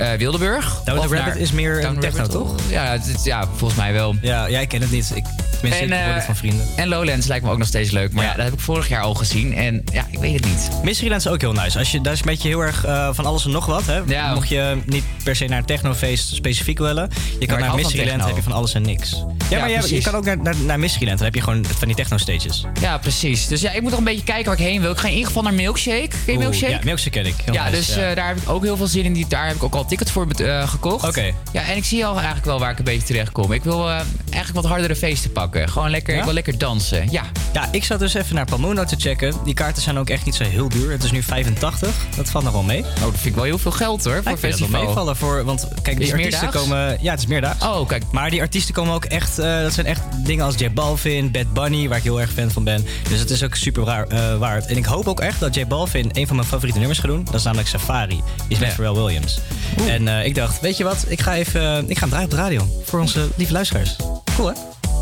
eh, 0.00 0.18
Wildeburg. 0.18 0.80
Down 0.84 0.98
Of 0.98 1.04
Rabbit 1.04 1.18
naar- 1.26 1.36
is 1.38 1.52
meer 1.52 1.94
techno, 2.00 2.26
toch? 2.26 2.54
Ja, 2.68 2.84
het, 2.84 3.06
is- 3.16 3.24
ja, 3.24 3.46
volgens 3.56 3.80
mij 3.80 3.92
wel. 3.92 4.14
Ja, 4.22 4.46
ja, 4.46 4.60
ik 4.60 4.68
ken 4.68 4.80
het 4.80 4.90
niet. 4.90 5.10
Ik, 5.14 5.24
ik 5.62 5.90
eh, 5.90 6.14
het 6.14 6.24
van 6.24 6.36
vrienden. 6.36 6.66
en 6.76 6.88
Lowlands 6.88 7.26
lijkt 7.26 7.44
me 7.44 7.50
ook 7.50 7.58
nog 7.58 7.66
steeds 7.66 7.90
leuk. 7.90 8.12
Maar 8.12 8.24
ja. 8.24 8.34
dat 8.34 8.44
heb 8.44 8.52
ik 8.52 8.60
vorig 8.60 8.88
jaar 8.88 9.02
al 9.02 9.14
gezien. 9.14 9.54
En 9.54 9.84
ja, 9.92 10.06
ik 10.10 10.18
weet 10.18 10.34
het 10.34 10.44
niet. 10.44 10.70
Mysteryland 10.82 11.24
is 11.24 11.30
ook 11.30 11.40
heel 11.40 11.52
nice. 11.52 11.78
Als 11.78 11.90
je, 11.90 12.00
dat 12.00 12.12
is 12.12 12.18
een 12.18 12.26
beetje 12.26 12.48
heel 12.48 12.60
erg 12.60 12.84
eh, 12.84 13.08
van 13.12 13.26
alles 13.26 13.44
en 13.44 13.50
nog 13.50 13.66
wat. 13.66 13.86
Hè? 13.86 14.00
Ja. 14.06 14.34
Mocht 14.34 14.48
je 14.48 14.78
niet 14.86 15.04
per 15.24 15.36
se 15.36 15.44
naar 15.44 15.58
een 15.58 15.64
technofeest 15.64 16.34
specifiek 16.34 16.78
willen. 16.78 17.10
Je 17.38 17.46
kan 17.46 17.60
naar 17.60 17.74
Mysteryland, 17.74 18.24
heb 18.24 18.36
je 18.36 18.42
van 18.42 18.52
alles 18.52 18.74
en 18.74 18.82
niks. 18.82 19.10
Ja, 19.10 19.56
Ja, 19.56 19.58
maar 19.58 19.70
je, 19.70 19.94
je 19.94 20.02
kan 20.02 20.14
ook 20.14 20.24
naar, 20.24 20.38
naar, 20.38 20.56
naar 20.56 20.78
Mysteryland. 20.78 21.18
Dan 21.18 21.26
heb 21.26 21.36
je 21.36 21.42
gewoon 21.42 21.64
van 21.64 21.86
die 21.86 21.96
techno-stages. 21.96 22.64
Ja, 22.80 22.98
precies. 22.98 23.46
Dus 23.46 23.60
ja, 23.60 23.70
ik 23.70 23.80
moet 23.80 23.90
nog 23.90 23.98
een 23.98 24.04
beetje 24.04 24.24
kijken 24.24 24.44
waar 24.44 24.60
ik 24.60 24.66
heen 24.66 24.80
wil. 24.80 24.90
Ik 24.90 24.98
ga 24.98 25.06
in 25.06 25.12
ieder 25.12 25.26
geval 25.26 25.42
naar 25.42 25.54
Milkshake. 25.54 26.08
Ken 26.24 26.32
je 26.32 26.38
Milkshake? 26.38 26.72
Ja, 26.72 26.80
Milkshake 26.84 27.10
ken 27.10 27.26
ik. 27.26 27.34
Heel 27.44 27.54
ja, 27.54 27.64
nice, 27.64 27.76
dus 27.76 27.96
eh, 27.96 28.14
daar 28.14 28.28
heb 28.28 28.36
ik 28.36 28.48
ook 28.48 28.62
heel 28.62 28.76
veel 28.76 28.86
zin 28.86 29.04
in. 29.04 29.12
Die, 29.12 29.26
daar 29.28 29.46
heb 29.46 29.56
ik 29.56 29.62
ook 29.62 29.74
al 29.74 29.86
tickets 29.86 30.10
voor 30.10 30.26
gekocht. 30.66 31.06
Oké. 31.08 31.32
Ja, 31.52 31.62
en 31.62 31.76
ik 31.76 31.84
zie 31.84 32.06
al 32.06 32.14
eigenlijk 32.14 32.44
wel 32.44 32.58
waar 32.58 32.70
ik 32.70 32.78
een 32.78 32.84
beetje 32.84 33.06
terecht 33.06 33.32
kom. 33.32 33.52
Ik 33.52 33.64
wil 33.64 33.88
eigenlijk 33.88 34.52
wat 34.52 34.64
hardere 34.64 34.96
feesten 34.96 35.32
pakken. 35.32 35.49
Gewoon 35.56 35.90
lekker, 35.90 36.12
Ja? 36.12 36.18
ik 36.18 36.24
wil 36.24 36.34
lekker 36.34 36.58
dansen. 36.58 37.10
Ja. 37.10 37.22
Ja, 37.52 37.68
ik 37.72 37.84
zat 37.84 37.98
dus 37.98 38.14
even 38.14 38.34
naar 38.34 38.44
Palmundo 38.44 38.84
te 38.84 38.96
checken. 38.98 39.34
Die 39.44 39.54
kaarten 39.54 39.82
zijn 39.82 39.98
ook 39.98 40.10
echt 40.10 40.24
niet 40.24 40.34
zo 40.34 40.44
heel 40.44 40.68
duur. 40.68 40.90
Het 40.90 41.04
is 41.04 41.10
nu 41.10 41.22
85. 41.22 41.94
Dat 42.16 42.28
valt 42.30 42.44
nog 42.44 42.52
wel 42.52 42.62
mee. 42.62 42.78
Oh, 42.80 43.00
dat 43.00 43.10
vind 43.10 43.24
ik 43.24 43.34
wel 43.34 43.44
heel 43.44 43.58
veel 43.58 43.70
geld 43.70 44.04
hoor, 44.04 44.14
voor 44.14 44.22
wel 44.24 44.36
festival. 44.36 44.84
meevallen 44.84 45.16
voor, 45.16 45.44
want 45.44 45.68
kijk, 45.82 45.98
die 45.98 46.12
artiesten 46.12 46.40
meerdaags? 46.40 46.56
komen... 46.56 46.98
Ja, 47.00 47.10
het 47.10 47.20
is 47.20 47.26
meerdaags. 47.26 47.64
Oh, 47.64 47.88
kijk. 47.88 48.02
Maar 48.12 48.30
die 48.30 48.40
artiesten 48.40 48.74
komen 48.74 48.94
ook 48.94 49.04
echt... 49.04 49.38
eh, 49.38 49.60
dat 49.60 49.72
zijn 49.72 49.86
echt 49.86 50.00
dingen 50.16 50.44
als 50.44 50.54
J 50.58 50.70
Balvin, 50.72 51.30
Bad 51.30 51.52
Bunny, 51.52 51.88
waar 51.88 51.98
ik 51.98 52.04
heel 52.04 52.20
erg 52.20 52.30
fan 52.32 52.50
van 52.50 52.64
ben. 52.64 52.86
Dus 53.08 53.20
het 53.20 53.30
is 53.30 53.42
ook 53.44 53.54
super 53.54 53.84
raar, 53.84 54.06
eh, 54.06 54.36
waard. 54.38 54.66
En 54.66 54.76
ik 54.76 54.84
hoop 54.84 55.08
ook 55.08 55.20
echt 55.20 55.40
dat 55.40 55.54
J 55.54 55.66
Balvin 55.66 56.10
een 56.12 56.26
van 56.26 56.36
mijn 56.36 56.48
favoriete 56.48 56.78
nummers 56.78 56.98
gaat 57.00 57.10
doen. 57.10 57.24
Dat 57.24 57.34
is 57.34 57.42
namelijk 57.42 57.68
Safari. 57.68 58.08
Die 58.16 58.22
is 58.48 58.58
met. 58.58 58.72
Pharrell 58.72 58.92
Williams. 59.02 59.38
En 59.86 60.08
eh, 60.08 60.24
ik 60.24 60.34
dacht, 60.34 60.60
weet 60.60 60.76
je 60.76 60.84
wat? 60.84 61.04
Ik 61.08 61.20
ga 61.20 61.34
even... 61.34 61.90
ik 61.90 61.98
ga 61.98 62.00
hem 62.00 62.08
draaien 62.10 62.24
op 62.24 62.30
de 62.30 62.36
radio. 62.36 62.66
Voor 62.84 63.00
onze 63.00 63.28
lieve 63.36 63.52
luisteraars. 63.52 63.96
Cool, 64.36 64.48
hè? 64.48 64.54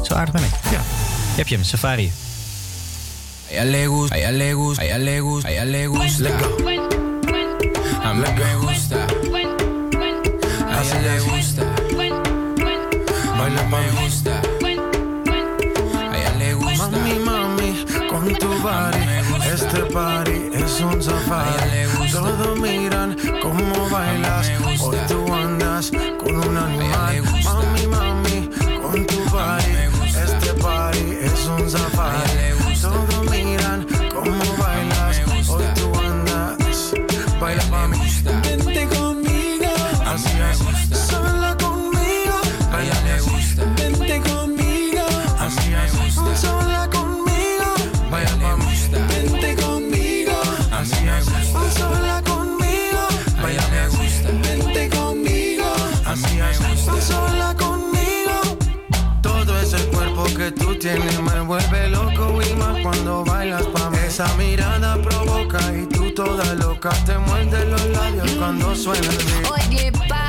Zo 0.08 0.14
aardig 0.14 0.34
ben 0.34 0.42
ik. 0.42 0.70
Ja. 0.70 0.80
Heb 1.36 1.48
je 1.48 1.54
hem, 1.54 1.64
Safari. 1.64 2.12
A 3.48 3.54
ella 3.54 3.64
le 3.64 3.86
gusta, 3.86 4.14
a 4.14 4.18
ella 4.18 4.30
le 4.30 4.52
gusta, 4.52 4.82
a 4.82 4.84
ella 4.84 4.98
le 4.98 5.20
gusta, 5.20 5.48
a 5.48 5.50
ella 5.50 5.64
le 5.64 5.86
gusta. 5.86 6.28
A 8.02 8.12
mí 8.12 8.20
me 8.36 8.54
gusta. 8.60 8.96
A 10.68 10.82
ella 10.82 11.00
le 11.00 11.18
gusta. 11.20 11.62
Baila 13.36 13.62
me 13.62 13.90
gusta. 14.00 14.40
A 16.10 16.16
ella 16.16 16.32
le 16.38 16.54
gusta. 16.54 16.88
Mami, 16.88 17.14
mami, 17.24 17.84
con 18.10 18.24
tu 18.38 18.48
body, 18.62 19.02
este 19.52 19.80
party 19.92 20.38
es 20.54 20.80
un 20.80 21.02
safari. 21.02 21.86
Todos 22.12 22.58
miran 22.58 23.16
cómo 23.42 23.88
bailas, 23.90 24.50
hoy 24.64 24.96
tú 25.08 25.24
tienes 60.78 61.20
me 61.20 61.40
vuelve 61.40 61.88
loco 61.88 62.40
y 62.42 62.54
más 62.54 62.80
cuando 62.82 63.24
bailas 63.24 63.66
pa' 63.66 63.90
mí. 63.90 63.98
Esa 64.06 64.32
mirada 64.34 65.00
provoca 65.02 65.58
y 65.72 65.86
tú 65.86 66.12
toda 66.14 66.54
loca 66.54 66.90
te 67.04 67.18
muerde 67.18 67.64
los 67.66 67.84
labios 67.86 68.30
cuando 68.32 68.74
suena 68.74 69.08
el 69.08 69.16
beat. 69.16 69.50
Oye, 69.50 69.92
papi, 69.92 70.27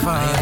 fine. 0.00 0.39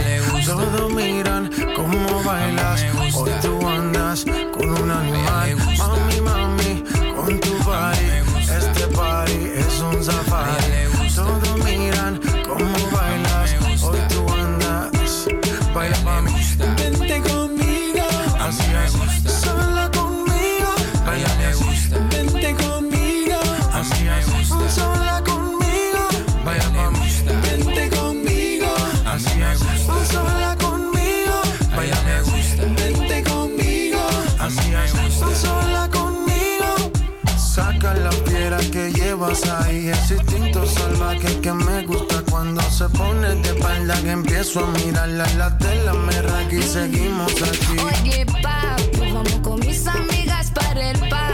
Ahí, 39.92 39.98
ese 39.98 40.14
instinto 40.16 40.66
salvaje 40.66 41.40
que 41.40 41.52
me 41.52 41.86
gusta 41.86 42.22
cuando 42.30 42.60
se 42.62 42.88
pone 42.90 43.34
de 43.36 43.48
espalda 43.48 43.94
que 44.02 44.10
empiezo 44.10 44.60
a 44.60 44.66
mirarla 44.66 45.26
la 45.36 45.56
tela 45.58 45.92
me 45.92 46.22
raga 46.22 46.52
y 46.52 46.62
seguimos 46.62 47.32
aquí. 47.42 47.76
Oye, 48.02 48.26
papi, 48.26 49.12
vamos 49.12 49.40
con 49.42 49.60
mis 49.60 49.86
amigas 49.86 50.50
para 50.52 50.90
el 50.90 50.98
party. 51.08 51.27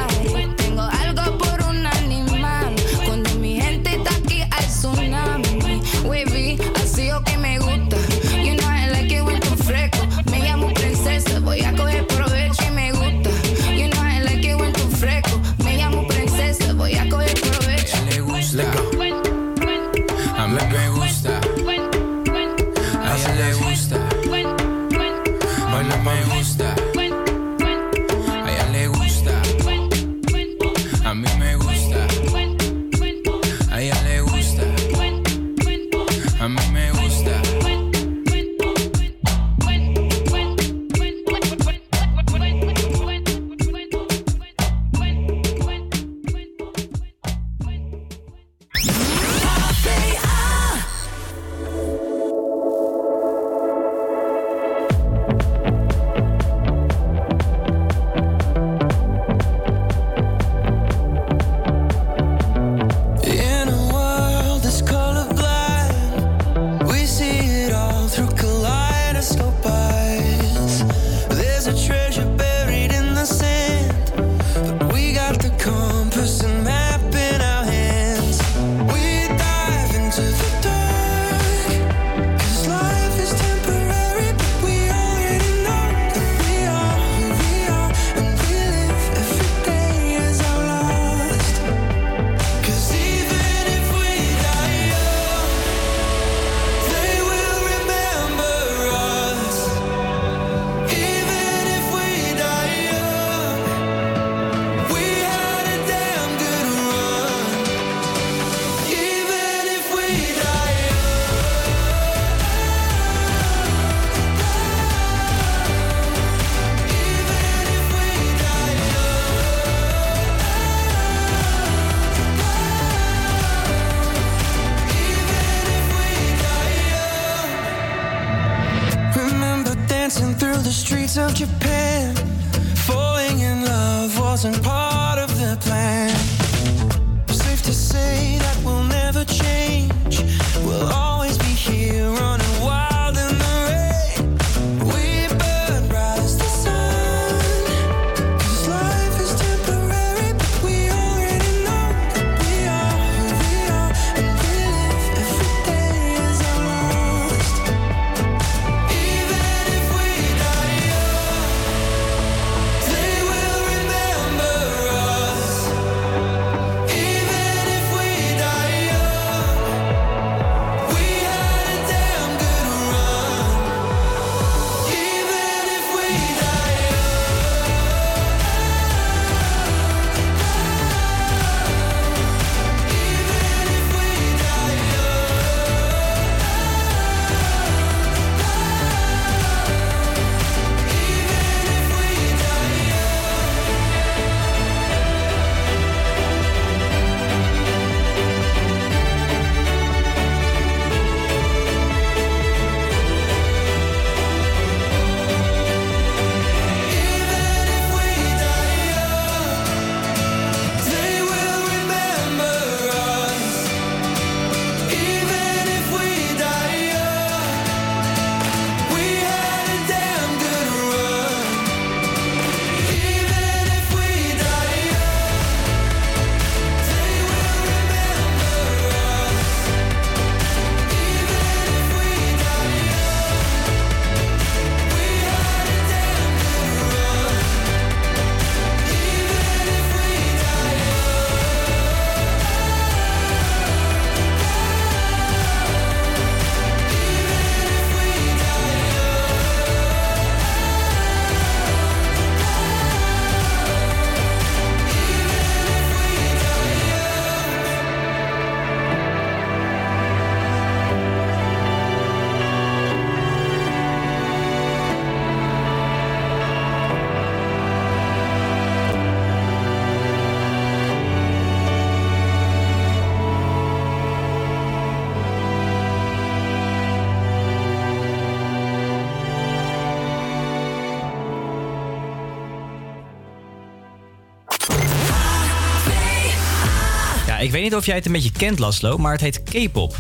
Ik 287.45 287.51
weet 287.51 287.63
niet 287.63 287.75
of 287.75 287.87
jij 287.87 287.95
het 287.95 288.07
een 288.07 288.13
beetje 288.13 288.33
kent, 288.33 288.59
Laszlo, 288.59 288.99
maar 288.99 289.13
het 289.13 289.21
heet 289.21 289.43
K-pop. 289.43 289.97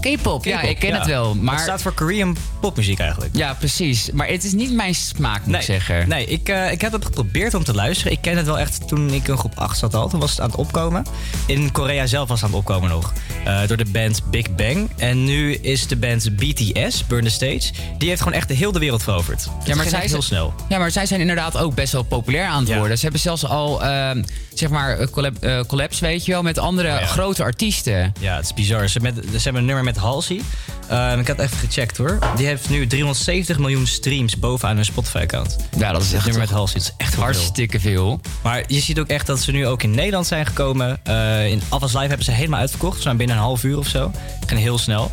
K-pop, 0.00 0.44
ja, 0.44 0.60
ik 0.60 0.78
ken 0.78 0.94
het 0.94 1.06
wel. 1.06 1.34
Maar... 1.34 1.54
Het 1.54 1.62
staat 1.62 1.82
voor 1.82 1.92
Korean 1.92 2.36
popmuziek 2.60 2.98
eigenlijk. 2.98 3.36
Ja, 3.36 3.54
precies. 3.54 4.10
Maar 4.12 4.28
het 4.28 4.44
is 4.44 4.52
niet 4.52 4.72
mijn 4.72 4.94
smaak, 4.94 5.38
moet 5.40 5.46
Nee, 5.50 5.60
ik 5.60 5.66
zeggen. 5.66 6.08
Nee, 6.08 6.26
ik, 6.26 6.48
eh, 6.48 6.72
ik 6.72 6.80
heb 6.80 6.92
het 6.92 7.04
geprobeerd 7.04 7.54
om 7.54 7.64
te 7.64 7.74
luisteren. 7.74 8.12
Ik 8.12 8.20
ken 8.20 8.36
het 8.36 8.46
wel 8.46 8.58
echt 8.58 8.88
toen 8.88 9.10
ik 9.12 9.28
in 9.28 9.36
groep 9.38 9.52
8 9.58 9.78
zat 9.78 9.94
al. 9.94 10.08
Toen 10.08 10.20
was 10.20 10.30
het 10.30 10.40
aan 10.40 10.46
het 10.50 10.56
opkomen. 10.58 11.04
In 11.46 11.72
Korea 11.72 12.06
zelf 12.06 12.28
was 12.28 12.40
het 12.40 12.50
aan 12.50 12.56
het 12.56 12.66
opkomen 12.68 12.90
nog. 12.90 13.12
Eh, 13.44 13.66
door 13.66 13.76
de 13.76 13.84
band 13.84 14.30
Big 14.30 14.54
Bang. 14.54 14.88
En 14.96 15.24
nu 15.24 15.54
is 15.54 15.86
de 15.86 15.96
band 15.96 16.36
BTS, 16.36 17.06
Burn 17.06 17.24
the 17.24 17.30
Stage. 17.30 17.72
Die 17.98 18.08
heeft 18.08 18.22
gewoon 18.22 18.38
echt 18.38 18.48
de 18.48 18.54
hele 18.54 18.78
wereld 18.78 19.02
veroverd. 19.02 19.48
Ja, 19.64 19.74
maar 19.74 19.84
zij 19.88 20.00
echt 20.00 20.00
heel 20.00 20.08
zijn- 20.08 20.22
snel. 20.22 20.54
Ja, 20.68 20.78
maar 20.78 20.90
zij 20.90 21.06
zijn 21.06 21.20
inderdaad 21.20 21.56
ook 21.56 21.74
best 21.74 21.92
wel 21.92 22.02
populair 22.02 22.46
aan 22.46 22.64
het 22.64 22.74
worden. 22.74 22.96
Ze 22.96 23.02
hebben 23.02 23.20
zelfs 23.20 23.44
al, 23.44 23.82
ehm, 23.84 24.22
zeg 24.58 24.68
maar, 24.68 24.98
eh, 24.98 25.06
collab, 25.10 25.36
eh, 25.44 25.60
collabs, 25.66 25.98
weet 26.00 26.24
je 26.24 26.32
wel, 26.32 26.42
met 26.42 26.58
andere 26.58 26.92
Oh 26.94 27.00
ja. 27.00 27.06
grote 27.06 27.42
artiesten. 27.42 28.12
Ja, 28.20 28.36
het 28.36 28.44
is 28.44 28.54
bizar. 28.54 28.88
Ze, 28.88 29.00
met, 29.00 29.14
ze 29.14 29.42
hebben 29.42 29.60
een 29.60 29.66
nummer 29.66 29.84
met 29.84 29.96
Halsey. 29.96 30.40
Ehm, 30.88 31.18
ik 31.18 31.26
had 31.28 31.38
even 31.38 31.56
gecheckt 31.58 31.96
hoor. 31.96 32.18
Die 32.36 32.46
heeft 32.46 32.68
nu 32.68 32.86
370 32.86 33.58
miljoen 33.58 33.86
streams 33.86 34.38
bovenaan 34.38 34.76
hun 34.76 34.84
Spotify-account. 34.84 35.56
Ja, 35.78 35.92
dat 35.92 36.02
is 36.02 36.12
echt 36.12 36.24
nummer 36.24 36.42
met 36.42 36.50
Halsey. 36.50 36.78
Dat 36.80 36.88
is 36.88 36.94
echt 37.06 37.14
hartstikke 37.14 37.80
veel. 37.80 38.20
Maar 38.42 38.64
je 38.66 38.80
ziet 38.80 38.98
ook 38.98 39.08
echt 39.08 39.26
dat 39.26 39.40
ze 39.40 39.52
nu 39.52 39.66
ook 39.66 39.82
in 39.82 39.90
Nederland 39.90 40.26
zijn 40.26 40.46
gekomen. 40.46 40.98
Eh, 41.04 41.46
in 41.50 41.62
Avas 41.68 41.92
Live 41.92 42.06
hebben 42.06 42.24
ze 42.24 42.30
helemaal 42.32 42.60
uitverkocht. 42.60 42.96
Ze 42.96 43.02
zijn 43.02 43.16
binnen 43.16 43.36
een 43.36 43.42
half 43.42 43.64
uur 43.64 43.78
of 43.78 43.86
zo. 43.88 44.10
Gaan 44.46 44.58
heel 44.58 44.78
snel. 44.78 45.10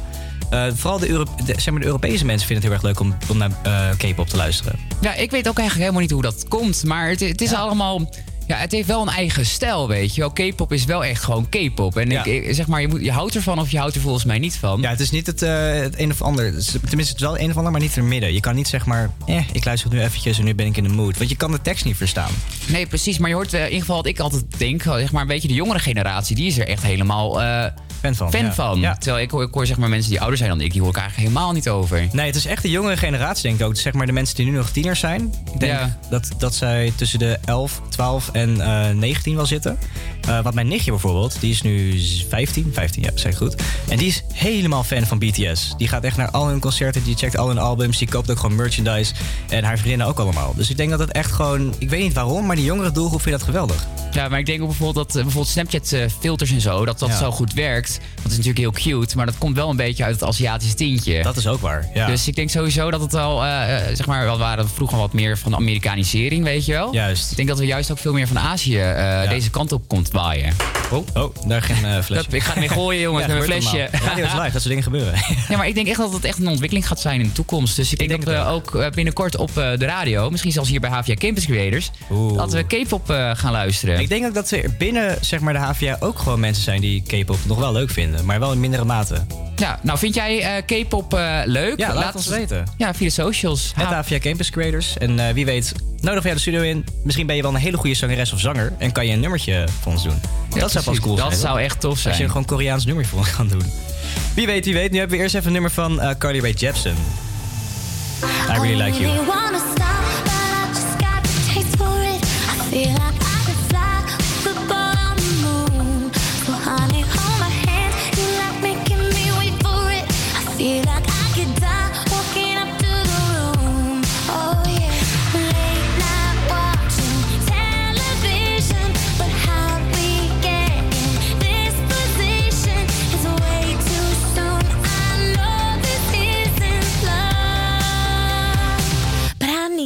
Vooral 0.73 0.99
de, 0.99 1.09
Euro- 1.09 1.35
de, 1.45 1.53
zeg 1.57 1.69
maar 1.71 1.79
de 1.79 1.85
Europese 1.85 2.25
mensen 2.25 2.47
vinden 2.47 2.69
het 2.71 2.81
heel 2.81 2.89
erg 2.91 2.97
leuk 2.99 2.99
om, 2.99 3.17
om 3.29 3.37
naar 3.37 3.51
eh, 3.63 3.97
K-pop 4.11 4.27
te 4.27 4.35
luisteren. 4.37 4.79
Ja, 5.01 5.13
ik 5.13 5.31
weet 5.31 5.47
ook 5.47 5.57
eigenlijk 5.57 5.79
helemaal 5.79 6.01
niet 6.01 6.11
hoe 6.11 6.21
dat 6.21 6.45
komt. 6.47 6.83
Maar 6.83 7.09
het, 7.09 7.19
het 7.19 7.41
is 7.41 7.53
allemaal... 7.53 8.09
Ja, 8.53 8.59
het 8.59 8.71
heeft 8.71 8.87
wel 8.87 9.01
een 9.01 9.07
eigen 9.13 9.45
stijl, 9.45 9.87
weet 9.87 10.15
je 10.15 10.21
wel. 10.21 10.31
K-pop 10.31 10.71
is 10.73 10.85
wel 10.85 11.03
echt 11.05 11.23
gewoon 11.23 11.49
K-pop. 11.49 11.97
En 11.97 12.11
ik, 12.11 12.25
ik- 12.25 12.53
zeg 12.55 12.67
maar, 12.67 12.81
je, 12.81 12.87
moet, 12.87 13.01
je 13.03 13.11
houdt 13.11 13.35
ervan 13.35 13.59
of 13.59 13.71
je 13.71 13.77
houdt 13.77 13.95
er 13.95 14.01
volgens 14.01 14.25
mij 14.25 14.39
niet 14.39 14.55
van. 14.55 14.81
Ja, 14.81 14.89
het 14.89 14.99
is 14.99 15.09
niet 15.11 15.25
het, 15.27 15.41
eh, 15.41 15.71
het 15.73 15.99
een 15.99 16.11
of 16.11 16.21
ander. 16.21 16.43
Tenminste, 16.51 16.77
het 16.97 16.99
is 17.15 17.21
wel 17.21 17.31
het 17.31 17.41
een 17.41 17.49
of 17.49 17.57
ander, 17.57 17.71
maar 17.71 17.81
niet 17.81 17.95
in 17.95 18.01
het 18.01 18.09
midden. 18.11 18.33
Je 18.33 18.39
kan 18.39 18.55
niet 18.55 18.67
zeg 18.67 18.85
maar, 18.85 19.09
eh, 19.25 19.37
ik 19.51 19.65
luister 19.65 19.89
het 19.89 19.99
nu 19.99 20.05
eventjes 20.05 20.37
en 20.39 20.45
nu 20.45 20.55
ben 20.55 20.65
ik 20.65 20.77
in 20.77 20.83
de 20.83 20.89
mood. 20.89 21.17
Want 21.17 21.29
je 21.29 21.35
kan 21.35 21.51
de 21.51 21.61
tekst 21.61 21.85
niet 21.85 21.97
verstaan. 21.97 22.31
Nee, 22.67 22.85
precies. 22.85 23.17
Maar 23.17 23.29
je 23.29 23.35
hoort 23.35 23.53
eh, 23.53 23.59
in 23.59 23.65
ieder 23.65 23.79
geval 23.79 23.95
wat 23.95 24.05
ik 24.05 24.19
altijd 24.19 24.43
denk. 24.57 24.81
Zeg 24.81 25.11
maar 25.11 25.21
een 25.21 25.27
beetje 25.27 25.47
de 25.47 25.53
jongere 25.53 25.79
generatie. 25.79 26.35
Die 26.35 26.47
is 26.47 26.57
er 26.57 26.67
echt 26.67 26.83
helemaal 26.83 27.41
eh, 27.41 27.65
fan 28.03 28.15
van. 28.15 28.31
Fan 28.31 28.43
ja. 28.45 28.53
van. 28.53 28.79
Ja. 28.79 28.95
Terwijl 28.95 29.23
ik 29.23 29.31
hoor, 29.31 29.43
ik 29.43 29.53
hoor 29.53 29.65
zeg 29.65 29.77
maar 29.77 29.89
mensen 29.89 30.09
die 30.09 30.19
ouder 30.19 30.37
zijn 30.37 30.49
dan 30.49 30.61
ik. 30.61 30.71
Die 30.71 30.81
hoor 30.81 30.89
ik 30.89 30.97
eigenlijk 30.97 31.29
helemaal 31.29 31.51
niet 31.53 31.69
over. 31.69 32.07
Nee, 32.11 32.25
het 32.25 32.35
is 32.35 32.45
echt 32.45 32.61
de 32.61 32.69
jongere 32.69 32.97
generatie, 32.97 33.43
denk 33.43 33.59
ik 33.59 33.65
ook. 33.65 33.75
Zeg 33.75 33.93
maar 33.93 34.05
de 34.05 34.11
mensen 34.11 34.35
die 34.35 34.45
nu 34.45 34.51
nog 34.51 34.69
tieners 34.69 34.99
zijn. 34.99 35.33
Ik 35.53 35.59
denk 35.59 35.71
Ja. 35.71 35.97
dat, 36.09 36.29
dat 36.37 36.55
zij 36.55 36.93
tussen 36.95 37.19
de 37.19 37.37
11, 37.45 37.81
12 37.89 38.29
en 38.31 38.61
eh 38.61 38.89
19 38.95 39.35
wel 39.35 39.45
zitten. 39.45 39.77
Eh 40.27 40.39
wat 40.41 40.53
mijn 40.53 40.67
nichtje 40.67 40.91
bijvoorbeeld, 40.91 41.39
die 41.39 41.51
is 41.51 41.61
nu 41.61 41.97
z- 41.97 42.25
15. 42.29 42.71
15, 42.73 43.03
ja, 43.03 43.09
zeg 43.15 43.31
ik 43.31 43.37
goed. 43.37 43.55
En 43.89 43.97
die 43.97 44.07
is 44.07 44.23
helemaal 44.33 44.83
fan 44.83 45.05
van 45.05 45.19
BTS. 45.19 45.73
Die 45.77 45.87
gaat 45.87 46.03
echt 46.03 46.17
naar 46.17 46.31
al 46.31 46.47
hun 46.47 46.59
concerten, 46.59 47.03
die 47.03 47.15
checkt 47.17 47.37
al 47.37 47.47
hun 47.47 47.57
albums, 47.57 47.97
die 47.97 48.07
koopt 48.09 48.31
ook 48.31 48.39
gewoon 48.39 48.55
merchandise. 48.55 49.13
En 49.49 49.63
haar 49.63 49.77
vriendinnen 49.77 50.07
ook 50.07 50.19
allemaal. 50.19 50.53
Dus 50.55 50.69
ik 50.69 50.77
denk 50.77 50.89
dat 50.89 50.99
het 50.99 51.11
echt 51.11 51.31
gewoon, 51.31 51.73
ik 51.77 51.89
weet 51.89 52.01
niet 52.03 52.13
waarom, 52.13 52.45
maar 52.45 52.55
die 52.55 52.65
jongere 52.65 52.91
doelgroep 52.91 53.21
vindt 53.21 53.37
dat 53.39 53.47
geweldig. 53.47 53.85
Ja, 54.11 54.27
maar 54.27 54.39
ik 54.39 54.45
denk 54.45 54.61
ook 54.61 54.67
bijvoorbeeld 54.67 55.05
dat 55.07 55.15
eh, 55.15 55.21
bijvoorbeeld 55.21 55.53
Snapchat 55.53 55.91
eh, 55.91 56.05
filters 56.19 56.51
en 56.51 56.61
zo, 56.61 56.85
dat 56.85 56.99
dat 56.99 57.09
Ja. 57.09 57.17
zo 57.17 57.31
goed 57.31 57.53
werkt. 57.53 57.92
Dat 58.21 58.31
is 58.31 58.37
natuurlijk 58.37 58.57
heel 58.57 58.99
cute, 58.99 59.15
maar 59.15 59.25
dat 59.25 59.37
komt 59.37 59.55
wel 59.55 59.69
een 59.69 59.75
beetje 59.75 60.03
uit 60.03 60.19
het 60.19 60.23
Aziatische 60.23 60.75
tintje. 60.75 61.23
Dat 61.23 61.37
is 61.37 61.47
ook 61.47 61.61
waar, 61.61 61.89
ja. 61.93 62.07
Dus 62.07 62.27
ik 62.27 62.35
denk 62.35 62.49
sowieso 62.49 62.91
dat 62.91 63.01
het 63.01 63.13
al, 63.13 63.43
eh, 63.43 63.75
eh, 63.75 63.95
zeg 63.95 64.05
maar, 64.05 64.31
we 64.31 64.37
waren 64.37 64.69
vroeger 64.69 64.97
wat 64.97 65.13
meer 65.13 65.37
van 65.37 65.51
de 65.51 65.57
Amerikanisering, 65.57 66.43
weet 66.43 66.65
je 66.65 66.71
wel. 66.71 66.93
Juist. 66.93 67.31
Ik 67.31 67.37
denk 67.37 67.47
dat 67.47 67.59
we 67.59 67.65
juist 67.65 67.91
ook 67.91 67.97
veel 67.97 68.13
meer 68.13 68.27
van 68.27 68.39
Azië 68.39 68.79
eh, 68.79 69.29
deze 69.29 69.49
kant 69.49 69.71
op 69.71 69.87
komt 69.87 70.11
waaien. 70.11 70.55
Oh, 70.91 71.07
oh 71.13 71.35
daar 71.47 71.61
geen 71.61 72.03
flesje. 72.03 72.27
Ik 72.29 72.43
ga 72.43 72.53
ermee 72.53 72.69
gooien, 72.69 73.01
jongens, 73.01 73.27
met 73.27 73.35
mijn 73.35 73.43
flesje. 73.43 73.87
Radio 73.91 74.25
is 74.25 74.31
live, 74.31 74.43
dat 74.43 74.51
soort 74.51 74.63
dingen 74.63 74.83
gebeuren. 74.83 75.13
Ja, 75.49 75.57
maar 75.57 75.67
ik 75.67 75.75
denk 75.75 75.87
echt 75.87 75.97
dat 75.97 76.13
het 76.13 76.25
echt 76.25 76.39
een 76.39 76.47
ontwikkeling 76.47 76.87
gaat 76.87 76.99
zijn 76.99 77.19
in 77.19 77.25
de 77.25 77.31
toekomst. 77.31 77.75
Dus 77.75 77.93
ik, 77.93 77.97
denk, 77.97 78.25
dat 78.25 78.35
we 78.35 78.45
ook 78.45 78.93
binnenkort 78.95 79.37
op 79.37 79.53
de 79.53 79.85
radio, 79.85 80.29
misschien 80.29 80.51
zelfs 80.51 80.69
hier 80.69 80.79
bij 80.79 80.89
HVA 80.89 81.13
Campus 81.13 81.45
Creators, 81.45 81.91
dat 82.35 82.53
we 82.53 82.63
K-pop 82.63 83.05
gaan 83.33 83.51
luisteren. 83.51 83.99
Ik 83.99 84.09
denk 84.09 84.25
ook 84.25 84.33
dat 84.33 84.51
er 84.51 84.75
binnen 84.77 85.17
zeg 85.21 85.39
maar, 85.39 85.53
de 85.53 85.59
HVA 85.59 85.97
ook 85.99 86.19
gewoon 86.19 86.39
mensen 86.39 86.63
zijn 86.63 86.81
die 86.81 87.01
K-pop 87.01 87.37
nog 87.45 87.59
wel 87.59 87.71
leuk 87.71 87.82
leuk 87.83 87.91
vinden, 87.93 88.25
maar 88.25 88.39
wel 88.39 88.51
in 88.51 88.59
mindere 88.59 88.85
mate. 88.85 89.15
Ja, 89.55 89.79
nou 89.81 89.97
vind 89.97 90.15
jij 90.15 90.41
eh, 90.65 90.83
K-pop 90.83 91.13
eh, 91.13 91.39
leuk? 91.45 91.79
Ja, 91.79 91.93
laat 91.93 92.15
ons 92.15 92.27
weten. 92.27 92.63
Ja, 92.77 92.93
via 92.93 93.07
de 93.07 93.13
socials. 93.13 93.71
Het 93.75 93.85
AVA 93.85 94.19
Campus 94.19 94.49
Creators. 94.49 94.97
En 94.97 95.19
eh, 95.19 95.33
wie 95.33 95.45
weet, 95.45 95.73
nodig 96.01 96.23
jij 96.23 96.33
de 96.33 96.39
studio 96.39 96.61
in. 96.61 96.85
Misschien 97.03 97.25
ben 97.27 97.35
je 97.35 97.41
wel 97.41 97.53
een 97.53 97.59
hele 97.59 97.77
goede 97.77 97.95
zangeres 97.95 98.33
of 98.33 98.39
zanger. 98.39 98.73
En 98.77 98.91
kan 98.91 99.05
je 99.07 99.13
een 99.13 99.19
nummertje 99.19 99.65
voor 99.81 99.91
ons 99.91 100.03
doen. 100.03 100.21
dat 100.49 100.71
zou 100.71 100.83
pas 100.83 100.99
cool 100.99 101.15
Dat 101.15 101.27
zijn. 101.27 101.39
zou 101.39 101.53
toch? 101.53 101.63
echt 101.63 101.79
tof 101.79 101.91
Als 101.91 102.01
zijn. 102.01 102.17
je 102.17 102.23
gewoon 102.27 102.41
een 102.41 102.47
Koreaans 102.47 102.85
nummer 102.85 103.05
voor 103.05 103.19
ons 103.19 103.35
kan 103.37 103.47
doen. 103.47 103.71
Wie 104.33 104.45
weet, 104.45 104.65
wie 104.65 104.73
weet. 104.73 104.91
Nu 104.91 104.97
hebben 104.97 105.17
we 105.17 105.23
eerst 105.23 105.35
even 105.35 105.47
een 105.47 105.53
nummer 105.53 105.71
van 105.71 106.01
eh, 106.01 106.09
Carly 106.17 106.39
Rae 106.39 106.53
Jepsen. 106.53 106.95
I 108.49 108.53
really 108.59 108.83
like 108.83 108.99
you. 108.99 109.11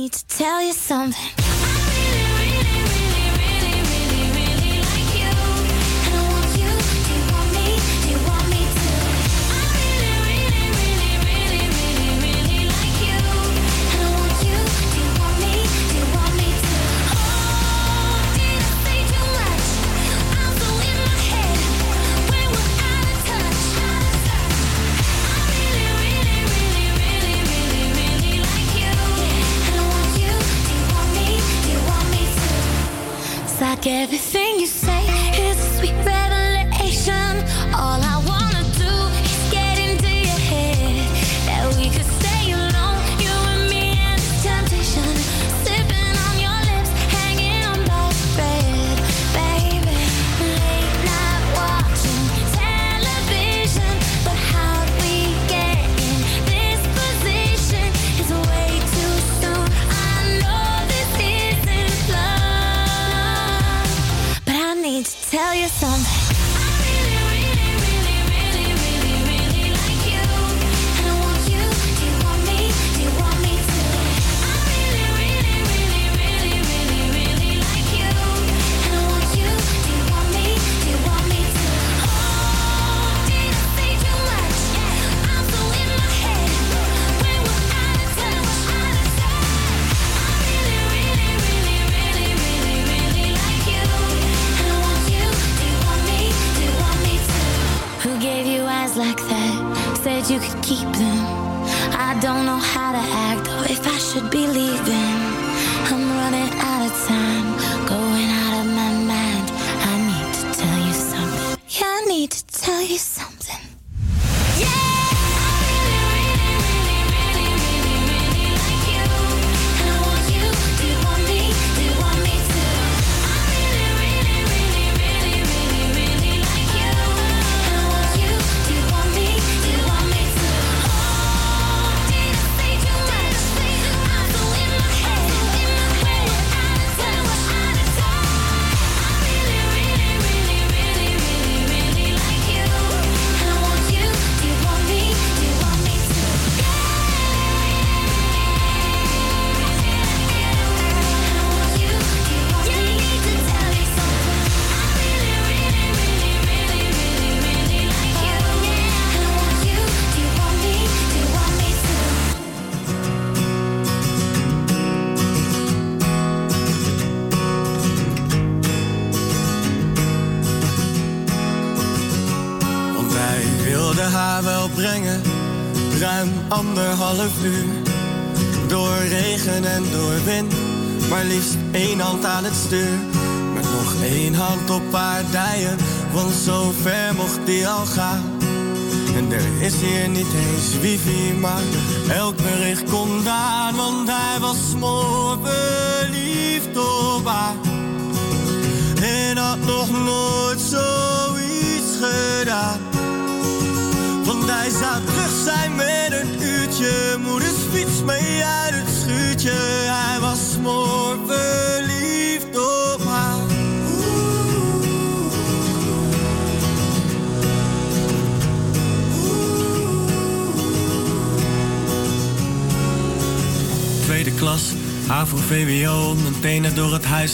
Need 0.08 0.14
to 0.14 0.28
tell 0.28 0.62
you 0.62 0.72
something. 0.72 1.47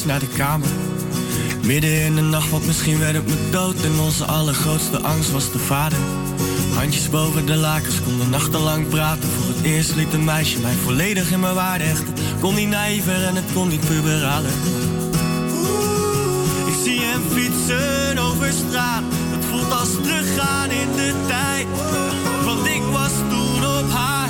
Naar 0.05 0.19
de 0.19 0.27
kamer. 0.27 0.67
Midden 1.61 2.01
in 2.01 2.15
de 2.15 2.21
nacht, 2.21 2.49
want 2.49 2.65
misschien 2.65 2.99
werd 2.99 3.15
het 3.15 3.27
me 3.27 3.49
dood. 3.51 3.84
En 3.84 3.99
onze 3.99 4.25
allergrootste 4.25 4.99
angst 4.99 5.31
was 5.31 5.51
de 5.51 5.59
vader. 5.59 5.97
Handjes 6.75 7.09
boven 7.09 7.45
de 7.45 7.55
lakens, 7.55 8.01
konden 8.01 8.30
nachtenlang 8.30 8.89
praten. 8.89 9.30
Voor 9.30 9.55
het 9.55 9.63
eerst 9.63 9.95
liet 9.95 10.13
een 10.13 10.23
meisje 10.23 10.59
mij 10.59 10.73
volledig 10.73 11.31
in 11.31 11.39
mijn 11.39 11.55
waarde 11.55 11.84
hechten. 11.84 12.13
Kon 12.39 12.55
niet 12.55 12.69
naïver 12.69 13.23
en 13.23 13.35
het 13.35 13.53
kon 13.53 13.67
niet 13.67 13.88
puberaler. 13.88 14.51
Ik 16.67 16.75
zie 16.84 16.99
hem 17.01 17.21
fietsen 17.34 18.17
over 18.17 18.51
straat. 18.51 19.03
Het 19.35 19.45
voelt 19.45 19.71
als 19.71 19.89
teruggaan 20.03 20.69
in 20.69 20.91
de 20.95 21.13
tijd. 21.27 21.67
Want 22.45 22.65
ik 22.65 22.84
was 22.91 23.11
toen 23.30 23.65
op 23.65 23.89
haar 23.91 24.30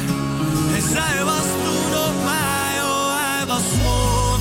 en 0.75 0.81
zij 0.81 1.23
was 1.23 1.47
toen 1.63 1.97
op 2.07 2.23
mij. 2.23 2.83
Oh, 2.83 3.15
hij 3.15 3.45
was 3.45 3.63
gewoon 3.81 4.32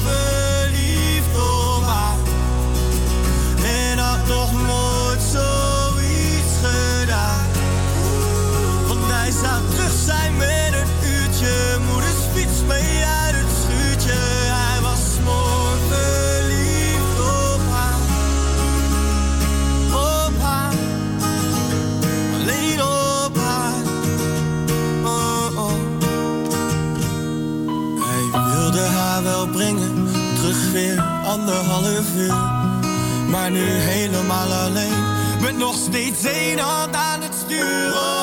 anderhalf 31.32 32.14
uur. 32.16 32.34
Maar 33.28 33.50
nu 33.50 33.64
helemaal 33.64 34.52
alleen. 34.52 35.04
Met 35.40 35.56
nog 35.56 35.74
steeds 35.74 36.24
één 36.24 36.58
hand 36.58 36.94
aan 36.94 37.22
het 37.22 37.34
stuur. 37.44 38.21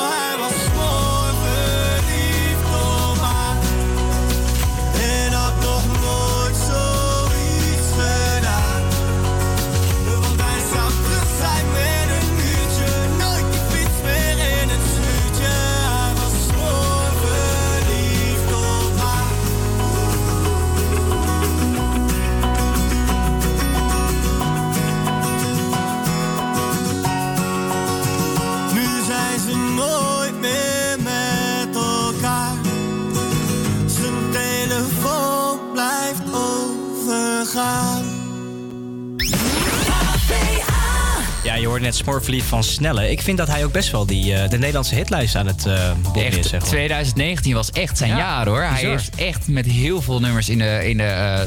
Hoorde 41.70 41.84
net 41.84 41.96
Smoorverliefd 41.96 42.46
van 42.46 42.64
Snelle. 42.64 43.10
Ik 43.10 43.20
vind 43.20 43.38
dat 43.38 43.48
hij 43.48 43.64
ook 43.64 43.72
best 43.72 43.90
wel 43.90 44.06
die, 44.06 44.34
eh, 44.34 44.48
de 44.48 44.58
Nederlandse 44.58 44.94
hitlijst 44.94 45.34
aan 45.34 45.46
het 45.46 45.66
uh, 45.66 45.90
Echt, 46.14 46.36
is. 46.36 46.48
Zeg 46.48 46.60
maar. 46.60 46.68
2019 46.68 47.54
was 47.54 47.70
echt 47.70 47.98
zijn 47.98 48.10
Ja, 48.10 48.16
jaar 48.16 48.46
hoor. 48.46 48.62
Hij 48.62 48.84
heeft 48.84 49.14
echt 49.14 49.48
met 49.48 49.66
heel 49.66 50.02
veel 50.02 50.20
nummers 50.20 50.48
in 50.48 50.58
de, 50.58 50.88
in 50.88 50.96
de 50.96 51.02
eh, 51.02 51.40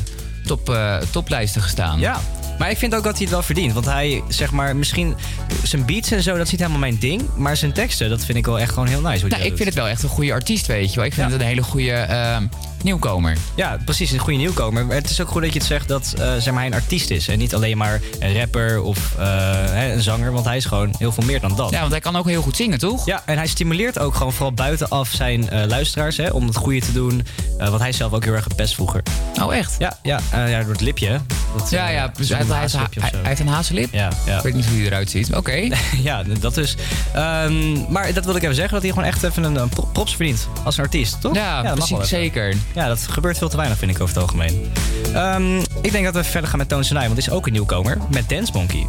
top, 0.45 0.69
eh, 0.69 0.97
toplijsten 0.97 1.61
gestaan. 1.61 1.99
Ja, 1.99 2.21
maar 2.57 2.69
ik 2.69 2.77
vind 2.77 2.95
ook 2.95 3.03
dat 3.03 3.13
hij 3.13 3.21
het 3.21 3.31
wel 3.31 3.43
verdient. 3.43 3.73
Want 3.73 3.85
hij, 3.85 4.23
zeg 4.27 4.51
maar, 4.51 4.75
misschien 4.75 5.15
zijn 5.63 5.85
beats 5.85 6.11
en 6.11 6.23
zo, 6.23 6.37
dat 6.37 6.45
is 6.45 6.51
niet 6.51 6.59
helemaal 6.59 6.81
mijn 6.81 6.99
ding. 6.99 7.21
Maar 7.35 7.57
zijn 7.57 7.73
teksten, 7.73 8.09
dat 8.09 8.25
vind 8.25 8.37
ik 8.37 8.45
wel 8.45 8.59
echt 8.59 8.71
gewoon 8.71 8.87
heel 8.87 9.01
nice. 9.01 9.27
Nou, 9.27 9.41
ik 9.41 9.55
vind 9.55 9.65
het 9.65 9.73
wel 9.73 9.87
echt 9.87 10.03
een 10.03 10.09
goede 10.09 10.33
artiest, 10.33 10.65
weet 10.65 10.89
je 10.89 10.95
wel. 10.95 11.05
Ik 11.05 11.13
vind 11.13 11.31
het 11.31 11.41
een 11.41 11.47
hele 11.47 11.63
goede 11.63 11.91
eh, 11.91 12.37
nieuwkomer. 12.83 13.37
Ja, 13.55 13.77
precies, 13.85 14.11
een 14.11 14.19
goede 14.19 14.37
nieuwkomer. 14.39 14.85
Maar 14.85 14.95
het 14.95 15.09
is 15.09 15.21
ook 15.21 15.27
goed 15.29 15.41
dat 15.41 15.53
je 15.53 15.59
het 15.59 15.67
zegt 15.67 15.87
dat 15.87 16.13
eh, 16.17 16.31
zeg 16.33 16.45
maar, 16.45 16.57
hij 16.63 16.65
een 16.65 16.73
artiest 16.73 17.09
is. 17.09 17.27
En 17.27 17.37
niet 17.37 17.55
alleen 17.55 17.77
maar 17.77 18.01
een 18.19 18.39
rapper 18.39 18.81
of 18.81 18.97
eh, 19.19 19.91
een 19.93 20.01
zanger. 20.01 20.31
Want 20.31 20.45
hij 20.45 20.57
is 20.57 20.65
gewoon 20.65 20.95
heel 20.97 21.11
veel 21.11 21.23
meer 21.25 21.39
dan 21.39 21.55
dat. 21.55 21.69
Ja, 21.71 21.79
want 21.79 21.91
hij 21.91 21.99
kan 22.01 22.15
ook 22.15 22.27
heel 22.27 22.41
goed 22.41 22.55
zingen, 22.55 22.79
toch? 22.79 23.05
Ja, 23.05 23.21
en 23.25 23.37
hij 23.37 23.47
stimuleert 23.47 23.99
ook 23.99 24.15
gewoon 24.15 24.33
vooral 24.33 24.53
buitenaf 24.53 25.09
zijn 25.09 25.49
eh, 25.49 25.65
luisteraars 25.67 26.17
hè, 26.17 26.29
om 26.29 26.45
het 26.47 26.55
goede 26.55 26.79
te 26.79 26.91
doen. 26.93 27.25
Want 27.57 27.79
hij 27.79 27.89
is 27.89 27.97
zelf 27.97 28.11
ook 28.13 28.23
heel 28.23 28.33
erg 28.33 28.43
gepest 28.43 28.73
vroeger. 28.75 29.03
Oh, 29.41 29.55
echt? 29.55 29.75
Ja, 29.79 29.97
ja, 30.03 30.19
ja 30.31 30.61
door 30.61 30.71
het 30.71 30.81
lipje. 30.81 31.07
hè. 31.07 31.17
Dat, 31.57 31.69
Ja, 31.69 31.87
ja, 31.89 32.11
dus 32.17 32.29
hij, 32.29 32.37
heeft- 32.37 32.73
hij- 32.73 32.91
hij 33.01 33.19
heeft 33.23 33.39
een 33.39 33.47
hazellip. 33.47 33.93
Ja, 33.93 34.09
ja. 34.25 34.37
Ik 34.37 34.43
weet 34.43 34.53
niet 34.53 34.65
hoe 34.65 34.77
hij 34.77 34.85
eruit 34.85 35.09
ziet. 35.09 35.35
Oké. 35.35 35.51
ja, 36.03 36.23
dat 36.39 36.55
dus. 36.55 36.75
Ehm, 37.13 37.91
maar 37.91 38.13
dat 38.13 38.25
wil 38.25 38.35
ik 38.35 38.43
even 38.43 38.55
zeggen, 38.55 38.73
dat 38.73 38.81
hij 38.83 38.91
gewoon 38.91 39.07
echt 39.07 39.23
even 39.23 39.43
een, 39.43 39.55
een 39.55 39.69
pro- 39.69 39.89
props 39.93 40.15
verdient 40.15 40.47
als 40.63 40.77
een 40.77 40.83
artiest, 40.83 41.21
toch? 41.21 41.35
Ja, 41.35 41.61
mag 41.63 41.73
precies, 41.73 42.07
zeker. 42.07 42.55
Ja, 42.73 42.87
dat 42.87 43.07
gebeurt 43.09 43.37
veel 43.37 43.49
te 43.49 43.57
weinig, 43.57 43.77
vind 43.77 43.91
ik 43.91 44.01
over 44.01 44.13
het 44.13 44.23
algemeen. 44.23 44.71
Ehm, 45.13 45.57
ik 45.81 45.91
denk 45.91 46.05
dat 46.05 46.13
we 46.13 46.23
verder 46.23 46.49
gaan 46.49 46.59
met 46.59 46.69
Toon 46.69 46.83
Senai, 46.83 47.05
want 47.05 47.19
die 47.19 47.27
is 47.27 47.33
ook 47.33 47.45
een 47.45 47.51
nieuwkomer. 47.51 47.97
Met 48.11 48.29
Dance 48.29 48.51
Monkey. 48.53 48.87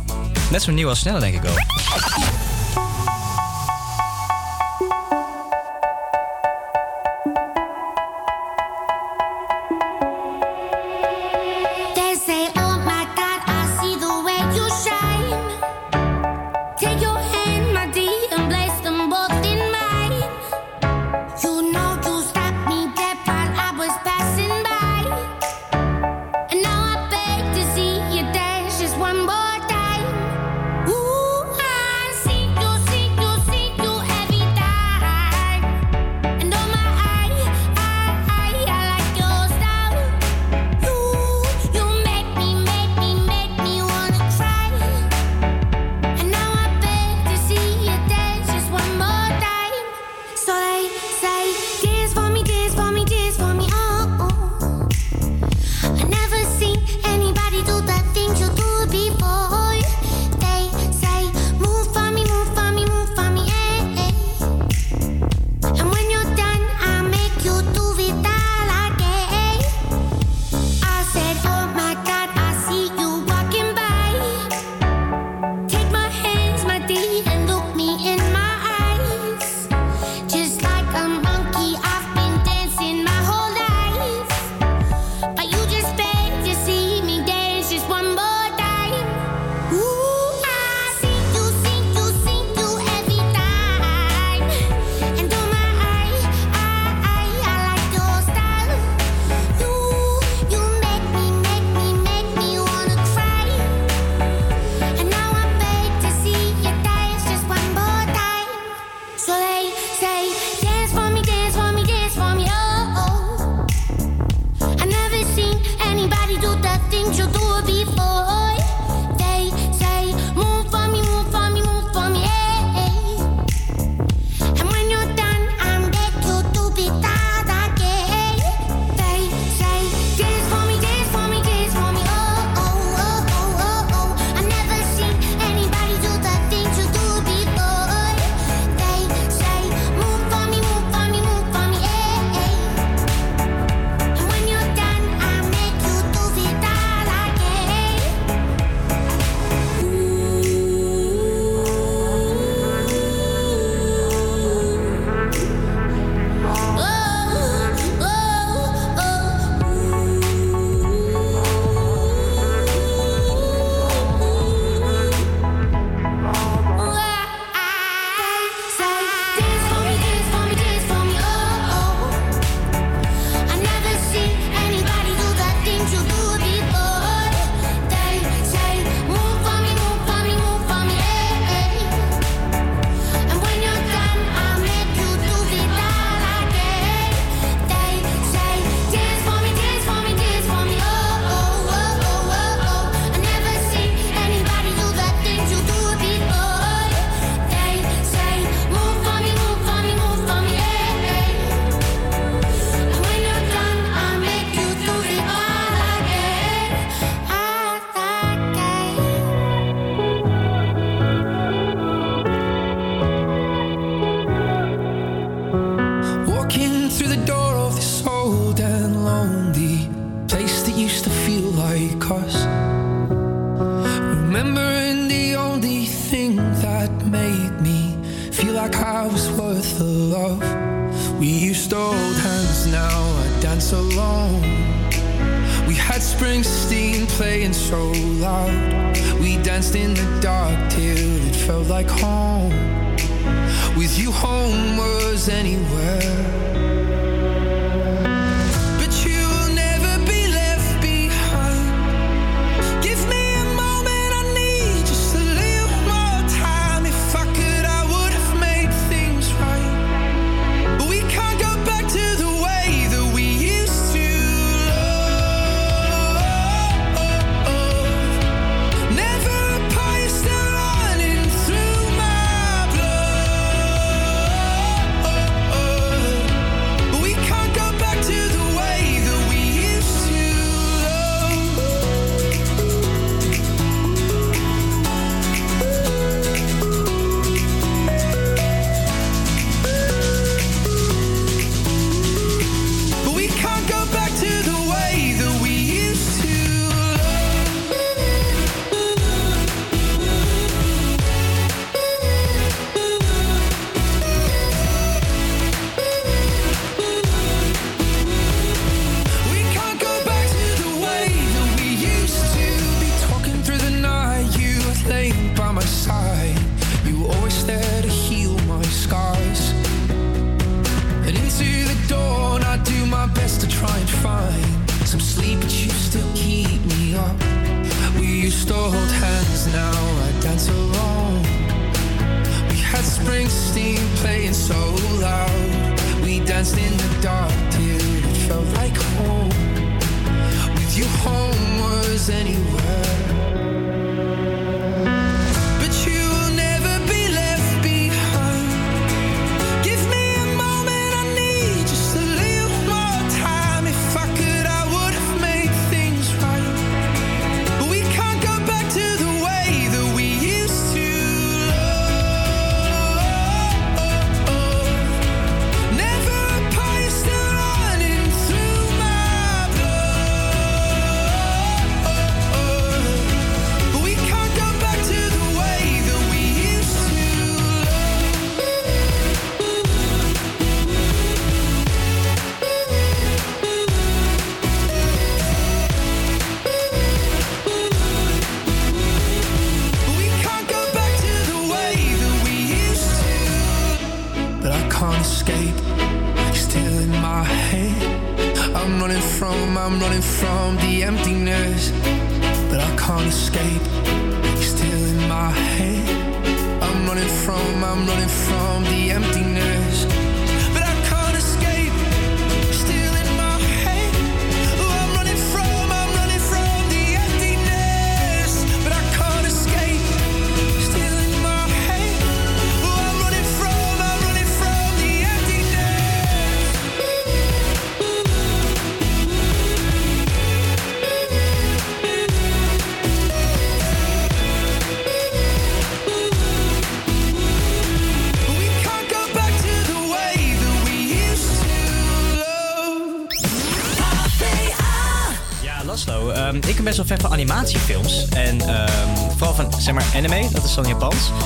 Net 0.51 0.63
zo 0.63 0.73
nieuw 0.73 0.89
als 0.89 0.99
Snelle, 0.99 1.21
denk 1.21 1.35
ik 1.35 1.43
wel. 1.43 1.55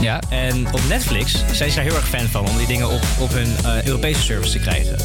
Ja. 0.00 0.20
En 0.28 0.66
op 0.72 0.80
Netflix 0.88 1.32
zijn 1.52 1.70
ze 1.70 1.76
daar 1.76 1.84
heel 1.84 1.94
erg 1.94 2.08
fan 2.08 2.26
van. 2.26 2.48
Om 2.48 2.56
die 2.56 2.66
dingen 2.66 2.90
op, 2.90 3.02
op 3.18 3.32
hun 3.32 3.56
eh, 3.64 3.82
Europese 3.86 4.22
service 4.22 4.52
te 4.52 4.58
krijgen. 4.58 4.96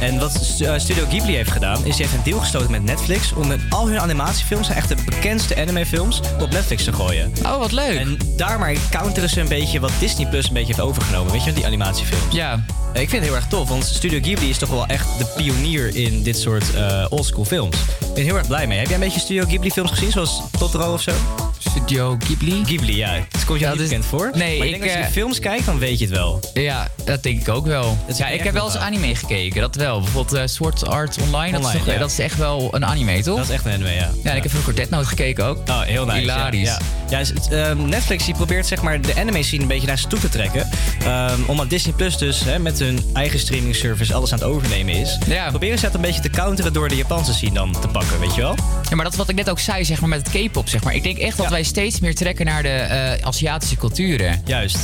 En 0.00 0.18
wat 0.18 0.56
eh, 0.60 0.78
Studio 0.78 1.04
Ghibli 1.08 1.34
heeft 1.34 1.50
gedaan... 1.50 1.84
is 1.84 1.96
ze 1.96 2.02
heeft 2.02 2.14
een 2.14 2.22
deal 2.24 2.38
gesloten 2.38 2.70
met 2.70 2.84
Netflix... 2.84 3.32
om 3.32 3.46
met 3.46 3.60
al 3.68 3.88
hun 3.88 4.00
animatiefilms... 4.00 4.68
echt 4.68 4.88
de 4.88 4.96
bekendste 5.04 5.56
animefilms... 5.56 6.20
op 6.40 6.50
Netflix 6.50 6.84
te 6.84 6.92
gooien. 6.92 7.32
Oh, 7.42 7.58
wat 7.58 7.72
leuk. 7.72 7.98
En 7.98 8.18
daarmee 8.36 8.78
counteren 8.90 9.28
ze 9.28 9.40
een 9.40 9.48
beetje... 9.48 9.80
wat 9.80 9.92
Disney 9.98 10.28
Plus 10.28 10.46
een 10.46 10.52
beetje 10.52 10.74
heeft 10.74 10.86
overgenomen. 10.88 11.32
Weet 11.32 11.44
je, 11.44 11.52
die 11.52 11.66
animatiefilms. 11.66 12.34
Ja. 12.34 12.64
Ik 12.92 13.08
vind 13.08 13.12
het 13.12 13.22
heel 13.22 13.34
erg 13.34 13.46
tof, 13.46 13.68
want 13.68 13.84
Studio 13.84 14.18
Ghibli 14.22 14.48
is 14.48 14.58
toch 14.58 14.68
wel 14.68 14.86
echt 14.86 15.06
de 15.18 15.26
pionier 15.36 15.96
in 15.96 16.22
dit 16.22 16.38
soort 16.38 16.74
eh 16.74 17.06
oldschool 17.08 17.44
films. 17.44 17.76
Ik 17.76 18.14
ben 18.14 18.24
heel 18.24 18.36
erg 18.36 18.46
blij 18.46 18.66
mee. 18.66 18.78
Heb 18.78 18.86
jij 18.86 18.94
een 18.94 19.02
beetje 19.02 19.20
Studio 19.20 19.44
Ghibli 19.44 19.70
films 19.70 19.90
gezien, 19.90 20.10
zoals 20.10 20.42
Totoro 20.58 20.92
of 20.92 21.02
zo? 21.02 21.12
Studio 21.58 22.16
Ghibli? 22.18 22.64
Ghibli, 22.64 22.96
ja. 22.96 23.26
Komt 23.50 23.62
je 23.62 23.68
niet 23.68 23.78
bekend 23.78 24.04
voor. 24.04 24.30
Nee, 24.34 24.58
maar 24.58 24.66
ik, 24.66 24.72
denk 24.72 24.82
als 24.82 24.92
je 24.92 24.98
eh, 24.98 25.10
films 25.10 25.38
kijkt, 25.38 25.66
dan 25.66 25.78
weet 25.78 25.98
je 25.98 26.04
het 26.04 26.14
wel. 26.14 26.40
Ja, 26.54 26.88
dat 27.04 27.22
denk 27.22 27.40
ik 27.40 27.48
ook 27.48 27.66
wel. 27.66 27.98
Ja, 28.16 28.28
ik 28.28 28.40
heb 28.40 28.52
wel 28.52 28.64
eens 28.64 28.76
anime 28.76 29.14
gekeken, 29.14 29.60
dat 29.60 29.74
wel. 29.74 30.00
Bijvoorbeeld 30.00 30.40
eh, 30.40 30.46
Sword 30.46 30.86
Art 30.86 31.16
Online, 31.22 31.58
dat, 31.58 31.66
is 31.66 31.72
toch, 31.72 31.86
ja. 31.86 31.98
dat 31.98 32.10
is 32.10 32.18
echt 32.18 32.36
wel 32.36 32.68
een 32.70 32.84
anime, 32.84 33.22
toch? 33.22 33.36
Dat 33.36 33.44
is 33.44 33.50
echt 33.50 33.64
een 33.64 33.72
anime, 33.72 33.90
ja. 33.90 34.10
Ja, 34.22 34.30
en 34.30 34.36
ik 34.36 34.42
heb 34.42 34.52
vroeger 34.52 34.74
Dead 34.74 34.90
Note 34.90 35.06
gekeken 35.06 35.44
ook. 35.44 35.68
Oh, 35.68 35.80
heel 35.80 36.04
nice. 36.04 36.18
Hilarisch. 36.18 36.66
Ja, 36.66 36.78
ja. 37.08 37.18
Ja, 37.18 37.18
dus 37.18 37.48
ehm, 37.48 37.88
Netflix 37.88 38.24
die 38.24 38.34
probeert 38.34 38.66
zeg 38.66 38.82
maar, 38.82 39.00
de 39.00 39.14
anime 39.16 39.42
scene 39.42 39.62
een 39.62 39.68
beetje 39.68 39.86
naar 39.86 39.98
zich 39.98 40.08
toe 40.08 40.18
te 40.18 40.28
trekken. 40.28 40.68
Ehm, 41.04 41.40
omdat 41.46 41.70
Disney 41.70 41.94
Plus 41.94 42.16
dus 42.18 42.44
hè, 42.44 42.58
met 42.58 42.78
hun 42.78 43.04
eigen 43.12 43.38
streaming 43.38 43.74
service 43.74 44.14
alles 44.14 44.32
aan 44.32 44.38
het 44.38 44.46
overnemen 44.48 44.94
is. 44.94 45.18
Proberen 45.48 45.78
ze 45.78 45.84
dat 45.84 45.94
een 45.94 46.00
beetje 46.00 46.20
te 46.20 46.30
counteren 46.30 46.72
door 46.72 46.88
de 46.88 46.96
Japanse 46.96 47.32
scene 47.32 47.54
dan 47.54 47.72
te 47.80 47.88
pakken, 47.88 48.20
weet 48.20 48.34
je 48.34 48.40
wel? 48.40 48.54
Ja, 48.88 48.94
maar 48.96 49.04
dat 49.04 49.12
is 49.12 49.18
wat 49.18 49.28
ik 49.28 49.34
net 49.36 49.50
ook 49.50 49.58
zei, 49.58 49.84
zeg 49.84 50.00
maar, 50.00 50.08
met 50.08 50.32
het 50.32 50.46
K-pop, 50.46 50.68
zeg 50.68 50.82
maar. 50.84 50.94
Ik 50.94 51.02
denk 51.02 51.18
echt 51.18 51.36
dat 51.36 51.48
wij 51.48 51.62
steeds 51.62 52.00
meer 52.00 52.14
trekken 52.14 52.46
naar 52.46 52.62
de 52.62 52.68
eh, 52.68 53.26
Aziatische 53.26 53.76
culturen. 53.76 54.42
Juist. 54.44 54.78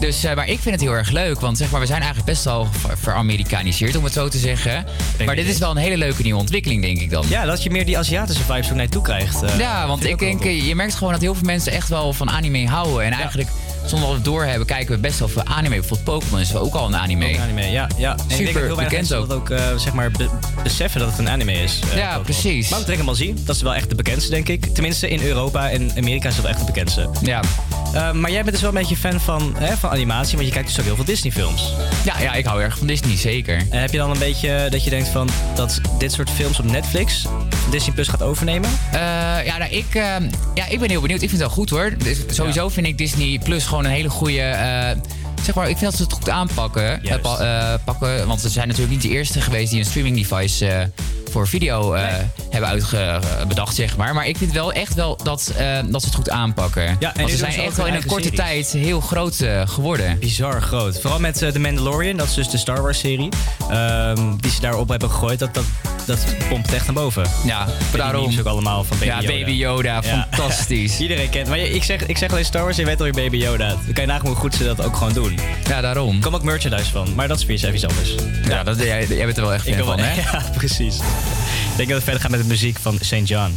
Dus, 0.00 0.24
eh, 0.24 0.34
maar 0.34 0.48
ik 0.48 0.58
vind 0.60 0.74
het 0.74 0.84
heel 0.84 0.92
erg 0.92 1.10
leuk, 1.10 1.40
want 1.40 1.58
zeg 1.58 1.70
maar, 1.70 1.80
we 1.80 1.86
zijn 1.86 2.00
eigenlijk 2.02 2.30
best 2.30 2.44
wel 2.44 2.68
ver- 2.70 2.98
veramerikaniseerd, 2.98 3.96
om 3.96 4.04
het 4.04 4.12
zo 4.12 4.28
te 4.28 4.38
zeggen. 4.38 4.86
Maar 5.26 5.36
dit 5.36 5.46
is 5.48 5.58
wel 5.58 5.70
een 5.70 5.76
hele 5.76 5.96
leuke 5.96 6.22
nieuwe 6.22 6.40
ontwikkeling, 6.40 6.82
denk 6.82 6.98
ik 7.00 7.10
dan. 7.10 7.24
Ja, 7.28 7.44
dat 7.44 7.62
je 7.62 7.70
meer 7.70 7.84
die 7.86 7.98
Aziatische 7.98 8.42
vibes 8.42 8.70
ook 8.70 8.76
naartoe 8.76 9.02
krijgt. 9.02 9.42
eh, 9.42 9.58
ja, 9.58 9.86
want 9.86 10.04
ik 10.04 10.18
denk, 10.18 10.42
je 10.44 10.74
merkt 10.74 10.94
gewoon 10.94 11.12
dat 11.12 11.22
heel 11.22 11.34
veel 11.34 11.44
mensen 11.46 11.72
echt 11.72 11.88
wel 11.88 12.12
van 12.12 12.30
anime 12.30 12.68
houden. 12.68 13.04
En 13.04 13.12
eigenlijk 13.12 13.48
zonder 13.84 14.00
dat 14.00 14.08
we 14.08 14.14
het 14.14 14.24
doorhebben, 14.24 14.66
kijken 14.66 14.94
we 14.94 15.00
best 15.00 15.18
wel 15.18 15.28
veel 15.28 15.44
anime. 15.44 15.74
Bijvoorbeeld 15.74 16.04
Pokémon 16.18 16.40
is 16.40 16.54
ook 16.54 16.74
al 16.74 16.86
een 16.86 16.96
anime. 16.96 17.28
Ook 17.28 17.34
een 17.34 17.40
anime, 17.40 17.70
ja. 17.70 17.88
ja. 17.96 18.10
En 18.10 18.22
ik 18.22 18.28
denk 18.28 18.28
dat 18.28 18.46
Super 18.48 18.68
bekend 18.68 18.90
mensen 18.92 19.18
ook. 19.18 19.28
dat 19.28 19.36
ook 19.36 19.50
eh, 19.50 19.76
zeg 19.76 19.92
maar 19.92 20.10
be- 20.10 20.28
beseffen 20.62 21.00
dat 21.00 21.08
het 21.10 21.18
een 21.18 21.28
anime 21.28 21.52
is. 21.52 21.80
eh, 21.90 21.96
Ja, 21.96 22.18
precies. 22.18 22.68
Maar 22.68 22.78
ook 22.78 22.84
Dragon 22.84 23.04
Ball 23.04 23.14
Z, 23.14 23.30
dat 23.44 23.56
is 23.56 23.62
wel 23.62 23.74
echt 23.74 23.88
de 23.88 23.94
bekendste, 23.94 24.30
denk 24.30 24.48
ik. 24.48 24.74
Tenminste, 24.74 25.08
in 25.08 25.22
Europa 25.22 25.70
en 25.70 25.90
Amerika 25.96 26.28
is 26.28 26.34
dat 26.34 26.42
wel 26.44 26.52
echt 26.52 26.60
de 26.60 26.66
bekendste. 26.72 27.08
Ja. 27.22 27.40
Maar 27.94 28.30
jij 28.30 28.40
bent 28.42 28.50
dus 28.52 28.60
wel 28.60 28.70
een 28.70 28.76
beetje 28.80 28.96
fan 28.96 29.20
van, 29.20 29.54
hè, 29.58 29.76
van 29.76 29.90
animatie, 29.90 30.34
want 30.36 30.48
je 30.48 30.54
kijkt 30.54 30.68
dus 30.68 30.78
ook 30.78 30.84
heel 30.84 30.94
veel 30.94 31.04
Disney-films. 31.04 31.72
Ja, 32.04 32.20
ja, 32.20 32.32
ik 32.34 32.44
hou 32.44 32.62
erg 32.62 32.78
van 32.78 32.86
Disney, 32.86 33.16
zeker. 33.16 33.56
En 33.70 33.80
heb 33.80 33.90
je 33.90 33.96
dan 33.98 34.10
een 34.10 34.18
beetje 34.18 34.66
dat 34.70 34.84
je 34.84 34.90
denkt 34.90 35.08
van 35.08 35.28
dat 35.54 35.80
dit 35.98 36.12
soort 36.12 36.30
films 36.30 36.58
op 36.58 36.64
Netflix 36.64 37.26
Disney 37.70 37.94
Plus 37.94 38.08
gaat 38.08 38.22
overnemen? 38.22 38.70
Eh, 38.92 39.00
ja, 39.46 39.58
nou, 39.58 39.70
ik, 39.70 39.94
eh, 39.94 40.02
ja, 40.54 40.66
ik 40.68 40.80
ben 40.80 40.90
heel 40.90 41.00
benieuwd. 41.00 41.22
Ik 41.22 41.28
vind 41.28 41.40
het 41.40 41.40
wel 41.40 41.48
goed 41.50 41.70
hoor. 41.70 41.94
Dus 41.98 42.18
sowieso 42.30 42.68
vind 42.68 42.86
ik 42.86 42.98
Disney 42.98 43.40
Plus 43.44 43.64
gewoon 43.66 43.84
een 43.84 43.90
hele 43.90 44.10
goede. 44.10 44.40
eh, 44.40 44.90
zeg 45.42 45.54
maar, 45.54 45.68
ik 45.68 45.76
vind 45.78 45.90
dat 45.90 45.94
ze 45.98 46.02
het 46.02 46.12
goed 46.12 46.28
aanpakken. 46.30 47.02
eh, 47.14 47.20
pa- 47.20 47.38
eh, 47.38 47.74
pakken, 47.84 48.26
want 48.26 48.40
ze 48.40 48.48
zijn 48.48 48.66
natuurlijk 48.68 48.92
niet 48.94 49.02
de 49.02 49.08
eerste 49.16 49.40
geweest 49.40 49.70
die 49.70 49.78
een 49.80 49.86
streaming 49.86 50.16
device 50.16 50.66
eh, 50.66 50.86
voor 51.30 51.48
video 51.48 51.92
eh, 51.92 52.02
hebben 52.54 52.70
uitbedacht, 52.70 53.74
zeg 53.74 53.96
maar. 53.96 54.14
Maar 54.14 54.26
ik 54.26 54.36
vind 54.36 54.52
wel 54.52 54.72
echt 54.72 54.94
wel 54.94 55.18
dat, 55.22 55.52
eh, 55.56 55.78
dat 55.86 56.00
ze 56.00 56.06
het 56.06 56.16
goed 56.16 56.30
aanpakken. 56.30 56.96
Ja, 56.98 57.12
en 57.14 57.18
want 57.20 57.30
ze 57.30 57.36
zijn 57.36 57.54
echt 57.54 57.76
wel 57.76 57.86
in 57.86 57.94
een 57.94 58.06
korte 58.06 58.30
tijd 58.30 58.66
heel 58.70 59.00
groot 59.00 59.40
eh, 59.40 59.62
geworden. 59.68 60.18
Bizar 60.18 60.62
groot. 60.62 61.00
Vooral 61.00 61.20
met 61.20 61.42
eh, 61.42 61.48
The 61.48 61.58
Mandalorian, 61.58 62.16
dat 62.16 62.26
is 62.28 62.34
dus 62.34 62.48
de 62.50 62.58
Star 62.58 62.82
Wars 62.82 62.98
serie. 62.98 63.28
ehm, 63.70 64.36
die 64.36 64.50
ze 64.50 64.60
daarop 64.60 64.88
hebben 64.88 65.10
gegooid. 65.10 65.38
Dat, 65.38 65.54
dat, 65.54 65.64
dat 66.06 66.18
pompt 66.48 66.72
echt 66.74 66.84
naar 66.84 66.94
boven. 66.94 67.24
Ja, 67.44 67.66
daarom. 67.96 68.28
Die 68.28 68.40
ook 68.40 68.46
allemaal 68.46 68.84
van 68.84 68.98
Baby 68.98 69.10
Ja, 69.10 69.20
Yoda. 69.20 69.32
Baby 69.38 69.50
Yoda, 69.50 70.02
fantastisch. 70.02 70.98
Iedereen 71.04 71.28
kent. 71.30 71.48
Maar 71.48 71.58
je- 71.58 71.70
ik 71.70 71.82
zeg, 71.84 72.06
ik 72.06 72.18
zeg 72.18 72.30
alleen 72.30 72.44
Star 72.44 72.62
Wars, 72.62 72.76
je 72.76 72.84
weet 72.84 72.98
alweer 72.98 73.12
Baby 73.12 73.36
Yoda. 73.36 73.68
Dan 73.68 73.92
kan 73.92 74.04
je 74.04 74.10
nagaan 74.10 74.26
hoe 74.26 74.36
goed 74.36 74.54
ze 74.54 74.64
dat 74.64 74.82
ook 74.84 74.96
gewoon 74.96 75.12
doen. 75.12 75.38
Ja, 75.68 75.80
daarom. 75.80 76.16
Er 76.16 76.22
komt 76.22 76.34
ook 76.34 76.42
merchandise 76.42 76.90
van, 76.90 77.14
maar 77.14 77.28
dat 77.28 77.38
is 77.38 77.44
weer 77.44 77.74
iets 77.74 77.86
anders. 77.86 78.14
Ja, 78.48 78.62
dat, 78.62 78.78
jij, 78.78 79.06
jij 79.06 79.24
bent 79.24 79.36
er 79.36 79.42
wel 79.42 79.52
echt 79.54 79.64
fan 79.68 79.84
van, 79.84 79.98
hè? 79.98 80.14
Ja, 80.22 80.42
precies. 80.56 80.96
Ik 80.96 81.76
denk 81.76 81.88
dat 81.88 81.96
het 81.96 82.04
verder 82.04 82.20
gaat 82.22 82.30
met 82.30 82.40
muziek 82.46 82.78
van 82.78 82.98
St. 83.00 83.28
John. 83.28 83.52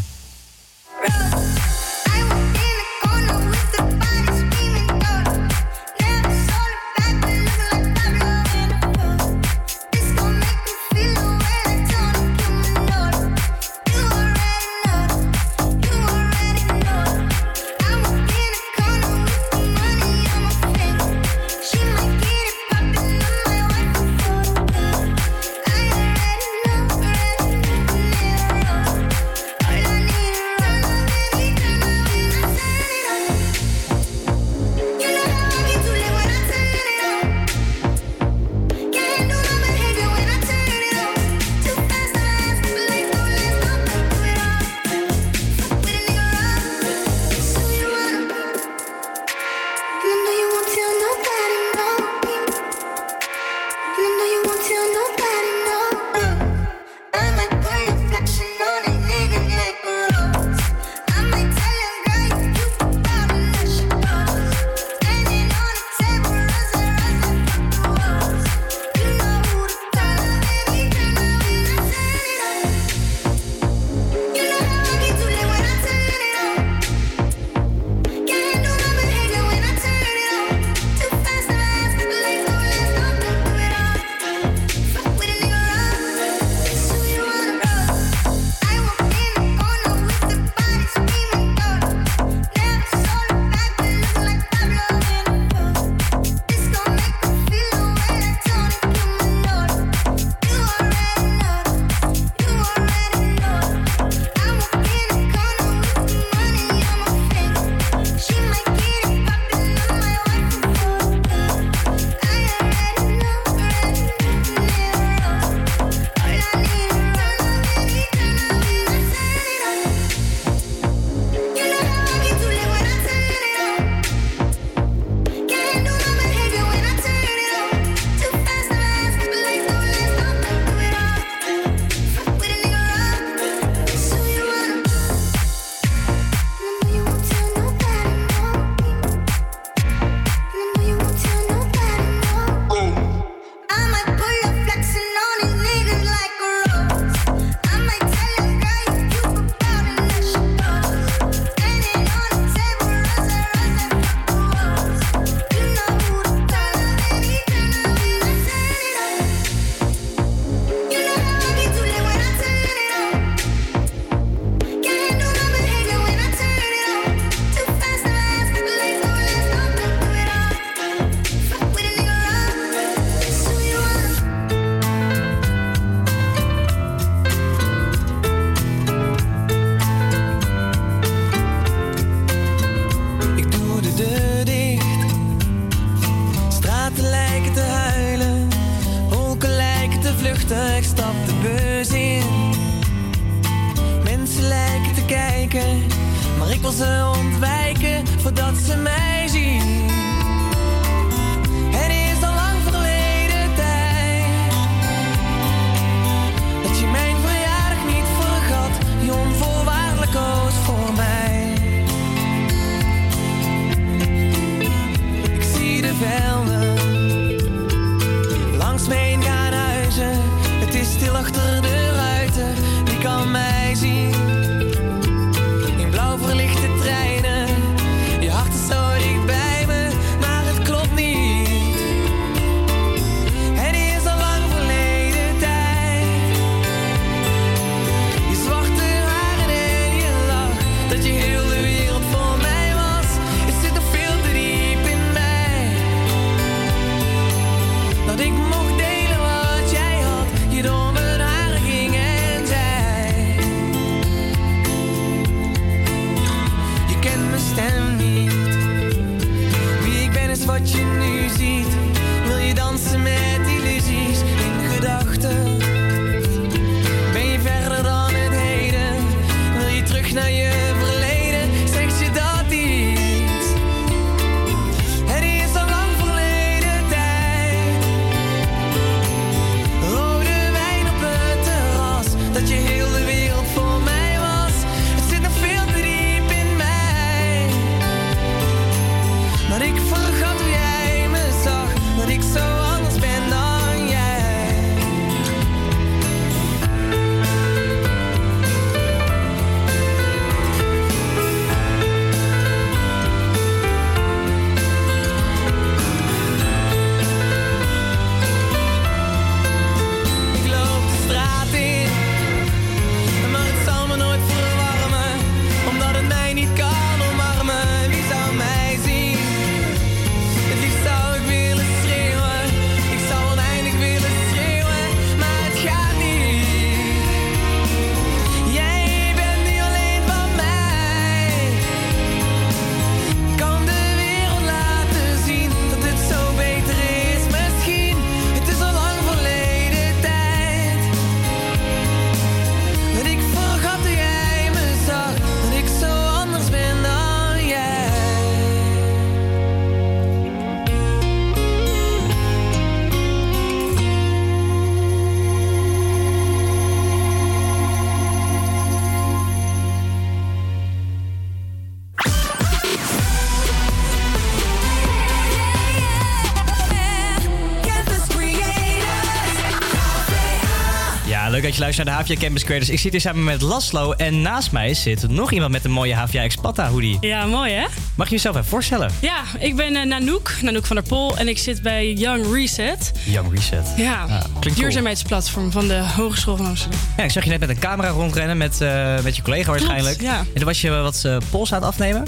Leuk 371.37 371.45
dat 371.45 371.55
je 371.55 371.61
luistert 371.61 371.87
naar 371.87 372.05
de 372.05 372.13
HVA 372.13 372.21
Campus 372.21 372.43
Creators. 372.43 372.69
Ik 372.69 372.79
zit 372.79 372.91
hier 372.91 373.01
samen 373.01 373.23
met 373.23 373.41
Laszlo 373.41 373.91
en 373.91 374.21
naast 374.21 374.51
mij 374.51 374.73
zit 374.73 375.09
nog 375.09 375.31
iemand 375.31 375.51
met 375.51 375.65
een 375.65 375.71
mooie 375.71 375.93
HVA 375.93 376.21
Expata 376.21 376.69
hoodie. 376.69 376.97
Ja, 377.01 377.25
mooi 377.25 377.53
hè? 377.53 377.65
Mag 377.95 378.07
je 378.07 378.15
jezelf 378.15 378.35
even 378.35 378.47
voorstellen? 378.47 378.91
Ja, 378.99 379.23
ik 379.39 379.55
ben 379.55 379.75
eh, 379.75 379.85
Nanook, 379.85 380.31
Nanook 380.41 380.65
van 380.65 380.75
der 380.75 380.85
Pol 380.85 381.17
en 381.17 381.27
ik 381.27 381.37
zit 381.37 381.61
bij 381.61 381.93
Young 381.93 382.33
Reset. 382.33 382.91
Young 383.03 383.33
Reset. 383.33 383.73
Ja, 383.75 384.05
klinkt 384.05 384.41
cool. 384.41 384.53
duurzaamheidsplatform 384.53 385.51
van 385.51 385.67
de 385.67 385.83
Hogeschool 385.95 386.37
van 386.37 386.45
Amsterdam. 386.45 386.79
Ja, 386.97 387.03
ik 387.03 387.11
zag 387.11 387.23
je 387.23 387.29
net 387.29 387.39
met 387.39 387.49
een 387.49 387.59
camera 387.59 387.89
rondrennen 387.89 388.37
met, 388.37 388.61
eh, 388.61 388.99
met 389.03 389.15
je 389.15 389.21
collega 389.21 389.51
waarschijnlijk. 389.51 390.01
ja. 390.01 390.19
En 390.19 390.27
toen 390.33 390.45
was 390.45 390.61
je 390.61 390.69
wat 390.69 391.03
eh, 391.05 391.17
pols 391.29 391.53
aan 391.53 391.59
het 391.59 391.67
afnemen? 391.67 392.03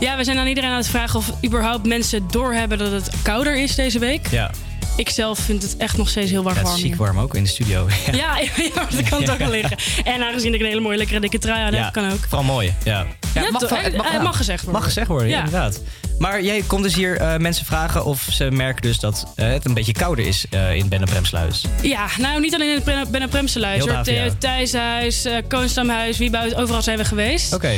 Ja, 0.00 0.16
we 0.16 0.24
zijn 0.24 0.38
aan 0.38 0.46
iedereen 0.46 0.70
aan 0.70 0.76
het 0.76 0.88
vragen 0.88 1.18
of 1.18 1.32
überhaupt 1.44 1.86
mensen 1.86 2.28
doorhebben 2.30 2.78
dat 2.78 2.92
het 2.92 3.10
kouder 3.22 3.62
is 3.62 3.74
deze 3.74 3.98
week. 3.98 4.26
Ja. 4.30 4.50
Ik 5.00 5.10
zelf 5.10 5.38
vind 5.38 5.62
het 5.62 5.76
echt 5.76 5.96
nog 5.96 6.08
steeds 6.08 6.30
heel 6.30 6.44
erg 6.44 6.52
Ja, 6.54 6.58
het 6.58 6.62
warm 6.68 6.76
is 6.76 6.82
ziek 6.82 6.94
warm 6.96 7.18
ook 7.18 7.34
in 7.34 7.42
de 7.42 7.48
studio. 7.48 7.86
Ja, 8.12 8.38
ja, 8.38 8.50
ja, 8.74 8.86
dat 8.96 9.08
kan 9.08 9.20
het 9.20 9.30
ook 9.30 9.38
wel 9.38 9.50
liggen. 9.50 9.76
En 10.04 10.22
aangezien 10.22 10.54
ik 10.54 10.60
een 10.60 10.66
hele 10.66 10.80
mooie 10.80 10.96
lekkere 10.96 11.20
dikke 11.20 11.38
trui 11.38 11.60
aan 11.62 11.74
heb, 11.74 11.92
kan 11.92 12.10
ook. 12.12 12.18
Vooral 12.28 12.42
mooi, 12.42 12.74
ja. 12.84 13.06
Ja, 13.34 13.50
mag 13.50 13.60
toch, 13.60 13.68
van- 13.68 13.78
eh, 13.78 13.96
mag- 13.96 14.06
eh, 14.06 14.12
ja. 14.12 14.22
mag 14.22 14.36
gezegd 14.36 14.62
worden. 14.62 14.80
Mag 14.80 14.88
gezegd 14.88 15.06
worden, 15.06 15.28
ja. 15.28 15.36
Ja. 15.36 15.44
inderdaad. 15.44 15.80
Maar 16.18 16.42
jij 16.42 16.62
komt 16.66 16.82
dus 16.82 16.94
hier 16.94 17.16
eh, 17.16 17.36
mensen 17.36 17.66
vragen 17.66 18.04
of 18.04 18.26
ze 18.30 18.50
merken 18.50 18.82
dus 18.82 18.98
dat 18.98 19.26
het 19.34 19.64
een 19.64 19.74
beetje 19.74 19.92
kouder 19.92 20.26
is 20.26 20.44
eh, 20.50 20.74
in 20.74 20.88
Ben 20.88 21.04
Premsluis. 21.04 21.64
Ja, 21.82 22.06
nou 22.18 22.40
niet 22.40 22.54
alleen 22.54 22.68
in 22.68 22.74
het 22.74 22.84
Ben-. 22.84 23.30
Thij- 24.02 24.32
Thijshuis, 24.38 25.24
eh 25.24 25.36
Koonstamhuis, 25.48 26.18
Wieboud, 26.18 26.54
overal 26.54 26.82
zijn 26.82 26.98
we 26.98 27.04
geweest. 27.04 27.54
Oké. 27.54 27.72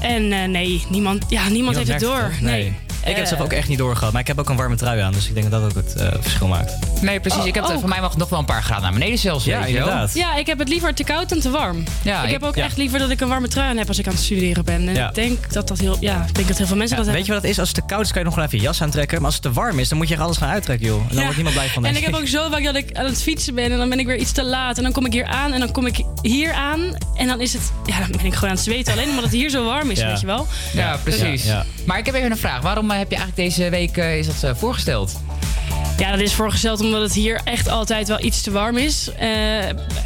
En 0.00 0.32
eh, 0.32 0.48
nee, 0.48 0.84
niemand, 0.88 1.24
ja, 1.28 1.48
niemand, 1.48 1.76
heeft 1.76 1.88
het 1.88 2.00
door. 2.00 2.32
nee. 2.40 2.74
Ik 3.02 3.08
heb 3.08 3.16
het 3.16 3.28
zelf 3.28 3.40
ook 3.40 3.52
echt 3.52 3.68
niet 3.68 3.78
doorgehad, 3.78 4.12
maar 4.12 4.20
ik 4.20 4.26
heb 4.26 4.38
ook 4.38 4.48
een 4.48 4.56
warme 4.56 4.76
trui 4.76 5.00
aan, 5.00 5.12
dus 5.12 5.28
ik 5.28 5.34
denk 5.34 5.50
dat 5.50 5.60
dat 5.62 5.70
ook 5.70 5.84
het 5.86 5.94
eh, 5.96 6.08
verschil 6.20 6.46
maakt. 6.46 6.72
Nee, 7.02 7.20
precies. 7.20 7.44
ik 7.44 7.54
heb, 7.54 7.64
oh. 7.64 7.78
voor 7.78 7.88
mij 7.88 8.00
mag 8.00 8.10
het 8.10 8.18
nog 8.18 8.28
wel 8.28 8.38
een 8.38 8.44
paar 8.44 8.62
graden 8.62 8.82
naar 8.82 8.92
beneden 8.92 9.18
zelfs. 9.18 9.44
Ja, 9.44 9.58
weet 9.58 9.68
je 9.68 9.74
wel. 9.74 9.82
inderdaad. 9.82 10.14
Ja, 10.14 10.36
ik 10.36 10.46
heb 10.46 10.58
het 10.58 10.68
liever 10.68 10.94
te 10.94 11.04
koud 11.04 11.28
dan 11.28 11.40
te 11.40 11.50
warm. 11.50 11.84
Ja, 12.02 12.18
ik 12.20 12.26
ik- 12.26 12.32
heb 12.32 12.42
ook 12.42 12.54
ja. 12.54 12.64
echt 12.64 12.76
liever 12.76 12.98
dat 12.98 13.10
ik 13.10 13.20
een 13.20 13.28
warme 13.28 13.48
trui 13.48 13.68
aan 13.70 13.76
heb 13.76 13.88
als 13.88 13.98
ik 13.98 14.06
aan 14.06 14.12
het 14.12 14.22
studeren 14.22 14.64
ben. 14.64 14.88
En 14.88 14.94
Ja. 14.94 15.08
ik 15.08 15.14
denk 15.14 15.52
dat 15.52 15.68
dat 15.68 15.78
heel, 15.78 15.96
ja, 16.00 16.24
ik 16.28 16.34
denk 16.34 16.48
dat 16.48 16.56
heel 16.58 16.66
veel 16.66 16.76
mensen 16.76 16.96
Ja, 16.98 17.04
dat 17.04 17.12
weet 17.14 17.26
je 17.26 17.32
wat 17.32 17.42
het 17.42 17.50
is? 17.50 17.58
Als 17.58 17.68
het 17.68 17.76
te 17.76 17.84
koud 17.86 18.04
is, 18.04 18.10
kan 18.10 18.20
je 18.20 18.26
nog 18.26 18.34
wel 18.36 18.44
even 18.44 18.58
je 18.58 18.64
jas 18.64 18.82
aantrekken. 18.82 19.16
Maar 19.16 19.26
als 19.26 19.34
het 19.34 19.42
te 19.42 19.52
warm 19.52 19.78
is, 19.78 19.88
dan 19.88 19.98
moet 19.98 20.08
je 20.08 20.14
echt 20.14 20.22
alles 20.22 20.36
gaan 20.36 20.48
uittrekken, 20.50 20.86
joh. 20.86 21.00
En 21.00 21.06
dan 21.08 21.16
Ja. 21.16 21.22
wordt 21.22 21.36
niemand 21.36 21.56
blij 21.56 21.68
van. 21.68 21.84
En 21.84 21.96
ik 21.96 22.04
heb 22.04 22.14
ook 22.14 22.26
zo 22.36 22.50
vaak 22.50 22.64
dat 22.64 22.74
ik 22.74 22.96
aan 22.96 23.04
het 23.04 23.22
fietsen 23.22 23.54
ben 23.54 23.72
en 23.72 23.78
dan 23.78 23.88
ben 23.88 23.98
ik 23.98 24.06
weer 24.06 24.16
iets 24.18 24.32
te 24.32 24.44
laat. 24.44 24.76
En 24.76 24.82
dan 24.82 24.92
kom 24.92 25.06
ik 25.06 25.12
hier 25.12 25.26
aan 25.26 25.52
en 25.52 25.60
dan 25.60 25.70
kom 25.72 25.86
ik 25.86 26.04
hier 26.22 26.52
aan. 26.52 26.80
En 27.16 27.26
dan 27.26 27.40
is 27.40 27.52
het, 27.52 27.72
ja, 27.86 27.98
dan 27.98 28.10
ben 28.10 28.24
ik 28.24 28.34
gewoon 28.34 28.50
aan 28.50 28.56
het 28.56 28.64
zweten. 28.64 28.92
Alleen 28.92 29.08
omdat 29.08 29.24
het 29.24 29.32
hier 29.32 29.50
zo 29.50 29.64
warm 29.64 29.90
is, 29.90 29.98
Ja. 29.98 30.06
weet 30.06 30.20
je 30.20 30.26
wel. 30.26 30.46
Ja, 30.72 30.96
precies. 31.02 31.44
Ja, 31.44 31.52
ja. 31.52 31.64
Maar 31.86 31.98
ik 31.98 32.06
heb 32.06 32.14
even 32.14 32.30
een 32.30 32.36
vraag. 32.36 32.60
Waarom 32.60 32.86
heb 32.98 33.10
je 33.10 33.16
eigenlijk 33.16 33.48
deze 33.48 33.70
week 33.70 33.96
eh, 33.96 34.18
is 34.18 34.26
dat, 34.26 34.42
eh, 34.42 34.54
voorgesteld? 34.54 35.20
Ja, 35.98 36.10
dat 36.10 36.20
is 36.20 36.34
voorgesteld 36.34 36.80
omdat 36.80 37.00
het 37.02 37.12
hier 37.14 37.40
echt 37.44 37.68
altijd 37.68 38.08
wel 38.08 38.24
iets 38.24 38.40
te 38.42 38.50
warm 38.50 38.76
is. 38.76 39.10
Eh, 39.18 39.28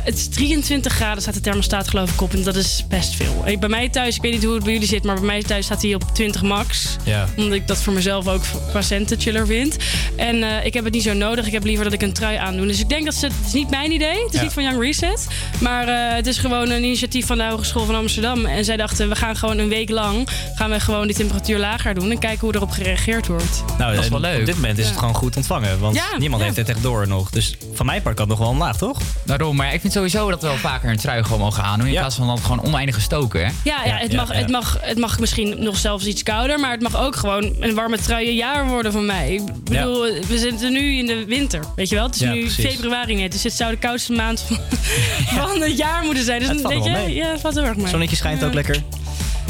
het 0.03 0.15
is 0.17 0.29
23 0.29 0.93
graden 0.93 1.23
staat 1.23 1.35
de 1.35 1.41
thermostaat 1.41 1.89
geloof 1.89 2.13
ik 2.13 2.21
op. 2.21 2.33
En 2.33 2.43
dat 2.43 2.57
is 2.57 2.85
best 2.89 3.15
veel. 3.15 3.43
Ik, 3.47 3.61
bij 3.61 3.69
mij 3.69 3.89
thuis, 3.89 4.17
ik 4.17 4.23
weet 4.23 4.33
niet 4.33 4.45
hoe 4.45 4.55
het 4.55 4.65
bij 4.65 4.73
jullie 4.73 4.89
zit, 4.89 5.05
maar 5.05 5.15
bij 5.15 5.25
mij 5.25 5.43
thuis 5.43 5.65
staat 5.65 5.83
hij 5.83 5.95
op 5.95 6.03
20 6.15 6.43
max. 6.43 6.97
Ja. 7.05 7.29
Omdat 7.37 7.53
ik 7.53 7.67
dat 7.67 7.83
voor 7.83 7.93
mezelf 7.93 8.27
ook 8.29 8.43
qua 8.71 8.83
centen 8.83 9.21
chiller 9.21 9.47
vind. 9.47 9.77
En 10.17 10.43
eh, 10.43 10.65
ik 10.67 10.75
heb 10.75 10.85
het 10.85 10.93
niet 10.93 11.03
zo 11.03 11.13
nodig. 11.13 11.47
Ik 11.47 11.53
heb 11.53 11.65
liever 11.65 11.85
dat 11.85 11.93
ik 11.93 12.03
een 12.03 12.13
trui 12.13 12.37
aandoe. 12.37 12.67
Dus 12.67 12.81
ik 12.81 12.89
denk 12.89 13.05
dat 13.05 13.15
ze, 13.15 13.27
het 13.27 13.35
is 13.47 13.53
niet 13.53 13.71
mijn 13.71 13.93
idee. 13.93 14.23
Het 14.25 14.29
is 14.33 14.37
Ja. 14.39 14.43
niet 14.43 14.53
van 14.53 14.63
Young 14.63 14.81
Reset. 14.83 15.27
Maar 15.61 15.89
eh, 15.89 16.15
het 16.17 16.27
is 16.27 16.39
gewoon 16.39 16.71
een 16.71 16.85
initiatief 16.85 17.27
van 17.27 17.39
de 17.39 17.45
Hogeschool 17.45 17.85
van 17.85 17.95
Amsterdam. 17.95 18.45
En 18.45 18.65
zij 18.65 18.77
dachten, 18.77 19.09
we 19.09 19.15
gaan 19.17 19.37
gewoon 19.37 19.59
een 19.59 19.69
week 19.69 19.91
lang 19.91 20.29
gaan 20.55 20.71
we 20.71 20.81
gewoon 20.81 21.07
die 21.07 21.17
temperatuur 21.17 21.59
lager 21.59 21.95
doen. 21.95 22.11
En 22.11 22.19
kijken 22.19 22.41
hoe 22.41 22.55
erop 22.55 22.71
gereageerd 22.71 23.27
wordt. 23.27 23.63
Nou, 23.79 23.95
Dat 23.95 24.05
is 24.05 24.11
wel 24.11 24.21
leuk. 24.21 24.41
Op 24.41 24.47
dit 24.47 24.55
moment 24.55 24.79
is 24.79 24.87
het 24.89 24.97
gewoon 24.99 25.15
goed 25.15 25.37
ontvangen. 25.37 25.79
Want 25.93 25.97
Ja, 26.11 26.19
niemand 26.19 26.41
ja. 26.41 26.47
heeft 26.47 26.59
het 26.59 26.69
echt 26.69 26.83
door 26.83 27.09
nog. 27.09 27.31
Dus 27.31 27.57
van 27.75 27.87
mijn 27.87 28.03
part 28.03 28.15
kan 28.17 28.29
het 28.29 28.39
nog 28.39 28.47
wel 28.47 28.55
omlaag, 28.55 28.77
toch? 28.77 28.99
Daarom, 29.25 29.57
maar 29.57 29.75
ik 29.75 29.81
vind 29.81 29.93
sowieso 29.93 30.31
dat 30.31 30.41
we 30.41 30.47
wel 30.47 30.57
vaker 30.57 30.91
een 30.91 30.97
trui 30.97 31.23
gewoon 31.25 31.39
mogen 31.39 31.63
aandoen. 31.63 31.87
In 31.89 31.93
plaats 31.95 32.17
van 32.17 32.27
dan 32.27 32.39
gewoon 32.39 32.63
oneindig 32.65 32.95
gestoken. 32.95 33.41
Hè? 33.47 33.53
Ja, 33.65 33.85
ja, 33.85 33.97
het, 33.97 34.13
mag, 34.13 34.33
ja. 34.33 34.39
Het, 34.39 34.51
mag, 34.51 34.79
het 34.81 34.99
mag 34.99 35.19
misschien 35.19 35.63
nog 35.63 35.77
zelfs 35.77 36.07
iets 36.07 36.23
kouder, 36.23 36.61
maar 36.61 36.71
het 36.71 36.83
mag 36.83 36.97
ook 36.97 37.17
gewoon 37.17 37.55
een 37.61 37.75
warme 37.75 37.99
trui 37.99 38.29
een 38.29 38.35
jaar 38.35 38.67
worden 38.69 38.93
van 38.93 39.07
mij. 39.07 39.33
Ik 39.35 39.65
bedoel, 39.65 40.01
we 40.29 40.39
zitten 40.39 40.73
nu 40.73 40.97
in 40.99 41.07
de 41.07 41.25
winter, 41.25 41.61
weet 41.77 41.89
je 41.89 41.95
wel? 41.95 42.05
Het 42.07 42.15
is 42.15 42.21
Ja, 42.21 42.33
nu 42.33 42.41
precies. 42.41 42.75
februari 42.75 43.15
net, 43.15 43.33
dus 43.33 43.43
het 43.43 43.53
zou 43.53 43.71
de 43.71 43.77
koudste 43.79 44.13
maand 44.13 44.41
van, 44.41 44.59
van 45.49 45.61
het 45.61 45.77
jaar 45.77 46.05
moeten 46.05 46.25
zijn. 46.25 46.39
Dus 46.41 46.49
Het 46.49 46.61
valt 46.61 46.75
weet 46.75 46.83
wel 46.85 46.93
je, 47.01 47.07
mee. 47.07 47.15
ja, 47.15 47.31
het 47.31 47.41
valt 47.41 47.55
heel 47.55 47.65
erg 47.65 47.77
mee. 47.77 47.89
Zonnetje 47.89 48.17
schijnt 48.17 48.43
ook 48.45 48.49
Ja. 48.49 48.55
lekker. 48.55 48.83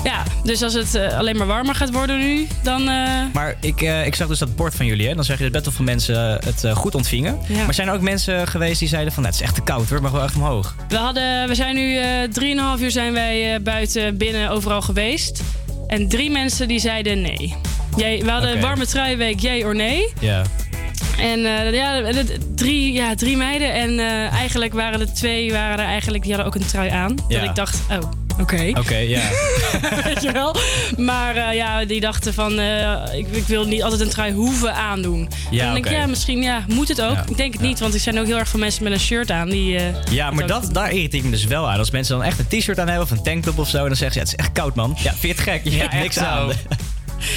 Ja, 0.06 0.22
dus 0.44 0.62
als 0.62 0.74
het 0.74 0.94
eh, 0.94 1.18
alleen 1.18 1.36
maar 1.36 1.46
warmer 1.46 1.74
gaat 1.74 1.92
worden 1.92 2.18
nu, 2.18 2.46
dan... 2.62 2.88
eh, 2.88 3.08
Maar 3.32 3.54
ik, 3.60 3.82
eh, 3.82 4.06
ik 4.06 4.14
zag 4.14 4.28
dus 4.28 4.38
dat 4.38 4.56
bord 4.56 4.74
van 4.74 4.86
jullie. 4.86 5.08
Hè? 5.08 5.14
Dan 5.14 5.24
zeg 5.24 5.36
je 5.36 5.42
dat 5.42 5.52
best 5.52 5.64
wel 5.64 5.74
veel 5.74 5.84
mensen 5.84 6.38
het 6.44 6.64
goed 6.74 6.94
ontvingen. 6.94 7.38
Ja. 7.48 7.64
Maar 7.64 7.74
zijn 7.74 7.88
er 7.88 7.94
ook 7.94 8.00
mensen 8.00 8.46
geweest 8.48 8.78
die 8.78 8.88
zeiden 8.88 9.12
van... 9.12 9.22
Nou, 9.22 9.34
het 9.34 9.42
is 9.44 9.48
echt 9.50 9.58
te 9.58 9.62
koud 9.72 9.88
hoor, 9.88 10.02
maar 10.02 10.12
wel 10.12 10.22
echt 10.22 10.34
omhoog. 10.34 10.74
We, 10.88 10.96
hadden, 10.96 11.48
we 11.48 11.54
zijn 11.54 11.74
nu 11.74 11.96
eh, 11.96 12.08
drieënhalf 12.32 12.80
uur 12.80 12.90
zijn 12.90 13.12
wij 13.12 13.62
buiten, 13.62 14.16
binnen, 14.16 14.50
overal 14.50 14.82
geweest. 14.82 15.42
En 15.86 16.08
drie 16.08 16.30
mensen 16.30 16.68
die 16.68 16.78
zeiden 16.78 17.20
nee. 17.20 17.54
Jij, 17.96 18.22
we 18.24 18.30
hadden 18.30 18.50
een 18.50 18.60
warme 18.60 18.86
truiweek, 18.86 19.40
jee 19.40 19.64
or 19.64 19.74
nee. 19.74 20.12
Ja. 20.20 20.42
En 21.18 21.40
ja, 21.72 22.02
drie, 22.54 22.92
ja, 22.92 23.14
drie 23.14 23.36
meiden. 23.36 23.74
En 23.74 23.98
eigenlijk 24.30 24.72
waren 24.72 25.00
er 25.00 25.12
twee, 25.14 25.52
waren 25.52 25.78
er 25.78 25.84
eigenlijk, 25.84 26.22
die 26.24 26.32
hadden 26.34 26.52
ook 26.54 26.60
een 26.60 26.66
trui 26.68 26.90
aan. 26.90 27.14
Ja. 27.28 27.40
Dat 27.40 27.48
ik 27.48 27.54
dacht, 27.54 27.80
oh, 27.90 28.10
Oké. 28.40 28.70
Oké, 28.78 28.96
ja. 28.96 29.22
Weet 30.04 30.22
je 30.22 30.32
wel? 30.32 30.56
Maar 30.96 31.36
eh, 31.36 31.54
ja, 31.54 31.84
die 31.84 32.00
dachten 32.00 32.34
van, 32.34 32.58
eh, 32.58 33.02
ik, 33.12 33.26
ik 33.30 33.46
wil 33.46 33.64
niet 33.64 33.82
altijd 33.82 34.00
een 34.00 34.08
trui 34.08 34.32
hoeven 34.32 34.74
aandoen. 34.74 35.28
Ja, 35.50 35.58
en 35.58 35.64
dan 35.64 35.74
denk 35.74 35.86
ik, 35.86 35.92
ja, 35.92 36.06
misschien 36.06 36.42
ja, 36.42 36.64
moet 36.68 36.88
het 36.88 37.02
ook. 37.02 37.14
Ja. 37.14 37.24
Ik 37.28 37.36
denk 37.36 37.52
het 37.52 37.62
niet, 37.62 37.78
want 37.80 37.94
er 37.94 38.00
zijn 38.00 38.18
ook 38.18 38.26
heel 38.26 38.38
erg 38.38 38.48
veel 38.48 38.60
mensen 38.60 38.82
met 38.84 38.92
een 38.92 39.00
shirt 39.00 39.30
aan. 39.30 39.48
Die, 39.50 39.76
eh, 39.76 39.84
Ja, 40.10 40.30
maar 40.30 40.46
dat, 40.46 40.68
daar 40.72 40.90
irriteer 40.90 41.18
ik 41.18 41.24
me 41.24 41.30
dus 41.30 41.44
wel 41.44 41.70
aan. 41.70 41.78
Als 41.78 41.90
mensen 41.90 42.16
dan 42.16 42.24
echt 42.24 42.38
een 42.38 42.58
t-shirt 42.58 42.78
aan 42.78 42.88
hebben 42.88 43.04
of 43.04 43.10
een 43.10 43.22
tanktop 43.22 43.58
of 43.58 43.68
zo... 43.68 43.78
en 43.78 43.86
dan 43.86 43.96
zeggen 43.96 44.12
ze, 44.12 44.18
het 44.18 44.28
is 44.28 44.34
echt 44.44 44.52
koud, 44.52 44.74
man. 44.74 44.96
Ja, 44.98 45.10
vind 45.10 45.20
je 45.20 45.28
het 45.28 45.40
gek? 45.40 45.60
Je 45.64 45.76
Ja, 45.76 45.94
niks 46.02 46.18
aan. 46.18 46.52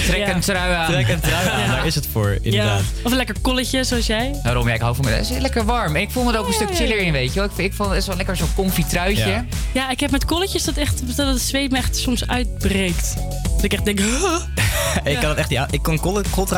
Trek 0.08 0.28
een 0.28 0.40
trui 0.40 0.74
aan. 0.74 0.86
Trek 0.92 1.08
een 1.10 1.20
trui 1.20 1.48
aan, 1.48 1.60
Ja. 1.66 1.68
daar 1.76 1.86
is 1.86 1.96
het 1.96 2.08
voor, 2.12 2.38
inderdaad. 2.42 2.80
Ja. 2.80 2.86
Of 3.04 3.12
een 3.12 3.18
lekker 3.18 3.36
kolletje, 3.42 3.84
zoals 3.84 4.06
jij. 4.06 4.40
Daarom, 4.44 4.68
ja, 4.68 4.74
ik 4.74 4.82
hou 4.82 4.96
van 4.96 5.06
me. 5.06 5.12
Het 5.12 5.30
is 5.30 5.38
lekker 5.38 5.66
warm. 5.66 5.96
En 5.96 6.02
ik 6.02 6.12
voel 6.12 6.24
me 6.24 6.34
er 6.34 6.40
ook 6.40 6.48
een 6.48 6.54
stuk 6.54 6.76
chiller 6.76 6.98
in, 7.00 7.12
weet 7.12 7.28
je 7.34 7.40
wel. 7.40 7.44
Ik, 7.50 7.52
vind- 7.56 7.68
ik 7.72 7.74
vond 7.74 7.90
het 7.90 7.98
is 7.98 8.08
wel 8.08 8.16
lekker 8.16 8.36
zo'n 8.36 8.54
comfy 8.56 8.84
truitje. 8.84 9.28
Ja. 9.28 9.46
Ja, 9.74 9.90
ik 9.90 10.00
heb 10.00 10.12
met 10.12 10.26
kolletjes 10.26 10.64
dat, 10.64 10.76
echt, 10.78 11.18
dat 11.18 11.28
het 11.28 11.42
zweet 11.42 11.72
me 11.72 11.78
echt 11.78 11.98
soms 11.98 12.28
uitbreekt. 12.28 13.14
Dat 13.56 13.64
ik 13.64 13.74
echt 13.74 13.86
denk, 13.86 14.00
huh? 14.00 14.36
ik 15.14 15.20
kan 15.20 15.30
het 15.30 15.38
echt 15.38 15.50
niet 15.50 15.60
aan. 15.60 15.68
Ik 15.72 15.82
kan 15.82 16.00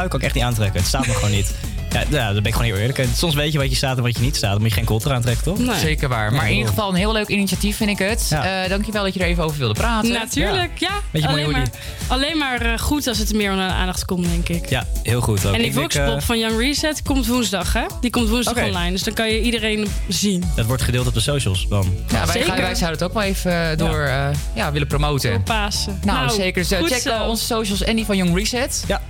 kan 0.08 0.20
ik 0.20 0.26
echt 0.26 0.36
niet 0.36 0.44
aantrekken. 0.44 0.80
Het 0.80 0.88
staat 0.88 1.08
me 1.08 1.14
gewoon 1.14 1.32
niet. 1.32 1.52
Ja, 1.92 2.04
ja, 2.10 2.26
dan 2.26 2.34
ben 2.34 2.46
ik 2.46 2.54
gewoon 2.54 2.72
heel 2.72 2.78
eerlijk. 2.78 3.08
Soms 3.16 3.36
weet 3.36 3.52
je 3.52 3.58
wat 3.58 3.70
je 3.70 3.76
staat 3.76 3.98
en 3.98 4.04
wat 4.04 4.16
je 4.16 4.22
niet 4.22 4.36
staat. 4.36 4.52
Dan 4.52 4.62
moet 4.62 4.70
je 4.70 4.76
geen 4.76 4.86
kooltrui 4.86 5.16
aantrekken, 5.16 5.44
toch? 5.44 5.78
Zeker 5.78 6.10
waar. 6.10 6.34
Maar 6.34 6.46
in 6.46 6.54
ieder 6.54 6.68
geval 6.68 6.90
een 6.90 6.96
heel 6.96 7.12
leuk 7.12 7.28
initiatief, 7.28 7.78
vind 7.78 7.90
ik 7.90 8.00
het. 8.00 8.28
Ja. 8.30 8.64
Eh, 8.64 8.70
dankjewel 8.70 9.04
dat 9.04 9.14
je 9.14 9.20
er 9.20 9.26
even 9.26 9.44
over 9.44 9.58
wilde 9.58 9.74
praten. 9.74 10.12
Natuurlijk, 10.12 10.80
ja. 10.80 10.90
Alleen, 11.28 11.52
maar, 11.52 11.70
alleen 12.08 12.38
maar 12.38 12.62
eh, 12.62 12.80
goed 12.80 13.08
als 13.08 13.18
het 13.18 13.30
er 13.30 13.36
meer 13.36 13.52
onder 13.52 13.68
de 13.68 13.74
aandacht 13.74 14.06
komt, 14.06 14.26
denk 14.26 14.50
ik. 14.50 14.70
Ja, 14.70 14.86
heel 15.04 15.22
goed. 15.22 15.46
ook. 15.46 15.54
En 15.54 15.62
die 15.62 15.74
Voxpop 15.74 16.16
eh, 16.16 16.22
van 16.22 16.40
Young 16.40 16.60
Reset 16.60 17.02
komt 17.02 17.28
woensdag, 17.28 17.74
hè? 17.74 17.86
Die 18.02 18.10
komt 18.10 18.30
woensdag 18.30 18.64
online. 18.64 18.92
Dus 18.92 19.04
dan 19.04 19.14
kan 19.14 19.30
je 19.30 19.42
iedereen 19.42 19.88
zien. 20.08 20.44
Dat 20.56 20.66
wordt 20.66 20.82
gedeeld 20.82 21.08
op 21.08 21.14
de 21.14 21.20
socials 21.20 21.68
dan. 21.70 21.94
Ja, 22.08 22.26
wij, 22.26 22.34
Zeker. 22.34 22.48
gaan, 22.48 22.62
wij 22.62 22.76
zouden 22.76 23.00
het 23.00 23.04
ook 23.04 23.14
wel 23.14 23.24
even 23.24 23.78
door 23.78 24.08
ja. 24.08 24.32
ja, 24.56 24.72
willen 24.72 24.88
promoten. 24.88 25.44
Pasen. 25.44 26.00
Nou, 26.04 26.30
zeker. 26.30 26.68
Dus, 26.68 26.90
check 26.90 27.02
zo. 27.02 27.24
onze 27.24 27.46
socials 27.46 27.84
en 27.84 27.96
die 27.96 28.06
van 28.06 28.18
Young 28.18 28.38
Reset. 28.38 28.84
Ja. 28.88 29.02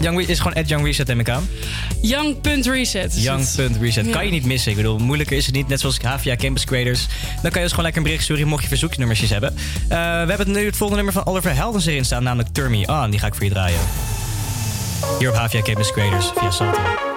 Young 0.00 0.20
is 0.20 0.38
gewoon 0.38 0.54
at 0.54 0.68
Young 0.68 0.84
Reset, 0.84 1.06
neem 1.06 1.20
ik 1.20 1.28
aan. 1.28 1.48
Young.reset. 2.00 3.22
Young.reset. 3.22 4.10
Kan 4.10 4.24
je 4.24 4.30
niet 4.30 4.44
missen. 4.44 4.70
Ik 4.70 4.76
bedoel, 4.76 4.98
moeilijker 4.98 5.36
is 5.36 5.46
het 5.46 5.54
niet. 5.54 5.68
Net 5.68 5.80
zoals 5.80 5.98
HVA 5.98 6.36
Campus 6.36 6.64
Creators. 6.64 7.06
Dan 7.42 7.50
kan 7.50 7.52
je 7.52 7.60
dus 7.60 7.68
gewoon 7.68 7.84
lekker 7.84 7.96
een 7.96 8.02
bericht 8.02 8.24
sturen 8.24 8.46
mocht 8.48 8.62
je 8.62 8.68
verzoeknummertjes 8.68 9.30
hebben. 9.30 9.54
Eh, 9.88 9.98
we 9.98 10.28
hebben 10.28 10.50
nu 10.50 10.66
het 10.66 10.76
volgende 10.76 11.02
nummer 11.02 11.22
van 11.22 11.32
Oliver 11.32 11.54
Heldens 11.54 11.86
erin 11.86 12.04
staan, 12.04 12.22
namelijk 12.22 12.54
Turn 12.54 12.70
Me 12.70 12.86
On. 12.86 13.10
Die 13.10 13.20
ga 13.20 13.26
ik 13.26 13.34
voor 13.34 13.44
je 13.44 13.50
draaien. 13.50 13.80
Hier 15.18 15.28
op 15.28 15.36
HVA 15.36 15.62
Campus 15.62 15.92
Creators 15.92 16.30
via 16.34 16.50
Salto. 16.50 17.07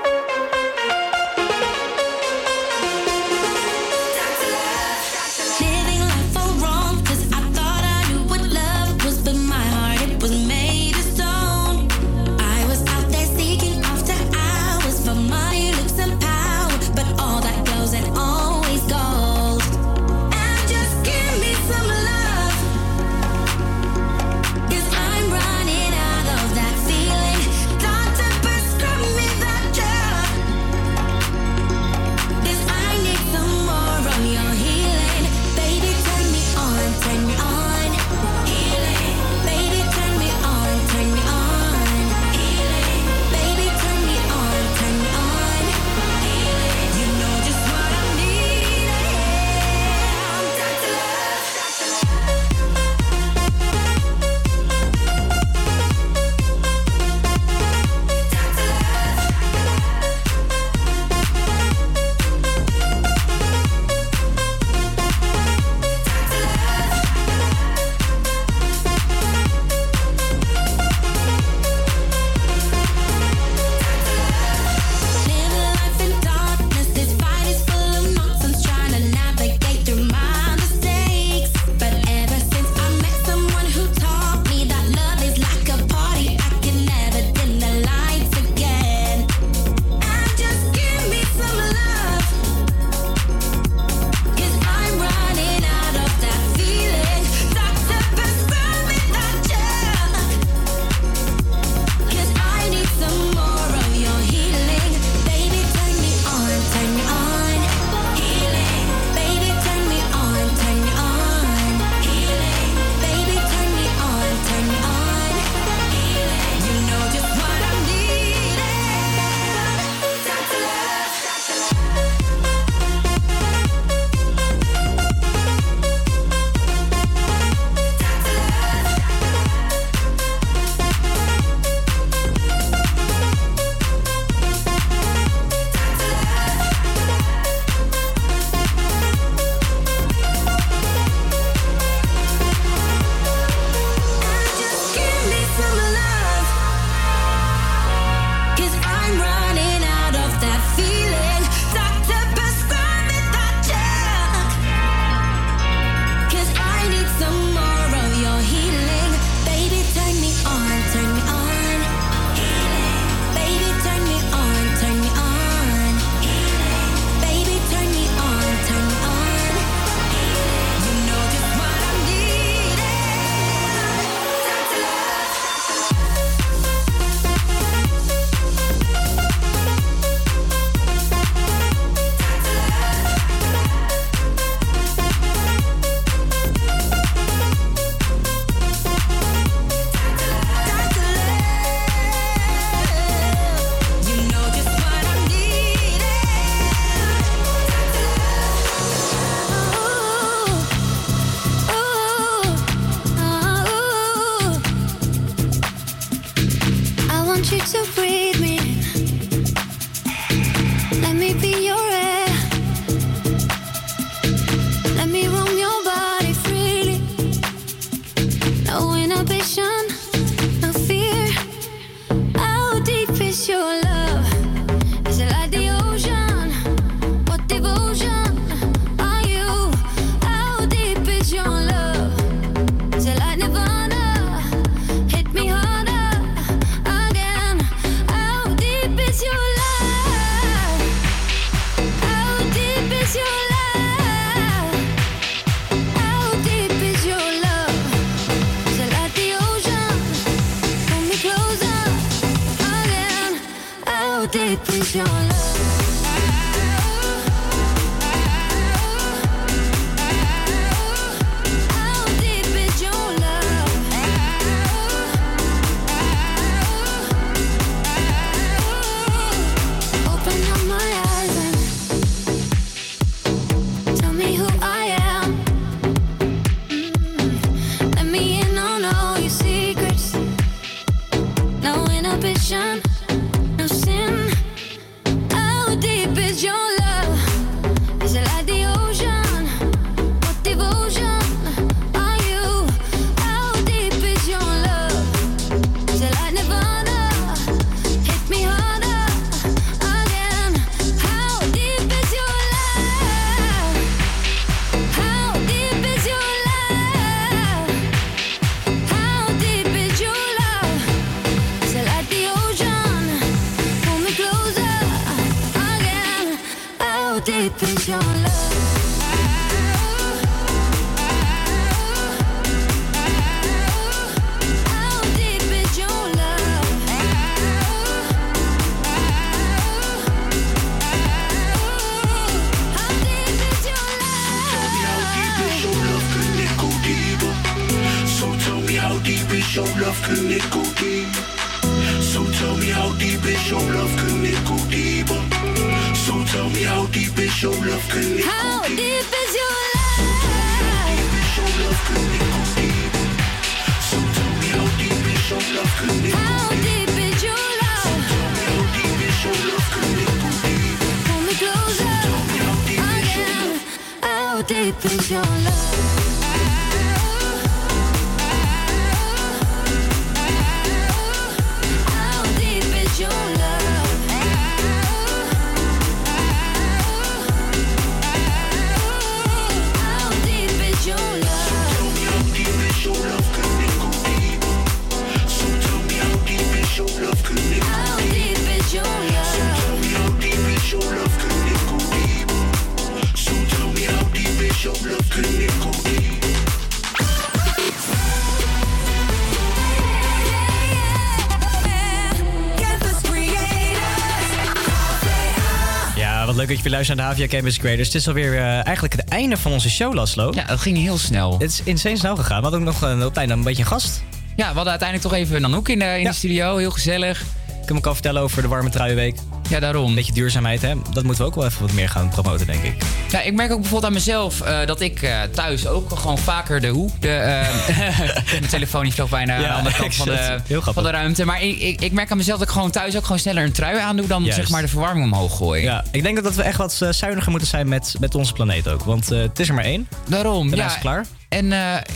Je 406.64 406.70
weer 406.70 406.78
luistert 406.78 406.98
naar 406.98 407.16
de 407.16 407.22
Havia 407.22 407.38
Campus 407.38 407.58
Creators. 407.58 407.88
Het 407.88 407.96
is 407.96 408.08
alweer 408.08 408.38
eh, 408.38 408.66
eigenlijk 408.66 408.94
het 408.94 409.10
einde 409.10 409.38
van 409.38 409.52
onze 409.52 409.70
show, 409.70 409.94
Laslo. 409.94 410.32
Ja, 410.36 410.44
dat 410.44 410.60
ging 410.60 410.78
heel 410.78 410.98
snel. 410.98 411.34
Het 411.34 411.52
is 411.52 411.62
insane 411.64 411.98
snel 411.98 412.16
gegaan. 412.16 412.38
We 412.38 412.42
hadden 412.42 412.60
ook 412.60 412.66
nog 412.66 412.82
een, 412.82 412.98
op 412.98 413.10
het 413.10 413.18
einde 413.18 413.34
een 413.34 413.44
beetje 413.44 413.62
een 413.62 413.68
gast. 413.68 414.04
Ja, 414.36 414.48
we 414.50 414.56
hadden 414.56 414.70
uiteindelijk 414.70 415.10
toch 415.10 415.18
even 415.20 415.42
Nanoek 415.42 415.70
in 415.70 415.80
de, 415.80 416.00
in 416.00 416.04
de 416.04 416.14
studio. 416.14 416.58
Heel 416.58 416.72
gezellig. 416.72 417.22
Ik 417.22 417.66
kan 417.66 417.76
me 417.76 417.82
al 417.82 417.94
vertellen 417.94 418.22
over 418.22 418.42
de 418.42 418.48
warme 418.48 418.70
truienweek. 418.70 419.16
Ja, 419.52 419.60
daarom. 419.60 419.90
Een 419.90 419.96
beetje 419.96 420.14
duurzaamheid, 420.14 420.62
hè. 420.62 420.74
Dat 420.94 421.04
moeten 421.04 421.24
we 421.24 421.30
ook 421.30 421.36
wel 421.36 421.46
even 421.46 421.62
wat 421.62 421.72
meer 421.72 421.90
gaan 421.90 422.10
promoten, 422.10 422.46
denk 422.48 422.64
ik. 422.64 422.74
Ja, 423.10 423.22
ik 423.22 423.34
merk 423.34 423.52
ook 423.52 423.60
bijvoorbeeld 423.60 423.86
aan 423.86 423.98
mezelf 423.98 424.42
eh, 424.42 424.66
dat 424.66 424.82
ik 424.82 425.02
eh, 425.02 425.22
thuis 425.22 425.68
ook 425.68 426.00
gewoon 426.00 426.18
vaker 426.18 426.62
de 426.62 426.68
hoe. 426.68 426.90
De, 427.00 427.10
eh, 427.10 428.00
mijn 428.40 428.48
telefoon 428.50 428.84
die 428.84 428.94
vloog 428.94 429.10
bijna 429.10 429.36
aan 429.36 429.42
de 429.42 429.50
andere 429.50 429.76
kant 429.76 429.96
van 430.02 430.08
de, 430.08 430.40
van 430.62 430.84
de 430.84 430.90
ruimte. 430.90 431.26
Maar 431.26 431.44
ik, 431.44 431.60
ik, 431.60 431.82
ik 431.82 431.92
merk 431.92 432.12
aan 432.12 432.18
mezelf 432.18 432.40
dat 432.40 432.48
ik 432.48 432.54
gewoon 432.54 432.72
thuis 432.72 432.96
ook 432.96 433.04
gewoon 433.04 433.20
sneller 433.20 433.44
een 433.44 433.52
trui 433.52 433.80
aandoe 433.80 434.08
dan 434.08 434.24
Juist. 434.24 434.38
zeg 434.38 434.50
maar 434.50 434.62
de 434.62 434.68
verwarming 434.68 435.06
omhoog 435.06 435.38
gooi. 435.38 435.64
Ja, 435.64 435.84
ik 435.92 436.04
denk 436.04 436.24
dat 436.24 436.36
we 436.36 436.44
echt 436.44 436.58
wat 436.58 436.82
zuiniger 436.90 437.30
moeten 437.30 437.50
zijn 437.50 437.70
met, 437.70 437.96
met 438.00 438.16
onze 438.16 438.34
planeet 438.34 438.68
ook. 438.68 438.84
Want 438.84 439.10
het 439.10 439.40
is 439.40 439.48
er 439.48 439.54
maar 439.54 439.64
één. 439.64 439.88
Daarom, 440.08 440.48
Daarna 440.48 440.66
ja. 440.66 440.76
is 440.76 440.80
klaar. 440.80 441.06
En 441.30 441.46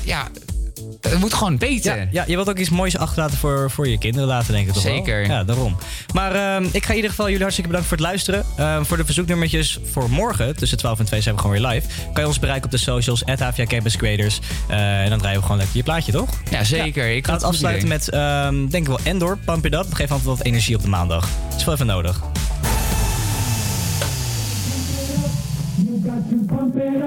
ja, 0.04 0.28
het 1.02 1.20
moet 1.20 1.34
gewoon 1.34 1.58
beter. 1.58 1.98
Ja, 1.98 2.08
ja, 2.12 2.24
je 2.28 2.36
wilt 2.36 2.50
ook 2.50 2.58
iets 2.58 2.70
moois 2.70 2.98
achterlaten 2.98 3.38
voor, 3.38 3.72
voor 3.72 3.88
je 3.88 3.98
kinderen 3.98 4.28
later, 4.28 4.54
denk 4.54 4.68
ik 4.68 4.74
toch 4.74 4.84
wel? 4.84 4.94
Zeker. 4.94 5.26
Ja, 5.26 5.44
daarom. 5.44 5.76
Maar 6.14 6.36
ehm, 6.36 6.68
ik 6.72 6.84
ga 6.84 6.90
in 6.90 6.96
ieder 6.96 7.10
geval 7.10 7.26
jullie 7.26 7.42
hartstikke 7.42 7.70
bedanken 7.70 7.90
voor 7.90 7.98
het 7.98 8.08
luisteren. 8.08 8.46
Ehm, 8.58 8.84
voor 8.84 8.98
de 8.98 9.06
verzoeknummertjes 9.06 9.80
voor 9.92 10.10
morgen, 10.10 10.56
tussen 10.56 10.78
12 10.78 11.00
en 11.00 11.06
2 11.06 11.22
zijn 11.22 11.36
we 11.36 11.42
gewoon 11.42 11.60
weer 11.60 11.68
live. 11.68 11.88
Kan 12.14 12.22
je 12.24 12.28
ons 12.28 12.40
bereiken 12.40 12.66
op 12.66 12.72
de 12.72 12.78
socials, 12.78 13.26
at 13.26 13.40
Havia 13.40 13.66
Campus 13.66 13.98
Creators. 13.98 14.40
Eh, 14.68 15.04
en 15.04 15.10
dan 15.10 15.20
draaien 15.20 15.38
we 15.38 15.44
gewoon 15.46 15.58
lekker 15.58 15.78
je 15.78 15.84
plaatje, 15.84 16.12
toch? 16.12 16.30
Ja, 16.50 16.64
zeker. 16.64 17.10
Ik 17.10 17.16
Ik 17.16 17.26
ga 17.26 17.34
het 17.34 17.44
afsluiten 17.44 17.88
met, 17.88 18.10
ehm, 18.10 18.68
denk 18.68 18.84
ik 18.84 18.88
wel, 18.88 19.00
Endor, 19.04 19.38
Pump 19.38 19.66
It 19.66 19.74
Up. 19.74 19.84
Dat 19.84 19.96
geeft 19.96 20.12
altijd 20.12 20.30
wat 20.30 20.42
energie 20.42 20.76
op 20.76 20.82
de 20.82 20.88
maandag. 20.88 21.30
Dat 21.50 21.60
is 21.60 21.66
wel 21.66 21.74
even 21.74 21.86
nodig. 21.86 22.22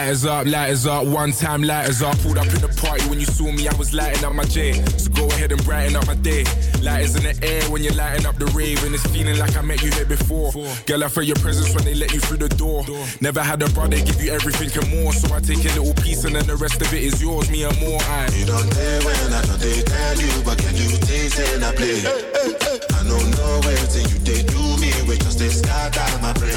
Lighters 0.00 0.24
up, 0.24 0.46
lighters 0.46 0.86
up, 0.86 1.04
one 1.04 1.30
time 1.30 1.62
lighters 1.62 2.00
up. 2.00 2.18
Pulled 2.20 2.38
up 2.38 2.46
in 2.46 2.62
the 2.62 2.72
party 2.80 3.04
when 3.10 3.20
you 3.20 3.26
saw 3.26 3.52
me, 3.52 3.68
I 3.68 3.74
was 3.76 3.92
lighting 3.92 4.24
up 4.24 4.32
my 4.32 4.44
J. 4.44 4.72
So 4.96 5.10
go 5.10 5.26
ahead 5.26 5.52
and 5.52 5.62
brighten 5.62 5.94
up 5.94 6.06
my 6.06 6.14
day. 6.14 6.44
Lighters 6.82 7.14
in 7.16 7.24
the 7.24 7.36
air 7.46 7.62
when 7.70 7.82
you're 7.82 7.94
lighting 7.94 8.26
up 8.26 8.36
the 8.36 8.46
rave, 8.46 8.82
and 8.84 8.94
it's 8.94 9.06
feeling 9.06 9.38
like 9.38 9.56
I 9.56 9.62
met 9.62 9.82
you 9.82 9.90
here 9.92 10.06
before. 10.06 10.52
Girl, 10.86 11.04
I 11.04 11.08
felt 11.08 11.26
your 11.26 11.36
presence 11.36 11.74
when 11.74 11.84
they 11.84 11.94
let 11.94 12.12
you 12.12 12.20
through 12.20 12.38
the 12.38 12.48
door. 12.48 12.84
Never 13.20 13.42
had 13.42 13.62
a 13.62 13.68
brother 13.70 14.00
give 14.00 14.22
you 14.22 14.32
everything 14.32 14.70
and 14.80 15.02
more, 15.02 15.12
so 15.12 15.34
I 15.34 15.40
take 15.40 15.64
a 15.64 15.72
little 15.78 15.94
piece 16.02 16.24
and 16.24 16.34
then 16.34 16.46
the 16.46 16.56
rest 16.56 16.80
of 16.80 16.92
it 16.92 17.02
is 17.02 17.20
yours, 17.20 17.50
me 17.50 17.64
and 17.64 17.78
more. 17.80 18.00
I. 18.02 18.28
You 18.34 18.46
don't 18.46 18.70
dare 18.72 19.00
when 19.04 19.32
I 19.32 19.42
don't 19.44 19.60
they 19.60 19.82
tell 19.82 20.16
you, 20.16 20.32
but 20.44 20.58
can 20.58 20.74
you 20.74 20.88
taste 21.04 21.38
and 21.38 21.64
I 21.64 21.74
play? 21.74 22.00
I 22.00 23.02
don't 23.04 23.30
know 23.36 23.60
where 23.64 23.76
you 23.76 24.18
they 24.24 24.42
do 24.42 24.62
me, 24.78 24.92
we 25.08 25.16
just 25.16 25.38
they 25.38 25.48
scatter 25.48 26.22
my 26.22 26.32
brain. 26.34 26.56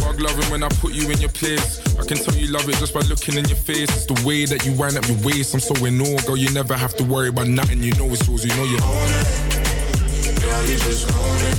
Fuck 0.00 0.20
loving 0.20 0.50
when 0.50 0.62
I 0.62 0.68
put 0.80 0.92
you 0.92 1.08
in 1.10 1.18
your 1.20 1.30
place. 1.30 1.80
I 1.98 2.04
can 2.04 2.16
tell 2.16 2.34
you 2.34 2.48
love 2.48 2.68
it 2.68 2.76
just 2.76 2.92
by 2.92 3.00
looking 3.00 3.36
in 3.36 3.44
your 3.46 3.56
face. 3.56 3.88
It's 3.88 4.06
the 4.06 4.20
way 4.26 4.44
that 4.46 4.64
you 4.66 4.72
wind 4.72 4.96
up 4.96 5.06
your 5.08 5.18
waist. 5.24 5.54
I'm 5.54 5.60
so 5.60 5.74
in 5.84 6.00
awe, 6.00 6.20
girl. 6.26 6.36
You 6.36 6.50
never 6.50 6.76
have 6.76 6.94
to 6.96 7.04
worry 7.04 7.28
about 7.28 7.48
nothing. 7.48 7.82
You 7.82 7.94
know 7.94 8.06
it's 8.12 8.26
yours. 8.26 8.44
You 8.44 8.54
know 8.56 8.64
you 8.64 8.73
own 8.82 9.10
it. 9.20 9.28
Girl, 10.40 10.64
you 10.64 10.76
just 10.76 11.04
own 11.12 11.40
it. 11.50 11.58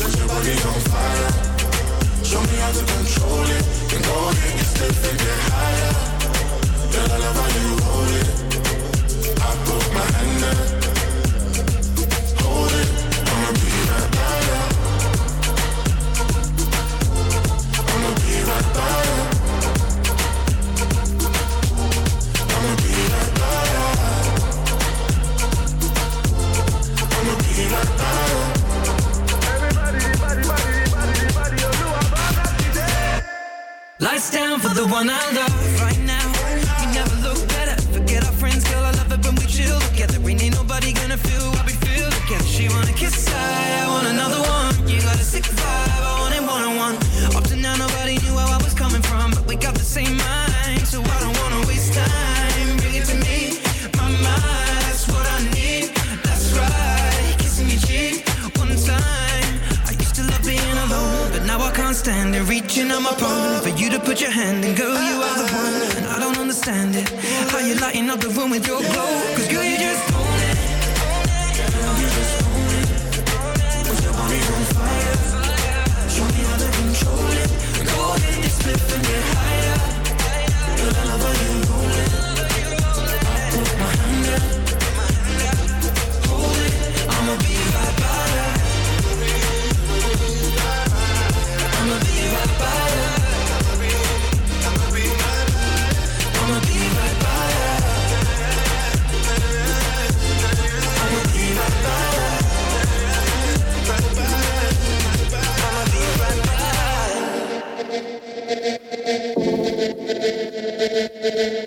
Cause 0.00 0.14
your 0.18 0.28
body's 0.28 0.64
on 0.66 0.80
fire. 0.90 1.30
Show 2.24 2.40
me 2.42 2.56
how 2.62 2.72
to 2.72 2.84
control 2.84 3.44
it. 3.56 3.64
Then 3.90 4.02
go 4.02 4.16
ahead, 4.28 4.58
you 4.58 4.64
slip 4.64 5.10
and 5.10 5.18
get 5.18 5.38
higher. 5.50 5.92
Girl, 6.92 7.12
I 7.12 7.18
love 7.24 7.36
how 7.40 7.48
you 7.56 7.66
roll 7.84 8.12
it. 8.20 8.28
I 9.40 9.50
put 9.64 9.84
my 9.94 10.04
hand 10.16 10.42
there. 10.42 10.89
Lights 34.20 34.32
down 34.32 34.60
for 34.60 34.68
the 34.74 34.86
one 34.86 35.08
I 35.08 35.32
love 35.32 35.80
right 35.80 35.98
now. 36.00 36.26
We 36.78 36.92
never 36.92 37.16
look 37.24 37.40
better. 37.48 37.80
Forget 37.90 38.22
our 38.26 38.32
friends, 38.32 38.68
girl. 38.68 38.84
I 38.84 38.90
love 38.90 39.10
it 39.10 39.24
when 39.24 39.34
we 39.36 39.46
chill 39.46 39.80
together. 39.80 40.20
Ain't 40.28 40.42
ain't 40.42 40.54
nobody 40.56 40.92
gonna 40.92 41.16
feel 41.16 41.48
what 41.52 41.64
we 41.64 41.72
feel 41.72 42.04
together. 42.10 42.44
She 42.44 42.68
wanna 42.68 42.92
kiss 42.92 43.32
I, 43.32 43.80
I 43.80 43.88
want 43.88 44.06
another 44.08 44.42
one. 44.44 44.76
You 44.86 45.00
got 45.00 45.16
a 45.16 45.24
sick 45.24 45.44
vibe, 45.44 46.02
I 46.04 46.20
want 46.20 46.34
it 46.36 46.42
one 46.42 46.62
on 46.68 46.76
one. 46.76 46.96
Up 47.34 47.44
to 47.44 47.56
now, 47.56 47.74
nobody 47.76 48.18
knew 48.18 48.34
where 48.34 48.44
I 48.44 48.58
was 48.58 48.74
coming 48.74 49.00
from, 49.00 49.30
but 49.30 49.46
we 49.46 49.56
got 49.56 49.72
the 49.72 49.88
same 49.96 50.18
mind, 50.18 50.86
so 50.86 51.00
it. 62.80 62.84
Reaching 62.84 62.96
on 62.96 63.02
my 63.02 63.12
phone 63.12 63.60
for 63.62 63.68
you 63.78 63.90
to 63.90 64.00
put 64.00 64.20
your 64.20 64.30
hand 64.30 64.64
in, 64.64 64.74
girl, 64.74 64.94
you 64.94 65.22
are 65.22 65.36
the 65.36 65.52
one, 65.52 65.96
and 65.98 66.06
I 66.06 66.18
don't 66.18 66.38
understand 66.38 66.96
it. 66.96 67.08
How 67.50 67.58
you 67.58 67.74
lighting 67.76 68.08
up 68.10 68.20
the 68.20 68.28
room 68.28 68.50
with 68.50 68.66
your 68.66 68.80
glow? 68.80 69.34
Cause 69.36 69.48
girl, 69.48 69.64
you 69.64 69.76
just 69.76 70.14
own 70.14 70.40
it. 70.48 70.58
You 72.00 72.06
just 72.16 72.42
own 72.46 72.72
it. 72.80 72.88
With 73.88 74.04
your 74.04 74.12
body 74.12 74.40
on 74.54 74.64
fire. 74.74 75.16
Show 76.08 76.24
me 76.24 76.42
how 76.48 76.56
to 76.56 76.68
control 76.80 77.30
it. 77.42 77.50
Go 77.86 78.14
ahead, 78.14 78.42
just 78.44 78.62
flip 78.62 78.80
and 78.94 79.02
get 79.04 79.24
higher. 79.34 79.78
Girl, 80.78 80.96
I 80.96 81.16
love 81.16 81.64
you 81.64 81.69
Thank 108.02 108.24
you. 111.54 111.59